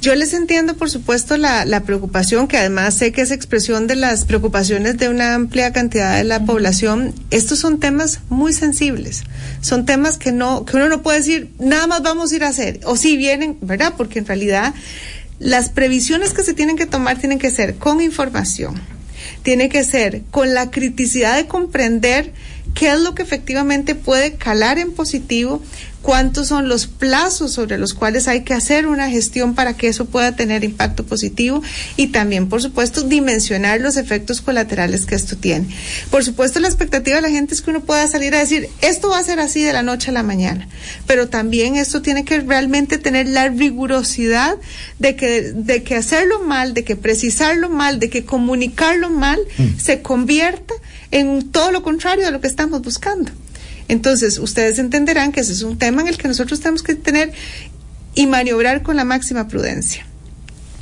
Yo 0.00 0.14
les 0.14 0.32
entiendo, 0.32 0.76
por 0.76 0.90
supuesto, 0.90 1.36
la, 1.36 1.64
la, 1.64 1.82
preocupación, 1.82 2.46
que 2.46 2.56
además 2.56 2.94
sé 2.94 3.10
que 3.10 3.20
es 3.20 3.32
expresión 3.32 3.88
de 3.88 3.96
las 3.96 4.24
preocupaciones 4.24 4.96
de 4.96 5.08
una 5.08 5.34
amplia 5.34 5.72
cantidad 5.72 6.16
de 6.16 6.22
la 6.22 6.44
población. 6.44 7.12
Estos 7.30 7.58
son 7.58 7.80
temas 7.80 8.20
muy 8.28 8.52
sensibles. 8.52 9.24
Son 9.60 9.86
temas 9.86 10.16
que 10.16 10.30
no, 10.30 10.64
que 10.64 10.76
uno 10.76 10.88
no 10.88 11.02
puede 11.02 11.18
decir, 11.18 11.50
nada 11.58 11.88
más 11.88 12.02
vamos 12.02 12.30
a 12.30 12.36
ir 12.36 12.44
a 12.44 12.48
hacer. 12.48 12.80
O 12.84 12.96
si 12.96 13.16
vienen, 13.16 13.58
¿verdad? 13.60 13.94
Porque 13.96 14.20
en 14.20 14.26
realidad 14.26 14.72
las 15.40 15.70
previsiones 15.70 16.32
que 16.32 16.44
se 16.44 16.54
tienen 16.54 16.76
que 16.76 16.86
tomar 16.86 17.18
tienen 17.18 17.40
que 17.40 17.50
ser 17.50 17.74
con 17.74 18.00
información. 18.00 18.80
Tiene 19.42 19.68
que 19.68 19.82
ser 19.82 20.22
con 20.30 20.54
la 20.54 20.70
criticidad 20.70 21.36
de 21.36 21.46
comprender 21.46 22.32
qué 22.74 22.92
es 22.92 23.00
lo 23.00 23.14
que 23.14 23.22
efectivamente 23.22 23.94
puede 23.94 24.34
calar 24.34 24.78
en 24.78 24.92
positivo, 24.92 25.62
cuántos 26.02 26.48
son 26.48 26.68
los 26.68 26.86
plazos 26.86 27.52
sobre 27.52 27.78
los 27.78 27.94
cuales 27.94 28.28
hay 28.28 28.42
que 28.42 28.54
hacer 28.54 28.86
una 28.86 29.10
gestión 29.10 29.54
para 29.54 29.76
que 29.76 29.88
eso 29.88 30.06
pueda 30.06 30.32
tener 30.36 30.64
impacto 30.64 31.04
positivo 31.04 31.62
y 31.96 32.08
también, 32.08 32.48
por 32.48 32.62
supuesto, 32.62 33.02
dimensionar 33.02 33.80
los 33.80 33.96
efectos 33.96 34.40
colaterales 34.40 35.06
que 35.06 35.14
esto 35.14 35.36
tiene. 35.36 35.66
Por 36.10 36.24
supuesto, 36.24 36.60
la 36.60 36.68
expectativa 36.68 37.16
de 37.16 37.22
la 37.22 37.30
gente 37.30 37.54
es 37.54 37.62
que 37.62 37.70
uno 37.70 37.80
pueda 37.80 38.06
salir 38.08 38.34
a 38.34 38.38
decir, 38.38 38.68
esto 38.80 39.10
va 39.10 39.18
a 39.18 39.24
ser 39.24 39.40
así 39.40 39.62
de 39.62 39.72
la 39.72 39.82
noche 39.82 40.10
a 40.10 40.14
la 40.14 40.22
mañana, 40.22 40.68
pero 41.06 41.28
también 41.28 41.76
esto 41.76 42.02
tiene 42.02 42.24
que 42.24 42.40
realmente 42.40 42.98
tener 42.98 43.28
la 43.28 43.48
rigurosidad 43.48 44.56
de 44.98 45.16
que, 45.16 45.52
de 45.52 45.82
que 45.82 45.96
hacerlo 45.96 46.40
mal, 46.40 46.74
de 46.74 46.84
que 46.84 46.96
precisarlo 46.96 47.68
mal, 47.68 47.98
de 47.98 48.10
que 48.10 48.24
comunicarlo 48.24 49.10
mal, 49.10 49.38
mm. 49.58 49.78
se 49.78 50.02
convierta 50.02 50.74
en 51.10 51.50
todo 51.50 51.72
lo 51.72 51.82
contrario 51.82 52.26
de 52.26 52.32
lo 52.32 52.40
que 52.40 52.48
estamos 52.48 52.82
buscando. 52.82 53.30
Entonces, 53.88 54.38
ustedes 54.38 54.78
entenderán 54.78 55.32
que 55.32 55.40
ese 55.40 55.52
es 55.52 55.62
un 55.62 55.78
tema 55.78 56.02
en 56.02 56.08
el 56.08 56.18
que 56.18 56.28
nosotros 56.28 56.60
tenemos 56.60 56.82
que 56.82 56.94
tener 56.94 57.32
y 58.14 58.26
maniobrar 58.26 58.82
con 58.82 58.96
la 58.96 59.04
máxima 59.04 59.48
prudencia 59.48 60.06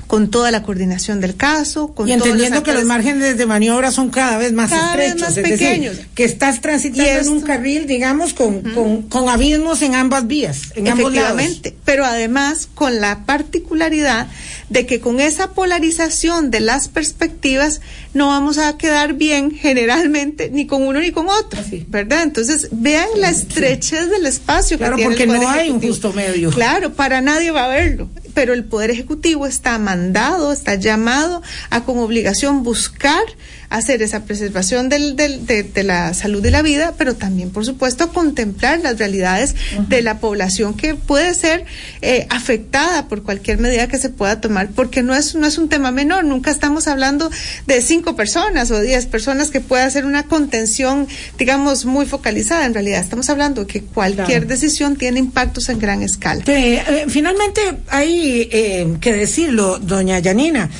con 0.07 0.31
toda 0.31 0.51
la 0.51 0.63
coordinación 0.63 1.21
del 1.21 1.37
caso, 1.37 1.89
con 1.89 2.09
y 2.09 2.13
entendiendo 2.13 2.63
que 2.63 2.73
los 2.73 2.85
márgenes 2.85 3.37
de 3.37 3.47
maniobra 3.47 3.91
son 3.91 4.11
cada 4.11 4.39
vez 4.39 4.53
más 4.53 4.71
estrechos, 4.71 5.35
pequeños, 5.35 5.97
que 6.15 6.25
estás 6.25 6.61
transitando 6.61 7.11
en 7.11 7.29
un 7.29 7.41
carril, 7.41 7.87
digamos, 7.87 8.33
con, 8.33 8.63
con, 9.09 9.29
abismos 9.29 9.83
en 9.83 9.95
ambas 9.95 10.27
vías, 10.27 10.73
en 10.77 10.89
ambos 10.89 11.13
lados. 11.13 11.43
pero 11.85 12.05
además 12.05 12.69
con 12.73 13.01
la 13.01 13.25
particularidad 13.27 14.29
de 14.69 14.87
que 14.87 15.01
con 15.01 15.21
esa 15.21 15.53
polarización 15.53 16.51
de 16.51 16.61
las 16.61 16.89
perspectivas 16.89 17.81
no 18.15 18.29
vamos 18.29 18.59
a 18.59 18.77
quedar 18.77 19.15
bien 19.15 19.53
generalmente 19.53 20.51
ni 20.51 20.67
con 20.67 20.83
uno 20.83 21.01
ni 21.01 21.13
con 21.13 21.29
otro, 21.29 21.61
¿verdad? 21.89 22.23
Entonces, 22.23 22.69
vean 22.73 23.09
la 23.17 23.31
estrechez 23.31 24.11
del 24.11 24.27
espacio. 24.27 24.79
Claro, 24.79 24.97
porque 25.03 25.27
no 25.27 25.49
hay 25.49 25.71
un 25.71 25.81
justo 25.81 26.13
medio. 26.13 26.51
Claro, 26.51 26.95
para 26.95 27.21
nadie 27.21 27.51
va 27.51 27.63
a 27.63 27.65
haberlo, 27.67 28.09
pero 28.37 28.53
el 28.53 28.65
Poder 28.65 28.91
Ejecutivo 28.91 29.47
está 29.47 29.79
mandado, 29.79 30.53
está 30.53 30.75
llamado 30.75 31.43
a 31.71 31.85
con 31.85 31.97
obligación 31.97 32.63
buscar 32.63 33.25
hacer 33.71 34.03
esa 34.03 34.25
preservación 34.25 34.89
del, 34.91 35.17
del, 35.17 35.47
de, 35.47 35.83
la 35.83 36.13
salud 36.15 36.43
de 36.43 36.51
la 36.51 36.63
vida, 36.63 36.95
pero 36.99 37.15
también, 37.17 37.51
por 37.51 37.65
supuesto, 37.65 38.13
contemplar 38.13 38.81
las 38.81 38.99
realidades 38.99 39.57
de 39.89 40.03
la 40.03 40.21
población 40.21 40.75
que 40.75 40.95
puede 40.95 41.35
ser 41.35 41.65
eh, 42.03 42.27
afectada 42.31 43.09
por 43.09 43.23
cualquier 43.23 43.59
medida 43.59 43.89
que 43.89 43.99
se 43.99 44.11
pueda 44.11 44.41
tomar, 44.41 44.69
porque 44.71 45.03
no 45.03 45.15
es, 45.15 45.35
no 45.35 45.47
es 45.47 45.59
un 45.59 45.69
tema 45.69 45.91
menor. 45.91 46.25
Nunca 46.25 46.51
estamos 46.51 46.89
hablando 46.89 47.31
de 47.67 47.81
cinco 47.81 48.17
personas 48.17 48.71
o 48.71 48.81
diez 48.81 49.07
personas 49.07 49.51
que 49.51 49.61
pueda 49.61 49.85
hacer 49.85 50.05
una 50.05 50.25
contención, 50.25 51.09
digamos, 51.39 51.87
muy 51.87 52.07
focalizada. 52.07 52.67
En 52.67 52.75
realidad, 52.75 53.01
estamos 53.01 53.31
hablando 53.31 53.63
de 53.63 53.67
que 53.67 53.83
cualquier 53.83 54.47
decisión 54.47 54.97
tiene 54.97 55.21
impactos 55.21 55.71
en 55.71 55.79
gran 55.79 56.03
escala. 56.03 56.45
Eh, 56.47 57.07
finalmente, 57.09 57.61
hay 57.89 58.26
eh, 58.51 58.97
que 59.01 59.13
decirlo, 59.13 59.79
doña 59.79 60.19
Yanina 60.19 60.71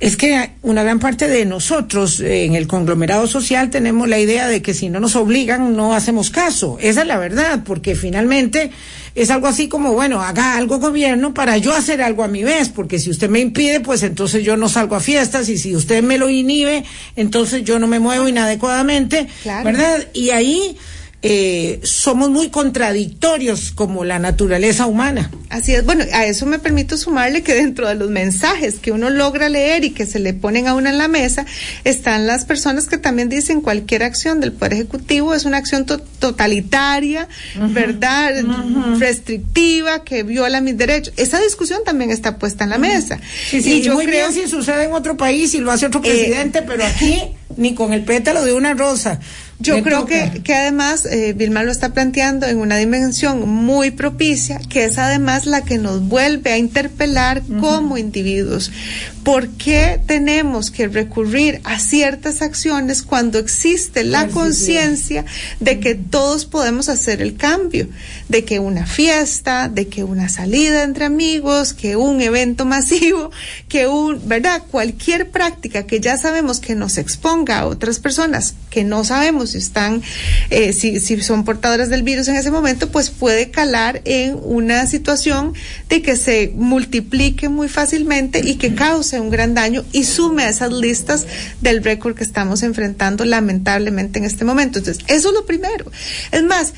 es 0.00 0.16
que 0.16 0.52
una 0.62 0.82
gran 0.82 0.98
parte 0.98 1.28
de 1.28 1.44
nosotros 1.44 2.20
eh, 2.20 2.46
en 2.46 2.54
el 2.54 2.66
conglomerado 2.66 3.26
social 3.26 3.68
tenemos 3.68 4.08
la 4.08 4.18
idea 4.18 4.48
de 4.48 4.62
que 4.62 4.72
si 4.72 4.88
no 4.88 4.98
nos 4.98 5.14
obligan 5.14 5.76
no 5.76 5.94
hacemos 5.94 6.30
caso. 6.30 6.78
Esa 6.80 7.02
es 7.02 7.06
la 7.06 7.18
verdad, 7.18 7.64
porque 7.66 7.94
finalmente 7.94 8.70
es 9.14 9.30
algo 9.30 9.46
así 9.46 9.68
como, 9.68 9.92
bueno, 9.92 10.22
haga 10.22 10.56
algo 10.56 10.78
gobierno 10.78 11.34
para 11.34 11.58
yo 11.58 11.74
hacer 11.74 12.00
algo 12.00 12.24
a 12.24 12.28
mi 12.28 12.42
vez, 12.42 12.70
porque 12.70 12.98
si 12.98 13.10
usted 13.10 13.28
me 13.28 13.40
impide, 13.40 13.80
pues 13.80 14.02
entonces 14.02 14.42
yo 14.42 14.56
no 14.56 14.70
salgo 14.70 14.96
a 14.96 15.00
fiestas 15.00 15.50
y 15.50 15.58
si 15.58 15.76
usted 15.76 16.02
me 16.02 16.16
lo 16.16 16.30
inhibe, 16.30 16.82
entonces 17.14 17.62
yo 17.62 17.78
no 17.78 17.86
me 17.86 17.98
muevo 17.98 18.26
inadecuadamente, 18.26 19.26
¿verdad? 19.44 20.08
Y 20.14 20.30
ahí 20.30 20.78
eh, 21.22 21.80
somos 21.82 22.30
muy 22.30 22.48
contradictorios 22.48 23.72
como 23.72 24.04
la 24.04 24.18
naturaleza 24.18 24.86
humana. 24.86 25.30
Así 25.50 25.74
es, 25.74 25.84
bueno, 25.84 26.04
a 26.14 26.24
eso 26.24 26.46
me 26.46 26.58
permito 26.58 26.96
sumarle 26.96 27.42
que 27.42 27.54
dentro 27.54 27.88
de 27.88 27.94
los 27.94 28.08
mensajes 28.08 28.76
que 28.76 28.90
uno 28.90 29.10
logra 29.10 29.50
leer 29.50 29.84
y 29.84 29.90
que 29.90 30.06
se 30.06 30.18
le 30.18 30.32
ponen 30.32 30.66
a 30.66 30.74
uno 30.74 30.88
en 30.88 30.96
la 30.96 31.08
mesa, 31.08 31.44
están 31.84 32.26
las 32.26 32.46
personas 32.46 32.86
que 32.86 32.96
también 32.96 33.28
dicen 33.28 33.60
cualquier 33.60 34.02
acción 34.02 34.40
del 34.40 34.52
Poder 34.52 34.74
Ejecutivo 34.74 35.34
es 35.34 35.44
una 35.44 35.58
acción 35.58 35.84
totalitaria, 35.84 37.28
¿verdad? 37.70 38.32
Restrictiva, 38.98 40.04
que 40.04 40.22
viola 40.22 40.60
mis 40.60 40.78
derechos. 40.78 41.12
Esa 41.18 41.38
discusión 41.40 41.80
también 41.84 42.10
está 42.10 42.38
puesta 42.38 42.64
en 42.64 42.70
la 42.70 42.78
mesa. 42.78 43.20
y 43.52 43.82
yo 43.82 43.94
muy 43.94 44.06
creo 44.06 44.30
bien 44.30 44.44
si 44.44 44.50
sucede 44.50 44.84
en 44.84 44.92
otro 44.92 45.16
país 45.16 45.52
y 45.54 45.58
lo 45.58 45.70
hace 45.70 45.86
otro 45.86 46.00
eh, 46.00 46.08
presidente, 46.08 46.62
pero 46.62 46.84
aquí 46.84 47.34
ni 47.56 47.74
con 47.74 47.92
el 47.92 48.04
pétalo 48.04 48.44
de 48.44 48.52
una 48.52 48.74
rosa. 48.74 49.20
Yo 49.62 49.82
creo 49.82 50.06
que, 50.06 50.40
que 50.42 50.54
además 50.54 51.04
eh, 51.04 51.34
Vilma 51.36 51.62
lo 51.62 51.70
está 51.70 51.92
planteando 51.92 52.46
en 52.46 52.56
una 52.56 52.78
dimensión 52.78 53.46
muy 53.46 53.90
propicia, 53.90 54.58
que 54.58 54.86
es 54.86 54.96
además 54.96 55.44
la 55.44 55.64
que 55.64 55.76
nos 55.76 56.00
vuelve 56.00 56.50
a 56.50 56.56
interpelar 56.56 57.42
como 57.60 57.98
individuos. 57.98 58.72
¿Por 59.22 59.48
qué 59.48 60.00
tenemos 60.06 60.70
que 60.70 60.88
recurrir 60.88 61.60
a 61.64 61.78
ciertas 61.78 62.40
acciones 62.40 63.02
cuando 63.02 63.38
existe 63.38 64.02
la 64.02 64.28
conciencia 64.28 65.26
de 65.60 65.78
que 65.78 65.94
todos 65.94 66.46
podemos 66.46 66.88
hacer 66.88 67.20
el 67.20 67.36
cambio? 67.36 67.86
De 68.30 68.46
que 68.46 68.60
una 68.60 68.86
fiesta, 68.86 69.68
de 69.68 69.88
que 69.88 70.04
una 70.04 70.30
salida 70.30 70.84
entre 70.84 71.04
amigos, 71.04 71.74
que 71.74 71.96
un 71.96 72.22
evento 72.22 72.64
masivo, 72.64 73.30
que 73.68 73.86
un, 73.86 74.26
¿verdad? 74.26 74.62
Cualquier 74.70 75.28
práctica 75.28 75.86
que 75.86 76.00
ya 76.00 76.16
sabemos 76.16 76.60
que 76.60 76.74
nos 76.74 76.96
exponga 76.96 77.39
a 77.48 77.66
otras 77.66 77.98
personas 77.98 78.54
que 78.70 78.84
no 78.84 79.04
sabemos 79.04 79.50
si 79.50 79.58
están, 79.58 80.02
eh, 80.50 80.72
si, 80.72 81.00
si 81.00 81.20
son 81.22 81.44
portadoras 81.44 81.88
del 81.88 82.02
virus 82.02 82.28
en 82.28 82.36
ese 82.36 82.50
momento, 82.50 82.90
pues 82.90 83.10
puede 83.10 83.50
calar 83.50 84.02
en 84.04 84.38
una 84.42 84.86
situación 84.86 85.54
de 85.88 86.02
que 86.02 86.16
se 86.16 86.52
multiplique 86.54 87.48
muy 87.48 87.68
fácilmente 87.68 88.40
y 88.44 88.56
que 88.56 88.74
cause 88.74 89.20
un 89.20 89.30
gran 89.30 89.54
daño 89.54 89.84
y 89.92 90.04
sume 90.04 90.44
a 90.44 90.50
esas 90.50 90.72
listas 90.72 91.26
del 91.60 91.82
récord 91.82 92.14
que 92.14 92.24
estamos 92.24 92.62
enfrentando 92.62 93.24
lamentablemente 93.24 94.18
en 94.18 94.24
este 94.24 94.44
momento. 94.44 94.78
Entonces, 94.78 95.04
eso 95.08 95.28
es 95.28 95.34
lo 95.34 95.46
primero. 95.46 95.90
Es 96.30 96.42
más, 96.42 96.74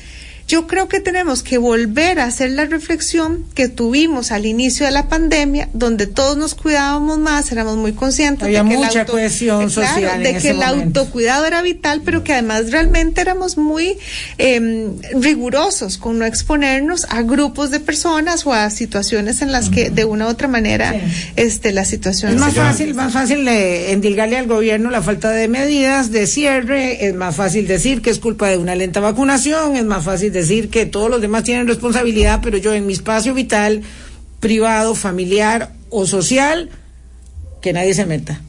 yo 0.53 0.67
creo 0.67 0.87
que 0.87 0.99
tenemos 0.99 1.41
que 1.41 1.57
volver 1.57 2.19
a 2.19 2.25
hacer 2.25 2.51
la 2.51 2.65
reflexión 2.65 3.43
que 3.55 3.69
tuvimos 3.69 4.31
al 4.31 4.45
inicio 4.45 4.85
de 4.85 4.91
la 4.91 5.07
pandemia, 5.07 5.67
donde 5.73 6.05
todos 6.05 6.37
nos 6.37 6.53
cuidábamos 6.53 7.17
más, 7.17 7.51
éramos 7.51 7.75
muy 7.75 7.93
conscientes 7.93 8.47
de 8.47 8.53
que, 8.53 8.61
mucha 8.61 9.07
cohesión 9.07 9.71
social 9.71 10.21
de 10.21 10.37
que 10.37 10.51
el 10.51 10.61
autocuidado 10.61 11.47
era 11.47 11.63
vital, 11.63 12.03
pero 12.05 12.23
que 12.23 12.33
además 12.33 12.69
realmente 12.69 13.19
éramos 13.19 13.57
muy 13.57 13.97
eh, 14.37 14.91
rigurosos 15.19 15.97
con 15.97 16.19
no 16.19 16.25
exponernos 16.25 17.07
a 17.09 17.23
grupos 17.23 17.71
de 17.71 17.79
personas 17.79 18.45
o 18.45 18.53
a 18.53 18.69
situaciones 18.69 19.41
en 19.41 19.51
las 19.51 19.71
que 19.71 19.89
de 19.89 20.05
una 20.05 20.27
u 20.27 20.29
otra 20.29 20.47
manera 20.47 20.93
este 21.35 21.71
la 21.71 21.83
situación 21.83 22.31
es 22.31 22.39
más 22.39 22.53
fácil, 22.53 22.93
más 22.93 23.11
fácil 23.11 23.47
eh, 23.47 23.91
endilgarle 23.91 24.37
al 24.37 24.45
gobierno 24.45 24.91
la 24.91 25.01
falta 25.01 25.31
de 25.31 25.47
medidas 25.47 26.11
de 26.11 26.27
cierre, 26.27 27.07
es 27.07 27.15
más 27.15 27.35
fácil 27.35 27.65
decir 27.65 28.03
que 28.03 28.11
es 28.11 28.19
culpa 28.19 28.49
de 28.49 28.57
una 28.57 28.75
lenta 28.75 28.99
vacunación, 28.99 29.77
es 29.77 29.85
más 29.85 30.03
fácil 30.03 30.31
decir 30.31 30.42
que 30.69 30.85
todos 30.85 31.09
los 31.09 31.21
demás 31.21 31.43
tienen 31.43 31.67
responsabilidad, 31.67 32.39
pero 32.41 32.57
yo 32.57 32.73
en 32.73 32.85
mi 32.85 32.93
espacio 32.93 33.33
vital, 33.33 33.81
privado, 34.39 34.95
familiar 34.95 35.73
o 35.89 36.05
social, 36.05 36.69
que 37.61 37.73
nadie 37.73 37.93
se 37.93 38.05
meta, 38.05 38.41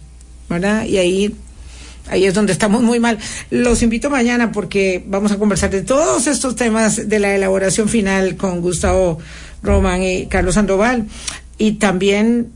¿verdad? 0.49 0.85
Y 0.85 0.99
ahí 0.99 1.35
ahí 2.09 2.25
es 2.25 2.35
donde 2.35 2.53
estamos 2.53 2.83
muy 2.83 3.01
mal. 3.01 3.19
Los 3.51 3.83
invito 3.83 4.11
mañana 4.11 4.53
porque 4.53 5.03
vamos 5.07 5.33
a 5.33 5.39
conversar 5.39 5.71
de 5.71 5.83
todos 5.83 6.27
estos 6.27 6.57
temas 6.57 7.09
de 7.09 7.19
la 7.19 7.35
elaboración 7.35 7.89
final 7.89 8.37
con 8.37 8.61
Gustavo 8.61 9.19
Román 9.63 10.03
y 10.03 10.27
Carlos 10.27 10.55
Sandoval. 10.55 11.07
Y 11.59 11.73
también 11.73 12.53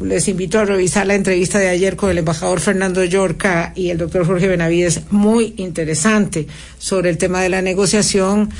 les 0.00 0.28
invito 0.28 0.58
a 0.58 0.64
revisar 0.64 1.06
la 1.06 1.14
entrevista 1.14 1.58
de 1.58 1.68
ayer 1.68 1.96
con 1.96 2.10
el 2.10 2.18
embajador 2.18 2.60
Fernando 2.60 3.04
Yorca 3.04 3.72
y 3.74 3.90
el 3.90 3.98
doctor 3.98 4.26
Jorge 4.26 4.48
Benavides, 4.48 5.02
muy 5.10 5.54
interesante 5.56 6.46
sobre 6.78 7.10
el 7.10 7.18
tema 7.18 7.42
de 7.42 7.48
la 7.48 7.62
negociación 7.62 8.50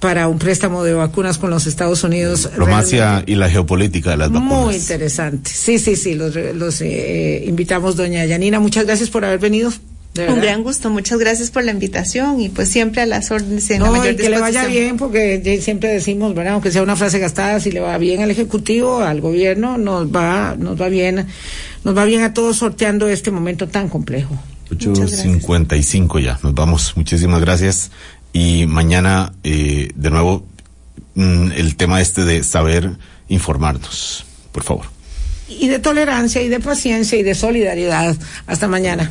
para 0.00 0.28
un 0.28 0.38
préstamo 0.38 0.84
de 0.84 0.92
vacunas 0.92 1.38
con 1.38 1.50
los 1.50 1.66
Estados 1.66 2.04
Unidos. 2.04 2.50
Diplomacia 2.50 3.22
y 3.26 3.36
la 3.36 3.48
geopolítica 3.48 4.10
de 4.10 4.18
las 4.18 4.30
vacunas. 4.30 4.64
Muy 4.64 4.74
interesante. 4.76 5.50
Sí, 5.50 5.78
sí, 5.78 5.96
sí, 5.96 6.14
los, 6.14 6.34
los 6.36 6.80
eh, 6.82 7.42
invitamos, 7.46 7.96
doña 7.96 8.24
Yanina. 8.24 8.60
Muchas 8.60 8.84
gracias 8.84 9.08
por 9.08 9.24
haber 9.24 9.38
venido. 9.38 9.72
Un 10.16 10.40
gran 10.40 10.62
gusto, 10.62 10.90
muchas 10.90 11.18
gracias 11.18 11.50
por 11.50 11.64
la 11.64 11.72
invitación 11.72 12.40
y 12.40 12.48
pues 12.48 12.68
siempre 12.68 13.02
a 13.02 13.06
las 13.06 13.32
órdenes 13.32 13.68
en 13.70 13.82
la 13.82 13.90
mayor 13.90 14.14
que 14.14 14.30
le 14.30 14.38
vaya 14.38 14.64
bien, 14.66 14.96
porque 14.96 15.60
siempre 15.60 15.88
decimos, 15.88 16.36
¿verdad? 16.36 16.52
aunque 16.54 16.70
sea 16.70 16.84
una 16.84 16.94
frase 16.94 17.18
gastada, 17.18 17.58
si 17.58 17.72
le 17.72 17.80
va 17.80 17.98
bien 17.98 18.22
al 18.22 18.30
Ejecutivo, 18.30 19.00
al 19.00 19.20
gobierno, 19.20 19.76
nos 19.76 20.06
va, 20.06 20.54
nos 20.56 20.80
va 20.80 20.88
bien, 20.88 21.26
nos 21.82 21.96
va 21.96 22.04
bien 22.04 22.22
a 22.22 22.32
todos 22.32 22.58
sorteando 22.58 23.08
este 23.08 23.32
momento 23.32 23.66
tan 23.66 23.88
complejo. 23.88 24.38
8.55 24.70 26.22
ya, 26.22 26.38
nos 26.44 26.54
vamos. 26.54 26.96
Muchísimas 26.96 27.40
gracias. 27.40 27.90
Y 28.32 28.66
mañana, 28.66 29.32
eh, 29.42 29.90
de 29.96 30.10
nuevo, 30.10 30.46
mm, 31.14 31.52
el 31.52 31.74
tema 31.76 32.00
este 32.00 32.24
de 32.24 32.44
saber 32.44 32.92
informarnos, 33.28 34.24
por 34.52 34.62
favor. 34.62 34.86
Y 35.48 35.68
de 35.68 35.80
tolerancia 35.80 36.40
y 36.40 36.48
de 36.48 36.60
paciencia 36.60 37.18
y 37.18 37.24
de 37.24 37.34
solidaridad. 37.34 38.16
Hasta 38.46 38.68
mañana. 38.68 39.10